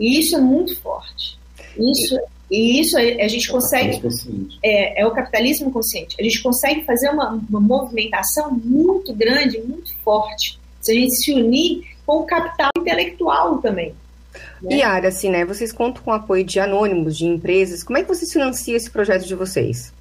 E 0.00 0.18
isso 0.18 0.36
é 0.36 0.40
muito 0.40 0.74
forte. 0.80 1.38
Isso, 1.76 2.18
e 2.52 2.80
isso 2.80 2.96
a, 2.98 3.28
gente 3.28 3.48
é 3.48 3.52
consegue. 3.52 4.02
É, 4.62 5.02
é, 5.02 5.06
o 5.06 5.10
capitalismo 5.10 5.70
consciente. 5.70 6.16
A 6.20 6.22
gente 6.22 6.42
consegue 6.42 6.84
fazer 6.84 7.08
uma, 7.10 7.30
uma 7.48 7.60
movimentação 7.60 8.52
muito 8.52 9.12
grande, 9.14 9.58
muito 9.60 9.96
forte, 10.04 10.58
se 10.80 10.92
a 10.92 10.94
gente 10.94 11.14
se 11.16 11.32
unir 11.32 11.82
com 12.06 12.18
o 12.18 12.24
capital 12.24 12.70
intelectual 12.78 13.58
também. 13.58 13.94
Né? 14.62 14.76
E 14.76 14.82
área, 14.82 15.08
assim, 15.08 15.30
né? 15.30 15.44
Vocês 15.44 15.72
contam 15.72 16.02
com 16.02 16.10
o 16.10 16.14
apoio 16.14 16.44
de 16.44 16.60
anônimos, 16.60 17.16
de 17.16 17.26
empresas. 17.26 17.82
Como 17.82 17.98
é 17.98 18.02
que 18.02 18.08
vocês 18.08 18.32
financiam 18.32 18.76
esse 18.76 18.90
projeto 18.90 19.26
de 19.26 19.34
vocês? 19.34 19.92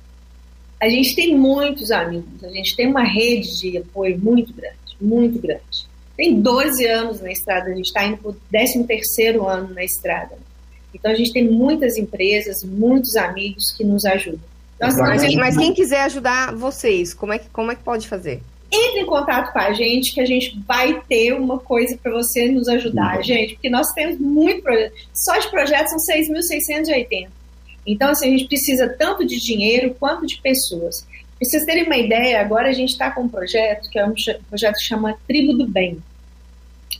a 0.81 0.89
gente 0.89 1.15
tem 1.15 1.37
muitos 1.37 1.91
amigos, 1.91 2.43
a 2.43 2.49
gente 2.49 2.75
tem 2.75 2.87
uma 2.87 3.03
rede 3.03 3.61
de 3.61 3.77
apoio 3.77 4.17
muito 4.17 4.51
grande, 4.51 4.97
muito 4.99 5.39
grande. 5.39 5.85
Tem 6.17 6.41
12 6.41 6.87
anos 6.87 7.21
na 7.21 7.31
estrada, 7.31 7.69
a 7.69 7.75
gente 7.75 7.85
está 7.85 8.03
indo 8.03 8.17
para 8.17 8.31
o 8.31 8.35
13 8.49 8.83
terceiro 8.85 9.47
ano 9.47 9.71
na 9.75 9.83
estrada. 9.83 10.35
Então 10.93 11.11
a 11.11 11.15
gente 11.15 11.31
tem 11.31 11.49
muitas 11.49 11.97
empresas, 11.97 12.63
muitos 12.63 13.15
amigos 13.15 13.71
que 13.71 13.83
nos 13.83 14.05
ajudam. 14.05 14.51
Mas, 14.79 15.35
mas, 15.35 15.57
quem 15.57 15.73
quiser 15.73 16.01
ajudar 16.01 16.55
vocês, 16.55 17.13
como 17.13 17.33
é 17.33 17.37
que, 17.37 17.47
como 17.49 17.71
é 17.71 17.75
que 17.75 17.83
pode 17.83 18.07
fazer? 18.07 18.41
Entre 18.71 19.01
em 19.01 19.05
contato 19.05 19.53
com 19.53 19.59
a 19.59 19.73
gente, 19.73 20.13
que 20.13 20.21
a 20.21 20.25
gente 20.25 20.57
vai 20.65 20.99
ter 21.07 21.33
uma 21.33 21.59
coisa 21.59 21.95
para 22.01 22.11
você 22.11 22.47
nos 22.47 22.67
ajudar, 22.67 23.17
uhum. 23.17 23.23
gente, 23.23 23.53
porque 23.53 23.69
nós 23.69 23.91
temos 23.91 24.17
muito 24.19 24.63
projeto. 24.63 24.93
Só 25.13 25.37
de 25.37 25.51
projetos 25.51 25.91
são 25.91 26.15
6.680. 26.15 27.27
Então, 27.85 28.09
assim, 28.09 28.27
a 28.27 28.37
gente 28.37 28.47
precisa 28.47 28.89
tanto 28.97 29.25
de 29.25 29.39
dinheiro 29.39 29.95
quanto 29.99 30.25
de 30.25 30.39
pessoas. 30.41 31.05
Para 31.37 31.49
vocês 31.49 31.65
terem 31.65 31.85
uma 31.85 31.97
ideia, 31.97 32.39
agora 32.39 32.69
a 32.69 32.73
gente 32.73 32.89
está 32.89 33.11
com 33.11 33.23
um 33.23 33.29
projeto 33.29 33.89
que 33.89 33.99
é 33.99 34.05
um 34.05 34.13
projeto 34.47 34.75
que 34.75 34.83
chama 34.83 35.17
Tribo 35.27 35.53
do 35.53 35.67
Bem. 35.67 35.97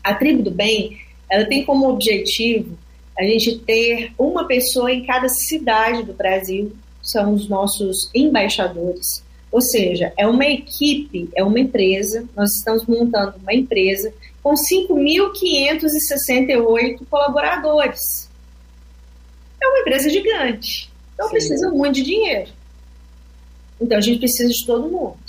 A 0.03 0.13
Tribo 0.13 0.43
do 0.43 0.51
Bem, 0.51 0.99
ela 1.29 1.45
tem 1.45 1.63
como 1.63 1.89
objetivo 1.89 2.77
a 3.17 3.23
gente 3.23 3.59
ter 3.59 4.11
uma 4.17 4.45
pessoa 4.45 4.91
em 4.91 5.05
cada 5.05 5.29
cidade 5.29 6.03
do 6.03 6.13
Brasil, 6.13 6.73
são 7.01 7.33
os 7.33 7.49
nossos 7.49 8.09
embaixadores, 8.13 9.23
Ou 9.51 9.61
seja, 9.61 10.13
é 10.17 10.25
uma 10.25 10.45
equipe, 10.45 11.29
é 11.35 11.43
uma 11.43 11.59
empresa, 11.59 12.25
nós 12.33 12.49
estamos 12.55 12.85
montando 12.85 13.35
uma 13.37 13.53
empresa 13.53 14.13
com 14.41 14.53
5.568 14.53 17.05
colaboradores. 17.09 18.29
É 19.61 19.67
uma 19.67 19.79
empresa 19.79 20.09
gigante. 20.09 20.89
Então 21.13 21.25
Sim. 21.25 21.31
precisa 21.33 21.69
muito 21.69 21.95
de 21.95 22.03
dinheiro. 22.03 22.49
Então 23.81 23.97
a 23.97 24.01
gente 24.01 24.19
precisa 24.19 24.53
de 24.53 24.65
todo 24.65 24.89
mundo. 24.89 25.19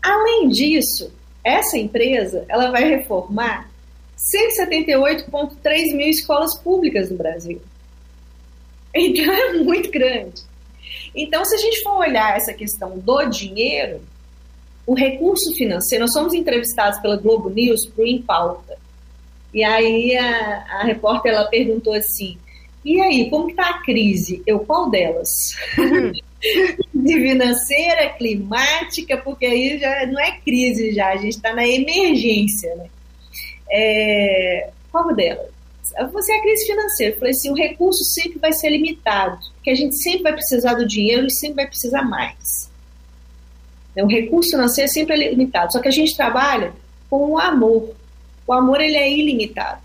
Além 0.00 0.48
disso, 0.48 1.12
essa 1.42 1.76
empresa 1.76 2.44
ela 2.48 2.70
vai 2.70 2.88
reformar 2.88 3.68
178,3 4.24 5.94
mil 5.94 6.08
escolas 6.08 6.58
públicas 6.58 7.10
no 7.10 7.16
Brasil. 7.16 7.60
Então 8.94 9.24
é 9.24 9.52
muito 9.54 9.90
grande. 9.90 10.42
Então, 11.14 11.44
se 11.44 11.54
a 11.54 11.58
gente 11.58 11.82
for 11.82 11.96
olhar 11.96 12.36
essa 12.36 12.52
questão 12.52 12.98
do 12.98 13.24
dinheiro, 13.26 14.00
o 14.86 14.94
recurso 14.94 15.52
financeiro, 15.54 16.04
nós 16.04 16.12
somos 16.12 16.32
entrevistados 16.32 17.00
pela 17.00 17.16
Globo 17.16 17.48
News 17.50 17.86
para 17.86 18.04
o 18.04 18.06
Em 18.06 18.22
Pauta. 18.22 18.76
E 19.52 19.62
aí 19.62 20.16
a, 20.16 20.80
a 20.80 20.84
repórter 20.84 21.32
ela 21.32 21.48
perguntou 21.48 21.92
assim: 21.92 22.36
e 22.84 23.00
aí, 23.00 23.30
como 23.30 23.48
está 23.48 23.70
a 23.70 23.82
crise? 23.82 24.42
Eu, 24.46 24.60
qual 24.60 24.90
delas? 24.90 25.28
De 26.92 27.14
financeira, 27.14 28.10
climática, 28.10 29.16
porque 29.16 29.46
aí 29.46 29.78
já 29.78 30.06
não 30.06 30.20
é 30.20 30.32
crise 30.44 30.92
já, 30.92 31.08
a 31.08 31.16
gente 31.16 31.36
está 31.36 31.54
na 31.54 31.66
emergência, 31.66 32.74
né? 32.76 32.90
É, 33.70 34.70
qual 34.90 35.14
delas? 35.14 35.52
Você 36.12 36.32
é 36.32 36.38
a 36.38 36.42
crise 36.42 36.66
financeira. 36.66 37.14
Eu 37.14 37.18
falei 37.18 37.30
assim, 37.32 37.50
o 37.50 37.54
recurso 37.54 38.04
sempre 38.04 38.38
vai 38.38 38.52
ser 38.52 38.70
limitado, 38.70 39.38
porque 39.54 39.70
a 39.70 39.74
gente 39.74 39.96
sempre 40.02 40.22
vai 40.22 40.32
precisar 40.32 40.74
do 40.74 40.86
dinheiro 40.86 41.26
e 41.26 41.30
sempre 41.30 41.56
vai 41.56 41.66
precisar 41.66 42.02
mais. 42.02 42.70
O 43.96 44.06
recurso 44.06 44.50
financeiro 44.50 44.90
sempre 44.90 45.14
é 45.14 45.28
limitado, 45.30 45.72
só 45.72 45.80
que 45.80 45.88
a 45.88 45.92
gente 45.92 46.16
trabalha 46.16 46.72
com 47.08 47.32
o 47.32 47.38
amor. 47.38 47.94
O 48.46 48.52
amor 48.52 48.80
ele 48.80 48.96
é 48.96 49.10
ilimitado. 49.10 49.82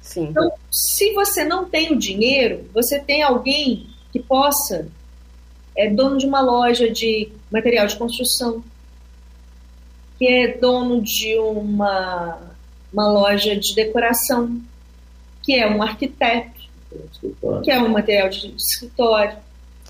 Sim. 0.00 0.28
Então, 0.30 0.50
se 0.70 1.12
você 1.12 1.44
não 1.44 1.68
tem 1.68 1.92
o 1.92 1.98
dinheiro, 1.98 2.68
você 2.72 2.98
tem 2.98 3.22
alguém 3.22 3.86
que 4.10 4.20
possa 4.20 4.88
é 5.76 5.88
dono 5.88 6.18
de 6.18 6.26
uma 6.26 6.40
loja 6.40 6.90
de 6.90 7.30
material 7.50 7.86
de 7.86 7.96
construção, 7.96 8.62
que 10.18 10.26
é 10.26 10.58
dono 10.58 11.00
de 11.00 11.38
uma, 11.38 12.38
uma 12.92 13.08
loja 13.08 13.56
de 13.56 13.74
decoração, 13.74 14.60
que 15.42 15.54
é 15.54 15.68
um 15.68 15.82
arquiteto, 15.82 16.60
que 17.62 17.70
é 17.70 17.80
um 17.80 17.88
material 17.88 18.28
de, 18.28 18.48
de 18.48 18.56
escritório. 18.56 19.36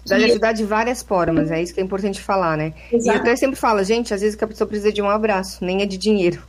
Deve 0.06 0.24
ajudar 0.24 0.52
de 0.52 0.64
várias 0.64 1.02
formas, 1.02 1.50
é 1.50 1.62
isso 1.62 1.72
que 1.72 1.80
é 1.80 1.82
importante 1.82 2.20
falar, 2.20 2.56
né? 2.56 2.74
Exato. 2.92 3.16
E 3.16 3.18
eu 3.18 3.22
até 3.22 3.36
sempre 3.36 3.56
falo, 3.56 3.82
gente, 3.84 4.12
às 4.12 4.20
vezes 4.20 4.40
a 4.40 4.46
pessoa 4.46 4.66
precisa 4.66 4.92
de 4.92 5.00
um 5.00 5.08
abraço, 5.08 5.64
nem 5.64 5.82
é 5.82 5.86
de 5.86 5.96
dinheiro. 5.96 6.42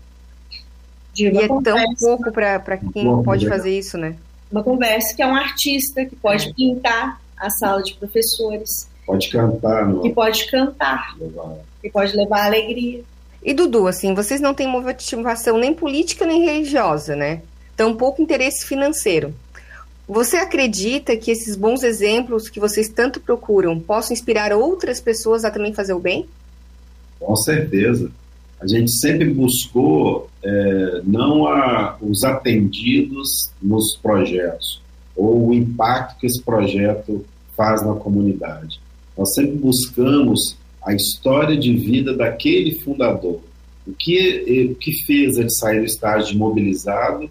De 1.13 1.25
e 1.25 1.37
é 1.37 1.47
conversa. 1.47 1.79
tão 1.79 1.95
pouco 1.95 2.31
para 2.31 2.77
quem 2.77 3.05
Bom, 3.05 3.23
pode 3.23 3.47
fazer 3.47 3.77
isso, 3.77 3.97
né? 3.97 4.15
Uma 4.51 4.63
conversa 4.63 5.15
que 5.15 5.21
é 5.21 5.27
um 5.27 5.35
artista 5.35 6.03
que 6.05 6.15
pode 6.15 6.49
é. 6.49 6.53
pintar 6.53 7.21
a 7.37 7.49
sala 7.51 7.83
de 7.83 7.93
professores, 7.95 8.87
Pode 9.05 9.29
cantar, 9.29 9.87
não? 9.87 10.05
E 10.05 10.13
pode 10.13 10.49
cantar. 10.49 11.15
Levar. 11.19 11.57
E 11.83 11.89
pode 11.89 12.15
levar 12.15 12.45
alegria. 12.45 13.03
E 13.43 13.53
Dudu, 13.53 13.87
assim, 13.87 14.13
vocês 14.13 14.39
não 14.39 14.53
têm 14.53 14.67
motivação 14.67 15.57
nem 15.57 15.73
política 15.73 16.25
nem 16.25 16.45
religiosa, 16.45 17.15
né? 17.15 17.41
Tampouco 17.75 18.21
interesse 18.21 18.65
financeiro. 18.65 19.33
Você 20.07 20.37
acredita 20.37 21.15
que 21.17 21.31
esses 21.31 21.55
bons 21.55 21.83
exemplos 21.83 22.49
que 22.49 22.59
vocês 22.59 22.89
tanto 22.89 23.19
procuram 23.19 23.79
possam 23.79 24.13
inspirar 24.13 24.53
outras 24.53 25.01
pessoas 25.01 25.43
a 25.43 25.51
também 25.51 25.73
fazer 25.73 25.93
o 25.93 25.99
bem? 25.99 26.25
Com 27.19 27.35
certeza. 27.35 28.11
A 28.59 28.67
gente 28.67 28.91
sempre 28.91 29.29
buscou 29.29 30.29
é, 30.41 31.01
não 31.03 31.47
a, 31.47 31.97
os 32.01 32.23
atendidos 32.23 33.51
nos 33.61 33.97
projetos, 33.97 34.81
ou 35.15 35.49
o 35.49 35.53
impacto 35.53 36.17
que 36.19 36.27
esse 36.27 36.41
projeto 36.41 37.25
faz 37.57 37.85
na 37.85 37.93
comunidade. 37.93 38.79
Nós 39.17 39.33
sempre 39.33 39.57
buscamos 39.57 40.57
a 40.85 40.93
história 40.93 41.57
de 41.57 41.73
vida 41.75 42.15
daquele 42.15 42.75
fundador. 42.79 43.39
O 43.85 43.93
que, 43.97 44.69
o 44.71 44.75
que 44.75 45.03
fez 45.05 45.37
ele 45.37 45.49
sair 45.49 45.79
do 45.79 45.85
estágio 45.85 46.37
mobilizado, 46.37 47.29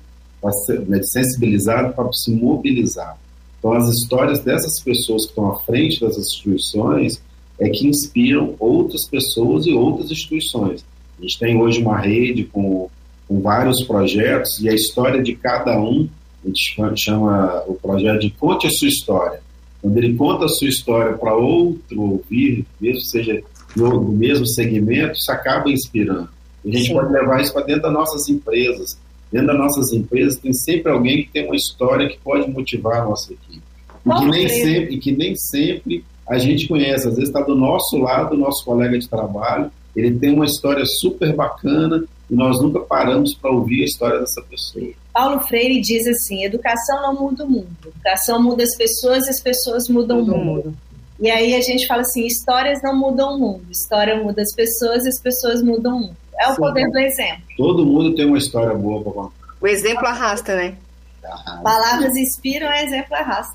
né, 0.88 0.98
de 0.98 1.10
sensibilizado 1.10 1.94
para 1.94 2.12
se 2.12 2.30
mobilizar. 2.30 3.16
Então, 3.58 3.72
as 3.72 3.88
histórias 3.88 4.40
dessas 4.40 4.80
pessoas 4.80 5.22
que 5.22 5.30
estão 5.30 5.50
à 5.50 5.58
frente 5.60 6.00
das 6.00 6.18
instituições 6.18 7.22
é 7.60 7.68
que 7.68 7.86
inspiram 7.86 8.56
outras 8.58 9.08
pessoas 9.08 9.66
e 9.66 9.72
outras 9.72 10.10
instituições. 10.10 10.84
A 11.18 11.22
gente 11.22 11.38
tem 11.38 11.56
hoje 11.56 11.80
uma 11.80 11.98
rede 11.98 12.44
com, 12.44 12.90
com 13.28 13.40
vários 13.40 13.84
projetos 13.84 14.58
e 14.60 14.68
a 14.68 14.74
história 14.74 15.22
de 15.22 15.34
cada 15.36 15.80
um, 15.80 16.08
a 16.44 16.48
gente 16.48 16.76
chama 16.96 17.62
o 17.68 17.74
projeto 17.74 18.20
de 18.20 18.30
Conte 18.30 18.66
a 18.66 18.70
Sua 18.70 18.88
História 18.88 19.40
quando 19.82 19.98
ele 19.98 20.14
conta 20.14 20.44
a 20.44 20.48
sua 20.48 20.68
história 20.68 21.18
para 21.18 21.34
outro 21.34 22.00
ouvir, 22.00 22.64
mesmo 22.80 23.00
seja 23.00 23.42
no, 23.76 24.00
mesmo 24.00 24.46
segmento, 24.46 25.18
isso 25.18 25.32
acaba 25.32 25.68
inspirando. 25.70 26.28
E 26.64 26.70
a 26.70 26.72
gente 26.72 26.86
Sim. 26.86 26.94
pode 26.94 27.12
levar 27.12 27.42
isso 27.42 27.52
para 27.52 27.66
dentro 27.66 27.82
das 27.82 27.92
nossas 27.92 28.28
empresas. 28.28 28.96
Dentro 29.32 29.48
das 29.48 29.58
nossas 29.58 29.92
empresas 29.92 30.38
tem 30.38 30.52
sempre 30.52 30.92
alguém 30.92 31.24
que 31.24 31.32
tem 31.32 31.46
uma 31.46 31.56
história 31.56 32.08
que 32.08 32.18
pode 32.18 32.48
motivar 32.48 33.02
a 33.02 33.04
nossa 33.06 33.32
equipe. 33.32 33.62
E 34.06 34.18
que, 34.18 34.26
nem 34.26 34.48
sempre, 34.48 34.94
e 34.94 34.98
que 34.98 35.12
nem 35.12 35.34
sempre 35.34 36.04
a 36.28 36.38
gente 36.38 36.68
conhece. 36.68 37.08
Às 37.08 37.14
vezes 37.14 37.30
está 37.30 37.40
do 37.40 37.56
nosso 37.56 37.96
lado, 37.96 38.34
o 38.34 38.38
nosso 38.38 38.64
colega 38.64 38.96
de 38.96 39.08
trabalho, 39.08 39.70
ele 39.96 40.12
tem 40.12 40.32
uma 40.32 40.44
história 40.44 40.84
super 41.00 41.34
bacana 41.34 42.04
e 42.30 42.34
nós 42.34 42.60
nunca 42.62 42.80
paramos 42.80 43.34
para 43.34 43.50
ouvir 43.50 43.82
a 43.82 43.86
história 43.86 44.20
dessa 44.20 44.42
pessoa. 44.42 44.92
Paulo 45.12 45.40
Freire 45.46 45.80
diz 45.80 46.06
assim: 46.06 46.44
educação 46.44 47.02
não 47.02 47.14
muda 47.14 47.44
o 47.44 47.50
mundo, 47.50 47.76
educação 47.84 48.42
muda 48.42 48.62
as 48.62 48.76
pessoas 48.76 49.26
e 49.26 49.30
as 49.30 49.40
pessoas 49.40 49.88
mudam 49.88 50.20
o 50.20 50.26
mundo. 50.26 50.44
mundo. 50.44 50.76
E 51.20 51.30
aí 51.30 51.54
a 51.54 51.60
gente 51.60 51.86
fala 51.86 52.00
assim: 52.00 52.26
histórias 52.26 52.80
não 52.82 52.98
mudam 52.98 53.34
o 53.34 53.38
mundo, 53.38 53.64
história 53.70 54.16
muda 54.22 54.42
as 54.42 54.54
pessoas 54.54 55.04
e 55.04 55.08
as 55.08 55.20
pessoas 55.20 55.62
mudam 55.62 55.96
o 55.96 56.00
mundo. 56.00 56.16
É 56.40 56.48
o 56.48 56.54
Sim. 56.54 56.60
poder 56.60 56.90
do 56.90 56.98
exemplo. 56.98 57.42
Todo 57.56 57.86
mundo 57.86 58.14
tem 58.14 58.24
uma 58.24 58.38
história 58.38 58.74
boa 58.74 59.02
para 59.02 59.12
contar. 59.12 59.34
O 59.60 59.66
exemplo 59.66 60.06
arrasta, 60.06 60.56
né? 60.56 60.74
Arrasta. 61.22 61.62
Palavras 61.62 62.16
inspiram, 62.16 62.72
exemplo 62.72 63.14
arrasta. 63.14 63.54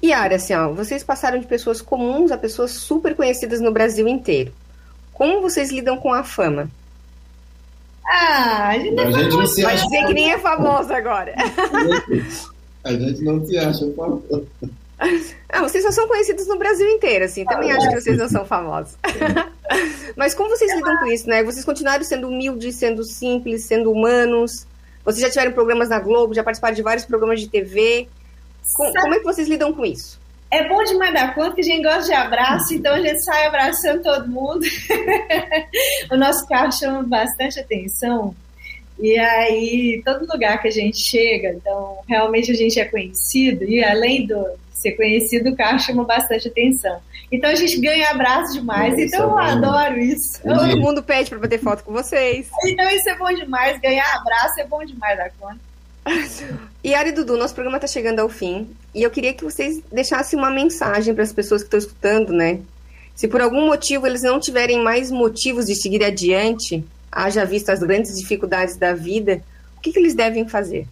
E 0.00 0.12
Ara, 0.12 0.36
assim, 0.36 0.54
ó, 0.54 0.72
vocês 0.72 1.04
passaram 1.04 1.38
de 1.38 1.46
pessoas 1.46 1.80
comuns 1.80 2.32
a 2.32 2.38
pessoas 2.38 2.72
super 2.72 3.14
conhecidas 3.14 3.60
no 3.60 3.70
Brasil 3.70 4.08
inteiro. 4.08 4.52
Como 5.12 5.40
vocês 5.40 5.70
lidam 5.70 5.96
com 5.96 6.12
a 6.12 6.24
fama? 6.24 6.68
Ah, 8.04 8.68
a 8.68 8.78
gente, 8.78 9.00
a 9.00 9.04
é 9.04 9.12
gente 9.12 9.36
não 9.36 9.46
se 9.46 9.64
acha. 9.64 9.76
Vai 9.76 9.84
dizer 9.84 10.06
que 10.06 10.14
nem 10.14 10.32
é 10.32 10.38
famosa 10.38 10.96
agora. 10.96 11.34
A 12.84 12.92
gente 12.92 13.22
não 13.22 13.46
se 13.46 13.56
acha 13.56 13.88
famosa. 13.94 14.42
Ah, 15.48 15.60
vocês 15.60 15.84
só 15.84 15.90
são 15.90 16.08
conhecidos 16.08 16.46
no 16.46 16.58
Brasil 16.58 16.88
inteiro, 16.88 17.24
assim. 17.24 17.44
Também 17.44 17.70
ah, 17.70 17.76
acho 17.76 17.86
é. 17.86 17.88
que 17.90 18.00
vocês 18.00 18.18
não 18.18 18.28
são 18.28 18.44
famosos. 18.44 18.96
Mas 20.16 20.34
como 20.34 20.50
vocês 20.50 20.74
lidam 20.74 20.96
com 20.98 21.06
isso, 21.06 21.28
né? 21.28 21.42
Vocês 21.42 21.64
continuaram 21.64 22.04
sendo 22.04 22.28
humildes, 22.28 22.76
sendo 22.76 23.04
simples, 23.04 23.64
sendo 23.64 23.90
humanos. 23.90 24.66
Vocês 25.04 25.20
já 25.20 25.30
tiveram 25.30 25.52
programas 25.52 25.88
na 25.88 25.98
Globo, 25.98 26.34
já 26.34 26.44
participaram 26.44 26.74
de 26.74 26.82
vários 26.82 27.04
programas 27.04 27.40
de 27.40 27.48
TV. 27.48 28.08
Com, 28.76 28.92
como 28.92 29.14
é 29.14 29.18
que 29.18 29.24
vocês 29.24 29.48
lidam 29.48 29.72
com 29.72 29.84
isso? 29.84 30.20
É 30.52 30.68
bom 30.68 30.84
demais 30.84 31.14
da 31.14 31.28
conta, 31.28 31.58
a 31.58 31.62
gente 31.62 31.82
gosta 31.82 32.04
de 32.04 32.12
abraço, 32.12 32.74
então 32.74 32.92
a 32.92 33.00
gente 33.00 33.24
sai 33.24 33.46
abraçando 33.46 34.02
todo 34.02 34.28
mundo. 34.28 34.60
o 36.12 36.16
nosso 36.16 36.46
carro 36.46 36.70
chama 36.70 37.02
bastante 37.02 37.58
atenção. 37.58 38.34
E 39.00 39.18
aí, 39.18 40.02
todo 40.04 40.30
lugar 40.30 40.60
que 40.60 40.68
a 40.68 40.70
gente 40.70 40.98
chega, 40.98 41.54
então 41.54 41.96
realmente 42.06 42.52
a 42.52 42.54
gente 42.54 42.78
é 42.78 42.84
conhecido, 42.84 43.64
e 43.64 43.82
além 43.82 44.26
do 44.26 44.44
ser 44.74 44.92
conhecido, 44.92 45.48
o 45.48 45.56
carro 45.56 45.78
chama 45.78 46.04
bastante 46.04 46.48
atenção. 46.48 47.00
Então 47.32 47.48
a 47.48 47.54
gente 47.54 47.80
ganha 47.80 48.10
abraço 48.10 48.52
demais, 48.52 48.92
isso 48.98 49.16
então 49.16 49.40
é 49.40 49.44
eu 49.44 49.56
adoro 49.56 49.98
isso. 49.98 50.38
Todo 50.42 50.78
mundo 50.78 51.02
pede 51.02 51.30
para 51.30 51.38
bater 51.38 51.60
foto 51.60 51.82
com 51.82 51.94
vocês. 51.94 52.50
Então 52.66 52.90
isso 52.90 53.08
é 53.08 53.16
bom 53.16 53.32
demais, 53.32 53.80
ganhar 53.80 54.04
abraço 54.16 54.60
é 54.60 54.66
bom 54.66 54.84
demais 54.84 55.16
da 55.16 55.30
conta. 55.30 55.58
E 56.84 56.96
Ari 56.96 57.12
Dudu, 57.12 57.36
nosso 57.36 57.54
programa 57.54 57.76
está 57.76 57.86
chegando 57.86 58.18
ao 58.18 58.28
fim 58.28 58.68
e 58.94 59.02
eu 59.02 59.10
queria 59.10 59.32
que 59.32 59.44
vocês 59.44 59.82
deixassem 59.90 60.38
uma 60.38 60.50
mensagem 60.50 61.14
para 61.14 61.24
as 61.24 61.32
pessoas 61.32 61.62
que 61.62 61.66
estão 61.66 61.78
escutando, 61.78 62.32
né? 62.32 62.60
Se 63.14 63.26
por 63.28 63.40
algum 63.40 63.66
motivo 63.66 64.06
eles 64.06 64.22
não 64.22 64.38
tiverem 64.38 64.82
mais 64.82 65.10
motivos 65.10 65.66
de 65.66 65.74
seguir 65.74 66.04
adiante, 66.04 66.84
haja 67.10 67.44
visto 67.44 67.70
as 67.70 67.80
grandes 67.80 68.18
dificuldades 68.18 68.76
da 68.76 68.94
vida, 68.94 69.42
o 69.76 69.80
que, 69.80 69.92
que 69.92 69.98
eles 69.98 70.14
devem 70.14 70.48
fazer? 70.48 70.86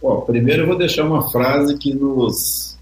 Bom, 0.00 0.20
primeiro 0.22 0.62
eu 0.62 0.66
vou 0.66 0.76
deixar 0.76 1.04
uma 1.04 1.30
frase 1.30 1.78
que 1.78 1.94
nos, 1.94 2.76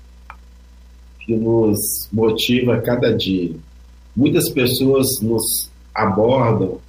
que 1.21 1.35
nos 1.35 2.09
motiva 2.13 2.81
cada 2.81 3.17
dia. 3.17 3.55
Muitas 4.15 4.49
pessoas 4.51 5.07
nos 5.21 5.71
abordam 5.95 6.81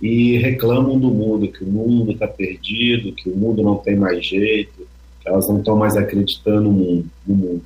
e 0.00 0.36
reclamam 0.38 0.98
do 0.98 1.08
mundo, 1.08 1.48
que 1.48 1.64
o 1.64 1.66
mundo 1.66 2.12
está 2.12 2.28
perdido, 2.28 3.12
que 3.12 3.28
o 3.28 3.36
mundo 3.36 3.62
não 3.62 3.76
tem 3.76 3.96
mais 3.96 4.24
jeito, 4.24 4.86
elas 5.28 5.48
não 5.48 5.58
estão 5.58 5.76
mais 5.76 5.96
acreditando 5.96 6.62
no 6.62 6.72
mundo, 6.72 7.10
no 7.26 7.34
mundo. 7.34 7.62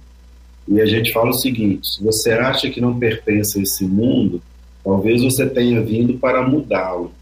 E 0.68 0.80
a 0.80 0.86
gente 0.86 1.12
fala 1.12 1.30
o 1.30 1.38
seguinte: 1.38 1.86
se 1.86 2.02
você 2.02 2.32
acha 2.32 2.70
que 2.70 2.80
não 2.80 2.98
pertence 2.98 3.58
a 3.58 3.62
esse 3.62 3.84
mundo, 3.84 4.40
Talvez 4.84 5.22
você 5.22 5.48
tenha 5.48 5.80
vindo 5.80 6.18
para 6.18 6.42
mudá-lo. 6.42 7.12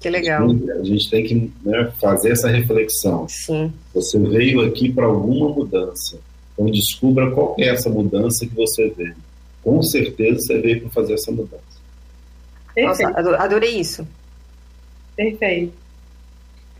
Que 0.00 0.10
legal. 0.10 0.48
A 0.80 0.84
gente 0.84 1.08
tem 1.08 1.24
que 1.24 1.52
né, 1.62 1.92
fazer 2.00 2.32
essa 2.32 2.48
reflexão. 2.48 3.26
Sim. 3.28 3.72
Você 3.94 4.18
veio 4.18 4.60
aqui 4.62 4.92
para 4.92 5.06
alguma 5.06 5.48
mudança. 5.48 6.18
Então 6.52 6.66
descubra 6.66 7.30
qual 7.30 7.54
é 7.58 7.68
essa 7.68 7.88
mudança 7.88 8.46
que 8.46 8.54
você 8.54 8.88
veio. 8.90 9.16
Com 9.62 9.80
certeza 9.82 10.40
você 10.40 10.58
veio 10.58 10.80
para 10.82 10.90
fazer 10.90 11.14
essa 11.14 11.30
mudança. 11.30 11.62
Nossa, 12.76 13.08
adorei 13.08 13.78
isso. 13.78 14.06
Perfeito. 15.16 15.72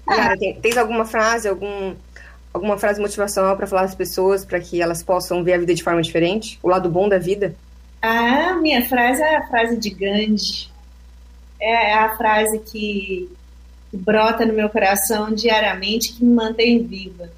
Cara, 0.04 0.36
tem, 0.36 0.54
tens 0.54 0.76
alguma 0.76 1.06
frase, 1.06 1.48
algum, 1.48 1.94
alguma 2.54 2.78
frase 2.78 3.00
motivacional 3.00 3.56
para 3.56 3.66
falar 3.66 3.82
às 3.82 3.96
pessoas 3.96 4.44
para 4.44 4.60
que 4.60 4.80
elas 4.80 5.02
possam 5.02 5.42
ver 5.42 5.54
a 5.54 5.58
vida 5.58 5.74
de 5.74 5.82
forma 5.82 6.00
diferente? 6.00 6.58
O 6.62 6.68
lado 6.68 6.88
bom 6.88 7.08
da 7.08 7.18
vida? 7.18 7.56
A 8.00 8.54
minha 8.54 8.86
frase 8.88 9.20
é 9.20 9.36
a 9.36 9.48
frase 9.48 9.76
de 9.76 9.90
Gandhi. 9.90 10.70
É 11.60 11.92
a 11.94 12.16
frase 12.16 12.60
que 12.60 13.28
brota 13.92 14.46
no 14.46 14.52
meu 14.52 14.68
coração 14.68 15.32
diariamente, 15.32 16.12
que 16.12 16.24
me 16.24 16.32
mantém 16.34 16.82
viva. 16.82 17.28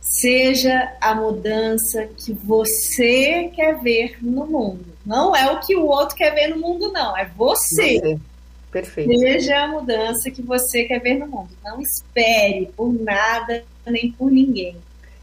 Seja 0.00 0.92
a 1.00 1.14
mudança 1.14 2.06
que 2.16 2.32
você 2.32 3.50
quer 3.54 3.80
ver 3.80 4.16
no 4.22 4.46
mundo. 4.46 4.86
Não 5.04 5.34
é 5.34 5.50
o 5.50 5.60
que 5.60 5.76
o 5.76 5.86
outro 5.86 6.16
quer 6.16 6.34
ver 6.34 6.48
no 6.48 6.58
mundo, 6.58 6.90
não. 6.92 7.16
É 7.16 7.26
você. 7.36 8.00
você. 8.00 8.18
Perfeito. 8.70 9.18
Seja 9.18 9.64
a 9.64 9.68
mudança 9.68 10.30
que 10.30 10.42
você 10.42 10.84
quer 10.84 11.00
ver 11.00 11.18
no 11.18 11.26
mundo. 11.26 11.50
Não 11.62 11.80
espere 11.80 12.70
por 12.76 12.92
nada 12.92 13.64
nem 13.90 14.12
por 14.12 14.30
ninguém. 14.30 14.76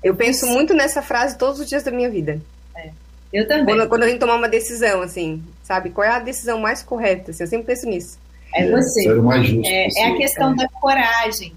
Eu 0.04 0.16
penso 0.16 0.48
muito 0.48 0.74
nessa 0.74 1.02
frase 1.02 1.38
todos 1.38 1.60
os 1.60 1.68
dias 1.68 1.84
da 1.84 1.92
minha 1.92 2.10
vida. 2.10 2.42
É. 2.76 2.90
Eu 3.32 3.48
também. 3.48 3.66
Quando, 3.66 3.90
quando 3.90 4.04
a 4.04 4.08
gente 4.08 4.20
tomar 4.20 4.36
uma 4.36 4.50
decisão, 4.50 5.02
assim, 5.02 5.44
sabe? 5.64 5.92
Qual 5.92 6.06
é 6.06 6.10
a 6.10 6.20
decisão 6.20 6.60
mais 6.60 6.82
correta? 6.82 7.32
Assim, 7.32 7.44
eu 7.44 7.48
sempre 7.48 7.68
penso 7.68 7.88
nisso. 7.88 8.18
É 8.54 8.70
você. 8.70 9.14
Mais 9.14 9.48
justo 9.48 9.68
é, 9.68 9.88
é 9.98 10.06
a 10.08 10.18
questão 10.18 10.56
da 10.56 10.68
coragem. 10.70 11.54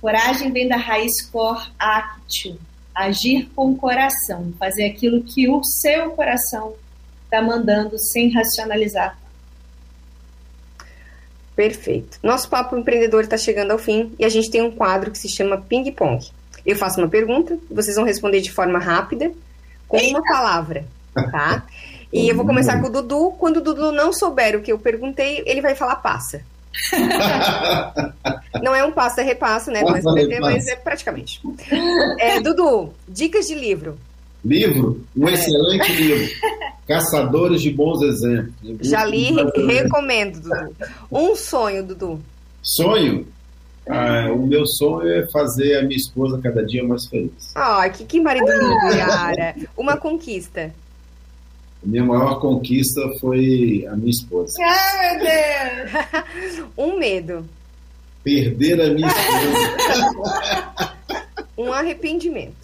Coragem 0.00 0.52
vem 0.52 0.68
da 0.68 0.76
raiz 0.76 1.22
cor 1.30 1.70
actio, 1.78 2.58
agir 2.94 3.48
com 3.54 3.70
o 3.70 3.76
coração, 3.76 4.52
fazer 4.58 4.84
aquilo 4.84 5.22
que 5.22 5.48
o 5.48 5.62
seu 5.62 6.10
coração 6.10 6.74
está 7.24 7.40
mandando 7.40 7.96
sem 7.98 8.32
racionalizar. 8.32 9.16
Perfeito. 11.54 12.18
Nosso 12.22 12.48
papo 12.48 12.76
empreendedor 12.76 13.24
está 13.24 13.36
chegando 13.36 13.72
ao 13.72 13.78
fim 13.78 14.12
e 14.18 14.24
a 14.24 14.28
gente 14.28 14.50
tem 14.50 14.62
um 14.62 14.70
quadro 14.70 15.10
que 15.10 15.18
se 15.18 15.28
chama 15.28 15.58
Ping 15.58 15.90
Pong. 15.92 16.26
Eu 16.64 16.76
faço 16.76 17.00
uma 17.00 17.08
pergunta, 17.08 17.58
vocês 17.70 17.96
vão 17.96 18.04
responder 18.04 18.40
de 18.40 18.52
forma 18.52 18.78
rápida, 18.78 19.32
com 19.88 19.98
Eita. 19.98 20.10
uma 20.10 20.22
palavra, 20.22 20.84
tá? 21.14 21.64
E 22.12 22.28
eu 22.28 22.36
vou 22.36 22.46
começar 22.46 22.80
com 22.80 22.88
o 22.88 22.90
Dudu. 22.90 23.32
Quando 23.38 23.56
o 23.56 23.60
Dudu 23.60 23.90
não 23.90 24.12
souber 24.12 24.56
o 24.56 24.60
que 24.60 24.70
eu 24.70 24.78
perguntei, 24.78 25.42
ele 25.46 25.62
vai 25.62 25.74
falar 25.74 25.96
passa. 25.96 26.42
Não 28.62 28.74
é 28.74 28.84
um 28.84 28.92
passa 28.92 29.22
repassa, 29.22 29.70
né? 29.70 29.82
Mas, 29.82 30.04
mas 30.40 30.66
é 30.68 30.76
praticamente. 30.76 31.40
É, 32.18 32.40
Dudu, 32.40 32.94
dicas 33.08 33.46
de 33.46 33.54
livro. 33.54 33.98
Livro, 34.44 35.04
um 35.16 35.28
é. 35.28 35.34
excelente 35.34 35.92
livro. 35.92 36.28
Caçadores 36.86 37.62
de 37.62 37.70
bons 37.70 38.02
exemplos. 38.02 38.88
Já 38.88 39.04
li, 39.04 39.30
recomendo, 39.66 40.40
Dudu. 40.40 40.76
Um 41.10 41.36
sonho, 41.36 41.84
Dudu. 41.86 42.20
Sonho? 42.60 43.26
Ah, 43.88 44.30
o 44.32 44.46
meu 44.46 44.66
sonho 44.66 45.08
é 45.08 45.26
fazer 45.28 45.76
a 45.78 45.82
minha 45.82 45.96
esposa 45.96 46.40
cada 46.42 46.64
dia 46.64 46.84
mais 46.84 47.06
feliz. 47.06 47.52
Ah, 47.54 47.88
que, 47.88 48.04
que 48.04 48.20
marido 48.20 48.46
lindo, 48.46 48.96
Yara. 48.96 49.54
Uma 49.76 49.96
conquista. 49.96 50.72
A 51.82 51.88
minha 51.88 52.04
maior 52.04 52.38
conquista 52.40 53.00
foi 53.20 53.86
a 53.90 53.96
minha 53.96 54.10
esposa. 54.10 54.56
Ai, 54.62 55.16
meu 55.16 55.26
Deus! 55.26 56.68
um 56.78 56.98
medo. 56.98 57.44
Perder 58.22 58.80
a 58.80 58.94
minha 58.94 59.08
esposa. 59.08 60.94
um 61.58 61.72
arrependimento. 61.72 62.61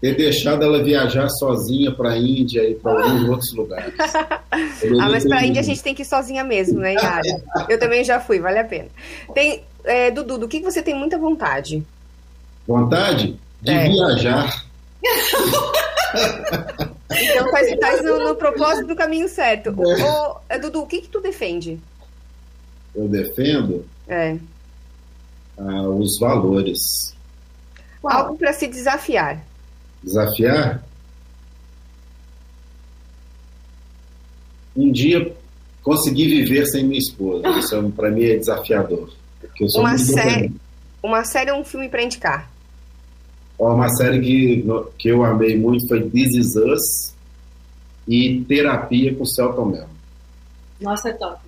Ter 0.00 0.14
deixado 0.14 0.62
ela 0.62 0.82
viajar 0.84 1.28
sozinha 1.28 1.90
para 1.90 2.10
a 2.10 2.18
Índia 2.18 2.68
e 2.68 2.74
para 2.74 3.02
alguns 3.02 3.28
outros 3.28 3.54
lugares. 3.54 3.94
ah, 3.98 5.08
mas 5.10 5.26
para 5.26 5.38
a 5.38 5.46
Índia 5.46 5.60
a 5.60 5.64
gente 5.64 5.82
tem 5.82 5.94
que 5.94 6.02
ir 6.02 6.06
sozinha 6.06 6.44
mesmo, 6.44 6.80
né, 6.80 6.94
Yara? 6.94 7.22
Eu 7.68 7.78
também 7.78 8.04
já 8.04 8.20
fui, 8.20 8.38
vale 8.38 8.58
a 8.58 8.64
pena. 8.64 8.88
Tem, 9.32 9.64
é, 9.84 10.10
Dudu, 10.10 10.38
do 10.38 10.48
que 10.48 10.60
você 10.60 10.82
tem 10.82 10.94
muita 10.94 11.18
vontade? 11.18 11.82
Vontade? 12.66 13.38
De 13.62 13.72
é. 13.72 13.88
viajar. 13.88 14.64
Então 17.08 17.50
faz, 17.50 17.74
faz 17.80 18.04
no, 18.04 18.18
no, 18.18 18.34
propósito 18.34 18.88
do 18.88 18.96
caminho 18.96 19.28
certo. 19.28 19.70
É. 19.70 20.04
Ô, 20.04 20.58
Dudu, 20.60 20.82
o 20.82 20.86
que, 20.86 21.00
que 21.02 21.08
tu 21.08 21.20
defende? 21.20 21.80
Eu 22.94 23.08
defendo 23.08 23.84
é. 24.08 24.36
ah, 25.58 25.82
os 25.82 26.18
valores. 26.18 27.14
Algo 28.02 28.36
para 28.36 28.52
se 28.52 28.66
desafiar. 28.66 29.44
Desafiar? 30.06 30.84
Um 34.76 34.92
dia 34.92 35.34
conseguir 35.82 36.28
viver 36.28 36.64
sem 36.66 36.84
minha 36.84 36.98
esposa. 36.98 37.48
Isso 37.58 37.92
para 37.96 38.10
mim 38.10 38.22
é 38.22 38.36
desafiador. 38.36 39.12
uma, 39.74 39.98
série, 39.98 40.52
uma 41.02 41.24
série 41.24 41.50
ou 41.50 41.60
um 41.60 41.64
filme 41.64 41.88
para 41.88 42.04
indicar? 42.04 42.48
Uma 43.58 43.88
série 43.88 44.20
que, 44.20 44.64
que 44.96 45.08
eu 45.08 45.24
amei 45.24 45.58
muito 45.58 45.88
foi 45.88 46.08
This 46.08 46.34
Is 46.34 46.56
Us 46.56 47.14
e 48.06 48.44
Terapia 48.46 49.14
com 49.14 49.24
Celton 49.24 49.64
Mello. 49.64 49.88
Nossa, 50.80 51.08
é 51.08 51.12
top. 51.14 51.40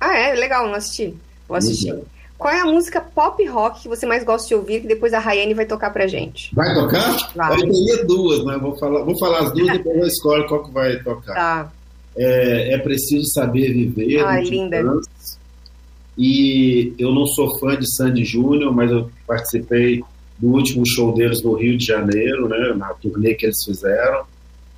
Ah, 0.00 0.16
é? 0.16 0.34
Legal, 0.34 0.66
não 0.66 0.74
assisti. 0.74 1.14
Vou 1.46 1.56
assistir. 1.56 1.94
Qual 2.36 2.52
é 2.52 2.60
a 2.60 2.66
música 2.66 3.00
pop 3.00 3.44
rock 3.46 3.82
que 3.82 3.88
você 3.88 4.04
mais 4.06 4.24
gosta 4.24 4.48
de 4.48 4.54
ouvir 4.54 4.80
que 4.80 4.88
depois 4.88 5.14
a 5.14 5.18
Rayane 5.18 5.54
vai 5.54 5.66
tocar 5.66 5.90
pra 5.90 6.06
gente? 6.06 6.54
Vai 6.54 6.74
tocar? 6.74 7.32
Vai. 7.34 7.54
Eu 7.54 7.60
teria 7.60 8.04
duas, 8.04 8.44
mas 8.44 8.60
vou 8.60 8.76
falar, 8.76 9.04
vou 9.04 9.18
falar 9.18 9.38
as 9.40 9.52
duas 9.52 9.68
e 9.68 9.72
depois 9.78 9.96
eu 9.96 10.06
escolho 10.06 10.46
qual 10.48 10.64
que 10.64 10.72
vai 10.72 10.96
tocar. 11.02 11.34
Tá. 11.34 11.72
É, 12.16 12.74
é 12.74 12.78
preciso 12.78 13.28
saber 13.30 13.72
viver. 13.72 14.24
Ah, 14.24 14.40
linda. 14.40 14.82
E 16.16 16.92
eu 16.98 17.12
não 17.12 17.26
sou 17.26 17.58
fã 17.58 17.76
de 17.76 17.92
Sandy 17.96 18.24
Júnior, 18.24 18.72
mas 18.72 18.90
eu 18.90 19.10
participei 19.26 20.02
do 20.38 20.48
último 20.48 20.84
show 20.86 21.12
deles 21.12 21.42
no 21.42 21.54
Rio 21.54 21.76
de 21.76 21.86
Janeiro, 21.86 22.48
né, 22.48 22.74
na 22.76 22.88
turnê 22.94 23.34
que 23.34 23.46
eles 23.46 23.64
fizeram, 23.64 24.24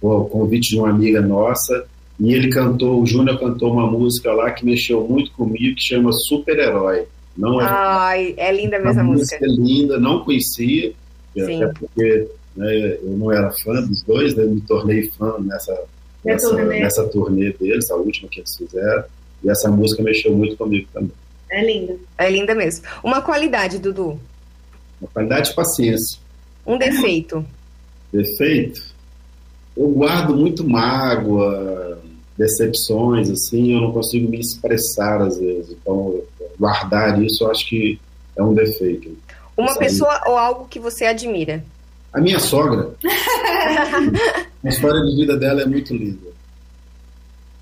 o 0.00 0.24
convite 0.24 0.70
de 0.70 0.78
uma 0.78 0.90
amiga 0.90 1.20
nossa, 1.20 1.86
e 2.18 2.32
ele 2.32 2.48
cantou, 2.48 3.02
o 3.02 3.06
Júnior 3.06 3.38
cantou 3.38 3.72
uma 3.72 3.90
música 3.90 4.32
lá 4.32 4.50
que 4.50 4.64
mexeu 4.64 5.06
muito 5.06 5.30
comigo, 5.32 5.76
que 5.76 5.82
chama 5.82 6.10
Super 6.12 6.58
Herói. 6.58 7.06
Não 7.36 7.60
é, 7.60 7.64
Ai, 7.68 8.34
é 8.36 8.52
linda 8.52 8.78
mesmo 8.78 9.00
a 9.00 9.04
música. 9.04 9.38
música. 9.38 9.44
É 9.44 9.48
linda, 9.48 9.98
não 9.98 10.24
conhecia, 10.24 10.92
Sim. 11.34 11.62
até 11.62 11.78
porque 11.78 12.28
né, 12.56 12.98
eu 13.02 13.10
não 13.10 13.30
era 13.30 13.52
fã 13.62 13.82
dos 13.82 14.02
dois, 14.02 14.34
né, 14.34 14.44
me 14.44 14.60
tornei 14.62 15.10
fã 15.10 15.38
nessa, 15.40 15.84
nessa, 16.24 16.48
turnê. 16.48 16.80
nessa 16.80 17.04
turnê 17.08 17.52
deles, 17.52 17.90
a 17.90 17.96
última 17.96 18.28
que 18.28 18.40
eles 18.40 18.56
fizeram, 18.56 19.04
e 19.44 19.50
essa 19.50 19.70
música 19.70 20.02
mexeu 20.02 20.34
muito 20.34 20.56
comigo 20.56 20.88
também. 20.92 21.12
É 21.50 21.64
linda. 21.64 21.96
É 22.18 22.30
linda 22.30 22.54
mesmo. 22.54 22.84
Uma 23.04 23.20
qualidade, 23.20 23.78
Dudu. 23.78 24.18
Uma 25.00 25.08
qualidade 25.12 25.50
de 25.50 25.54
paciência. 25.54 26.18
Um 26.66 26.78
defeito. 26.78 27.44
Defeito? 28.12 28.82
Eu 29.76 29.88
guardo 29.90 30.34
muito 30.34 30.66
mágoa, 30.68 32.00
decepções, 32.36 33.30
assim, 33.30 33.74
eu 33.74 33.80
não 33.80 33.92
consigo 33.92 34.28
me 34.28 34.40
expressar 34.40 35.20
às 35.20 35.38
vezes. 35.38 35.76
Então, 35.80 36.20
guardar 36.58 37.22
isso 37.22 37.44
eu 37.44 37.50
acho 37.50 37.68
que 37.68 38.00
é 38.36 38.42
um 38.42 38.54
defeito. 38.54 39.16
Uma 39.56 39.68
Sabe? 39.68 39.86
pessoa 39.86 40.20
ou 40.26 40.36
algo 40.36 40.68
que 40.68 40.78
você 40.78 41.06
admira? 41.06 41.64
A 42.12 42.20
minha 42.20 42.38
sogra. 42.38 42.94
a 44.64 44.68
história 44.68 45.02
de 45.02 45.16
vida 45.16 45.36
dela 45.36 45.62
é 45.62 45.66
muito 45.66 45.94
linda. 45.94 46.28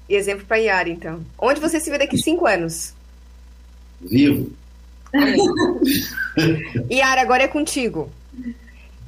E 0.09 0.15
exemplo 0.15 0.45
para 0.47 0.59
Yara, 0.59 0.89
então. 0.89 1.21
Onde 1.39 1.61
você 1.61 1.81
se 1.81 1.91
vê 1.91 1.99
daqui 1.99 2.19
cinco 2.19 2.47
anos? 2.47 2.93
Vivo. 4.01 4.51
Yara, 6.91 7.23
agora 7.23 7.45
é 7.45 7.49
contigo. 7.49 8.11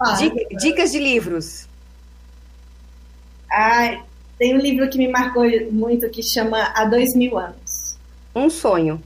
Ah, 0.01 0.17
dicas 0.59 0.93
de 0.93 0.99
livros. 0.99 1.67
Ah, 3.51 4.03
tem 4.39 4.55
um 4.55 4.59
livro 4.59 4.89
que 4.89 4.99
me 4.99 5.09
marcou 5.09 5.45
muito 5.71 6.09
que 6.11 6.23
chama 6.23 6.73
Há 6.75 6.85
Dois 6.85 7.15
Mil 7.15 7.39
Anos. 7.39 7.97
Um 8.35 8.51
sonho. 8.51 9.03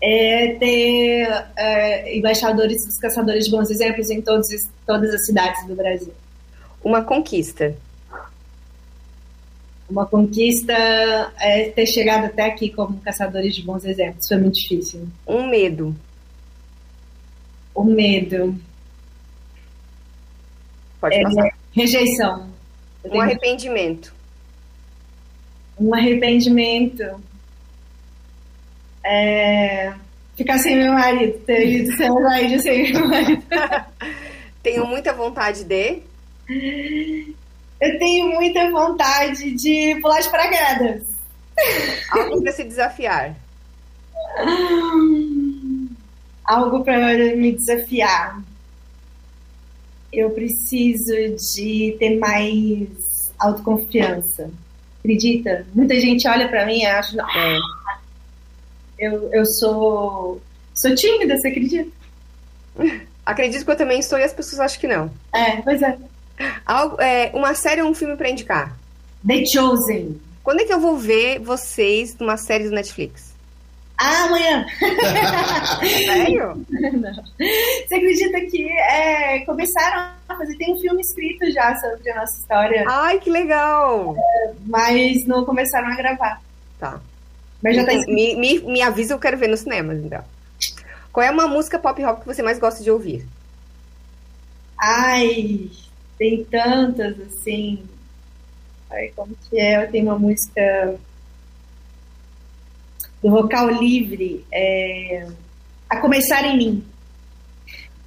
É 0.00 0.54
ter 0.54 1.28
é, 1.56 2.16
embaixadores 2.16 2.86
dos 2.86 2.98
caçadores 2.98 3.46
de 3.46 3.50
bons 3.50 3.68
exemplos 3.70 4.08
em 4.10 4.22
todos, 4.22 4.48
todas 4.86 5.12
as 5.12 5.26
cidades 5.26 5.66
do 5.66 5.74
Brasil. 5.74 6.12
Uma 6.82 7.02
conquista. 7.02 7.74
Uma 9.90 10.06
conquista 10.06 10.72
é 11.40 11.70
ter 11.70 11.86
chegado 11.86 12.26
até 12.26 12.44
aqui 12.44 12.70
como 12.70 13.00
caçadores 13.00 13.54
de 13.54 13.62
bons 13.62 13.84
exemplos. 13.84 14.28
Foi 14.28 14.36
muito 14.36 14.54
difícil. 14.54 15.08
Um 15.26 15.48
medo. 15.48 15.96
O 17.74 17.84
medo. 17.84 18.54
Pode 21.00 21.16
é, 21.16 21.22
passar. 21.22 21.58
Rejeição. 21.72 22.50
Um 23.04 23.20
arrependimento. 23.20 24.14
Um 25.80 25.94
arrependimento. 25.94 27.04
É... 29.08 29.94
Ficar 30.36 30.58
sem 30.58 30.76
meu 30.76 30.92
marido, 30.92 31.38
ter 31.46 31.66
ido 31.66 31.96
sem 31.96 32.10
meu 32.10 32.22
marido, 32.22 32.62
sem 32.62 32.92
meu 32.92 33.08
marido. 33.08 33.42
Tenho 34.62 34.86
muita 34.86 35.14
vontade 35.14 35.64
de. 35.64 36.02
Eu 37.80 37.98
tenho 37.98 38.28
muita 38.34 38.70
vontade 38.70 39.52
de 39.52 39.98
pular 40.00 40.20
de 40.20 40.28
paraquedas. 40.30 41.04
Algo 42.10 42.42
para 42.42 42.52
se 42.52 42.64
desafiar. 42.64 43.34
Algo 46.44 46.84
para 46.84 47.14
me 47.36 47.52
desafiar. 47.52 48.42
Eu 50.12 50.30
preciso 50.30 51.14
de 51.54 51.96
ter 51.98 52.18
mais 52.18 53.32
autoconfiança. 53.38 54.50
Acredita? 54.98 55.66
Muita 55.74 55.98
gente 56.00 56.26
olha 56.28 56.48
para 56.48 56.66
mim 56.66 56.80
e 56.80 56.86
acha, 56.86 57.16
é. 57.16 57.58
Eu, 58.98 59.32
eu 59.32 59.46
sou, 59.46 60.40
sou 60.74 60.94
tímida, 60.94 61.36
você 61.36 61.48
acredita? 61.48 61.90
Acredito 63.24 63.64
que 63.64 63.70
eu 63.70 63.76
também 63.76 64.02
sou 64.02 64.18
e 64.18 64.24
as 64.24 64.32
pessoas 64.32 64.60
acham 64.60 64.80
que 64.80 64.88
não. 64.88 65.10
É, 65.34 65.56
pois 65.62 65.82
é. 65.82 65.98
Algo, 66.64 67.00
é 67.00 67.30
uma 67.34 67.54
série 67.54 67.82
ou 67.82 67.90
um 67.90 67.94
filme 67.94 68.16
para 68.16 68.30
indicar? 68.30 68.76
The 69.26 69.44
Chosen. 69.44 70.20
Quando 70.42 70.60
é 70.60 70.64
que 70.64 70.72
eu 70.72 70.80
vou 70.80 70.96
ver 70.96 71.40
vocês 71.40 72.16
numa 72.18 72.36
série 72.36 72.64
do 72.64 72.74
Netflix? 72.74 73.34
Ah, 74.00 74.24
amanhã! 74.24 74.64
Sério? 76.06 76.64
Não. 76.70 77.12
Você 77.36 77.94
acredita 77.96 78.40
que 78.42 78.68
é, 78.70 79.40
começaram 79.40 80.12
a 80.28 80.36
fazer, 80.36 80.56
tem 80.56 80.72
um 80.72 80.78
filme 80.78 81.00
escrito 81.00 81.50
já 81.50 81.74
sobre 81.80 82.08
a 82.12 82.20
nossa 82.20 82.38
história. 82.38 82.84
Ai, 82.88 83.18
que 83.18 83.28
legal! 83.28 84.14
É, 84.16 84.52
mas 84.66 85.26
não 85.26 85.44
começaram 85.44 85.88
a 85.88 85.96
gravar. 85.96 86.40
Tá. 86.78 87.00
Mas 87.62 87.76
já 87.76 87.84
tá 87.84 87.92
me, 87.92 87.98
escrito. 87.98 88.14
me, 88.14 88.36
me, 88.36 88.58
me 88.60 88.82
avisa, 88.82 89.14
eu 89.14 89.18
quero 89.18 89.36
ver 89.36 89.48
nos 89.48 89.60
cinemas, 89.60 89.98
então. 89.98 90.24
Qual 91.12 91.24
é 91.24 91.30
uma 91.30 91.48
música 91.48 91.78
pop 91.78 92.00
rock 92.02 92.20
que 92.20 92.26
você 92.26 92.42
mais 92.42 92.58
gosta 92.58 92.82
de 92.82 92.90
ouvir? 92.90 93.26
Ai, 94.78 95.68
tem 96.16 96.44
tantas, 96.44 97.18
assim. 97.20 97.82
Ai, 98.90 99.12
como 99.16 99.34
que 99.48 99.58
é? 99.58 99.84
Eu 99.84 99.90
tenho 99.90 100.04
uma 100.04 100.18
música 100.18 100.96
do 103.22 103.30
vocal 103.30 103.68
livre, 103.68 104.44
é... 104.52 105.26
A 105.90 106.00
Começar 106.00 106.44
em 106.44 106.56
Mim. 106.56 106.84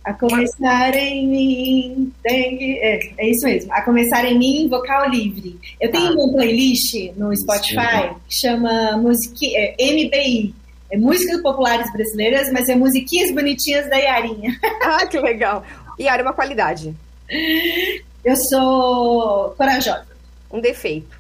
A 0.04 0.14
Começar 0.14 0.96
em 0.96 1.28
Mim, 1.28 2.12
tem 2.24 2.58
que... 2.58 2.80
é, 2.80 3.00
é 3.20 3.30
isso 3.30 3.46
mesmo. 3.46 3.72
A 3.72 3.82
Começar 3.84 4.26
em 4.26 4.38
Mim, 4.38 4.68
vocal 4.68 5.08
livre. 5.10 5.60
Eu 5.80 5.92
tenho 5.92 6.08
Tá. 6.08 6.14
uma 6.24 6.34
playlist 6.34 6.94
no 7.16 7.36
Spotify 7.38 8.10
que 8.28 8.36
chama 8.36 8.98
musiqui... 8.98 9.56
é, 9.56 9.76
MBI. 9.80 10.56
É 10.92 10.98
Músicas 10.98 11.42
Populares 11.42 11.90
Brasileiras, 11.94 12.52
mas 12.52 12.68
é 12.68 12.76
musiquinhas 12.76 13.32
bonitinhas 13.32 13.90
da 13.90 13.96
Yarinha. 13.98 14.52
Ah, 14.84 15.06
que 15.06 15.20
legal! 15.20 15.64
Área 16.10 16.24
uma 16.26 16.34
qualidade, 16.34 16.94
Eu 18.26 18.36
sou 18.36 19.52
corajosa. 19.52 20.08
um 20.52 20.60
defeito. 20.60 21.16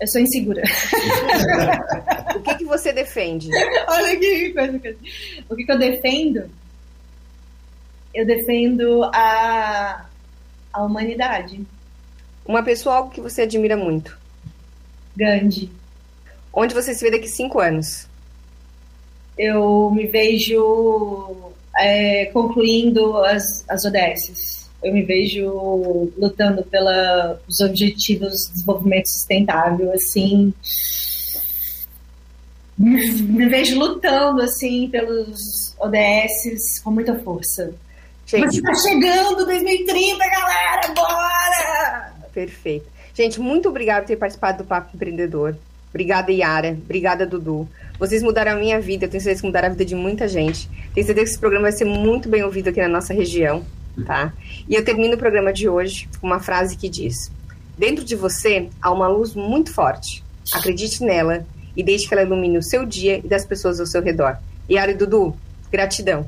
Eu 0.00 0.06
sou 0.08 0.20
insegura. 0.20 0.62
O 2.34 2.40
que, 2.40 2.54
que 2.56 2.64
você 2.64 2.92
defende? 2.92 3.48
Olha 3.88 4.16
que 4.16 4.50
coisa. 4.52 4.96
O 5.50 5.56
que, 5.56 5.64
que 5.64 5.72
eu 5.72 5.78
defendo? 5.78 6.48
Eu 8.18 8.26
defendo 8.26 9.04
a, 9.14 10.04
a 10.72 10.82
humanidade. 10.82 11.64
Uma 12.44 12.64
pessoa, 12.64 13.08
que 13.08 13.20
você 13.20 13.42
admira 13.42 13.76
muito. 13.76 14.18
Gandhi. 15.16 15.70
Onde 16.52 16.74
você 16.74 16.92
se 16.94 17.04
vê 17.04 17.12
daqui 17.12 17.28
cinco 17.28 17.60
anos? 17.60 18.08
Eu 19.38 19.92
me 19.92 20.08
vejo 20.08 21.52
é, 21.78 22.24
concluindo 22.32 23.18
as, 23.18 23.64
as 23.68 23.84
ODSs. 23.84 24.68
Eu 24.82 24.92
me 24.92 25.04
vejo 25.04 26.10
lutando 26.18 26.64
pelos 26.64 27.60
objetivos 27.60 28.46
de 28.46 28.52
desenvolvimento 28.54 29.10
sustentável, 29.10 29.92
assim. 29.92 30.52
Me, 32.76 33.12
me 33.22 33.48
vejo 33.48 33.78
lutando, 33.78 34.42
assim, 34.42 34.88
pelos 34.88 35.76
ODSs 35.78 36.82
com 36.82 36.90
muita 36.90 37.16
força. 37.20 37.72
Gente, 38.28 38.60
Mas 38.60 38.82
tá 38.82 38.88
chegando 38.88 39.46
2030, 39.46 40.18
galera! 40.18 40.94
Bora! 40.94 42.12
perfeito. 42.38 42.86
Gente, 43.14 43.40
muito 43.40 43.68
obrigada 43.68 44.02
por 44.02 44.08
ter 44.08 44.16
participado 44.16 44.58
do 44.58 44.66
Papo 44.66 44.94
Empreendedor. 44.94 45.56
Obrigada, 45.88 46.30
Yara. 46.30 46.78
Obrigada, 46.84 47.26
Dudu. 47.26 47.66
Vocês 47.98 48.22
mudaram 48.22 48.52
a 48.52 48.54
minha 48.54 48.78
vida, 48.80 49.06
eu 49.06 49.08
tenho 49.08 49.22
certeza 49.22 49.40
que 49.40 49.46
mudaram 49.46 49.68
a 49.68 49.70
vida 49.70 49.84
de 49.84 49.94
muita 49.94 50.28
gente. 50.28 50.68
Tenho 50.94 51.06
certeza 51.06 51.24
que 51.24 51.30
esse 51.30 51.38
programa 51.38 51.64
vai 51.64 51.72
ser 51.72 51.86
muito 51.86 52.28
bem 52.28 52.44
ouvido 52.44 52.68
aqui 52.68 52.80
na 52.80 52.88
nossa 52.88 53.14
região, 53.14 53.64
tá? 54.06 54.32
E 54.68 54.74
eu 54.74 54.84
termino 54.84 55.14
o 55.14 55.18
programa 55.18 55.52
de 55.52 55.68
hoje 55.68 56.06
com 56.20 56.26
uma 56.26 56.38
frase 56.38 56.76
que 56.76 56.88
diz: 56.88 57.32
Dentro 57.76 58.04
de 58.04 58.14
você 58.14 58.68
há 58.80 58.92
uma 58.92 59.08
luz 59.08 59.34
muito 59.34 59.72
forte. 59.72 60.22
Acredite 60.52 61.02
nela 61.02 61.46
e 61.74 61.82
deixe 61.82 62.06
que 62.06 62.14
ela 62.14 62.22
ilumine 62.22 62.58
o 62.58 62.62
seu 62.62 62.84
dia 62.84 63.18
e 63.18 63.26
das 63.26 63.44
pessoas 63.44 63.80
ao 63.80 63.86
seu 63.86 64.02
redor. 64.02 64.36
Yara 64.70 64.92
e 64.92 64.94
Dudu, 64.94 65.34
gratidão. 65.72 66.26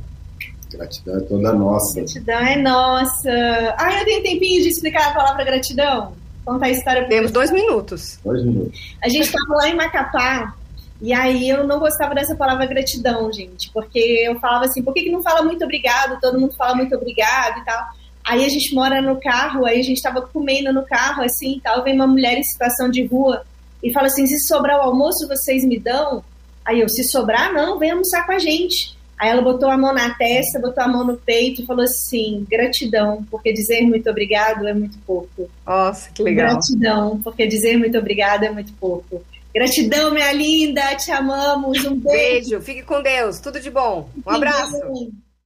Gratidão 0.73 1.17
é 1.17 1.21
toda 1.21 1.53
nossa. 1.53 1.95
Gratidão 1.97 2.39
é 2.39 2.57
nossa. 2.57 3.75
Ah, 3.77 3.99
eu 3.99 4.05
tenho 4.05 4.23
tempinho 4.23 4.63
de 4.63 4.69
explicar 4.69 5.09
a 5.09 5.15
palavra 5.15 5.45
gratidão? 5.45 6.13
Contar 6.45 6.67
a 6.67 6.71
história 6.71 7.03
pra 7.03 7.11
Temos 7.11 7.31
dois 7.31 7.51
minutos. 7.51 8.19
Dois 8.25 8.45
minutos. 8.45 8.97
A 9.03 9.09
gente 9.09 9.27
estava 9.27 9.55
lá 9.55 9.69
em 9.69 9.75
Macapá 9.75 10.55
e 11.01 11.13
aí 11.13 11.49
eu 11.49 11.67
não 11.67 11.79
gostava 11.79 12.15
dessa 12.15 12.35
palavra 12.35 12.67
gratidão, 12.67 13.33
gente, 13.33 13.71
porque 13.73 13.99
eu 14.27 14.39
falava 14.39 14.67
assim, 14.67 14.83
por 14.83 14.93
que, 14.93 15.05
que 15.05 15.11
não 15.11 15.23
fala 15.23 15.43
muito 15.43 15.65
obrigado? 15.65 16.21
Todo 16.21 16.39
mundo 16.39 16.55
fala 16.55 16.75
muito 16.75 16.95
obrigado 16.95 17.59
e 17.61 17.65
tal. 17.65 17.87
Aí 18.23 18.45
a 18.45 18.49
gente 18.49 18.75
mora 18.75 19.01
no 19.01 19.19
carro, 19.19 19.65
aí 19.65 19.81
a 19.81 19.83
gente 19.83 20.03
tava 20.03 20.21
comendo 20.21 20.73
no 20.73 20.85
carro, 20.85 21.23
assim, 21.23 21.57
e 21.57 21.61
tal, 21.61 21.83
vem 21.83 21.95
uma 21.95 22.07
mulher 22.07 22.37
em 22.37 22.43
situação 22.43 22.91
de 22.91 23.05
rua 23.07 23.45
e 23.83 23.93
fala 23.93 24.09
assim, 24.09 24.27
se 24.27 24.47
sobrar 24.47 24.79
o 24.79 24.83
almoço, 24.83 25.27
vocês 25.27 25.65
me 25.65 25.79
dão? 25.79 26.23
Aí 26.65 26.81
eu, 26.81 26.89
se 26.89 27.03
sobrar, 27.05 27.53
não, 27.53 27.79
vem 27.79 27.93
almoçar 27.93 28.27
com 28.27 28.33
a 28.33 28.39
gente. 28.39 28.95
Aí 29.21 29.29
ela 29.29 29.43
botou 29.43 29.69
a 29.69 29.77
mão 29.77 29.93
na 29.93 30.15
testa, 30.15 30.59
botou 30.59 30.83
a 30.83 30.89
mão 30.89 31.05
no 31.05 31.15
peito 31.19 31.61
e 31.61 31.67
falou 31.67 31.85
assim, 31.85 32.47
gratidão, 32.49 33.23
porque 33.31 33.53
dizer 33.53 33.83
muito 33.83 34.09
obrigado 34.09 34.67
é 34.67 34.73
muito 34.73 34.97
pouco. 35.07 35.51
Nossa, 35.67 36.11
que 36.11 36.23
legal. 36.23 36.53
Gratidão, 36.53 37.21
porque 37.23 37.47
dizer 37.47 37.77
muito 37.77 37.99
obrigado 37.99 38.45
é 38.45 38.51
muito 38.51 38.73
pouco. 38.81 39.23
Gratidão, 39.55 40.11
minha 40.15 40.33
linda, 40.33 40.97
te 40.97 41.11
amamos, 41.11 41.85
um 41.85 41.97
beijo. 41.97 42.51
Beijo, 42.51 42.61
fique 42.63 42.83
com 42.83 43.03
Deus, 43.03 43.41
tudo 43.41 43.61
de 43.61 43.71
bom. 43.71 44.09
Um 44.27 44.31
abraço. 44.31 44.81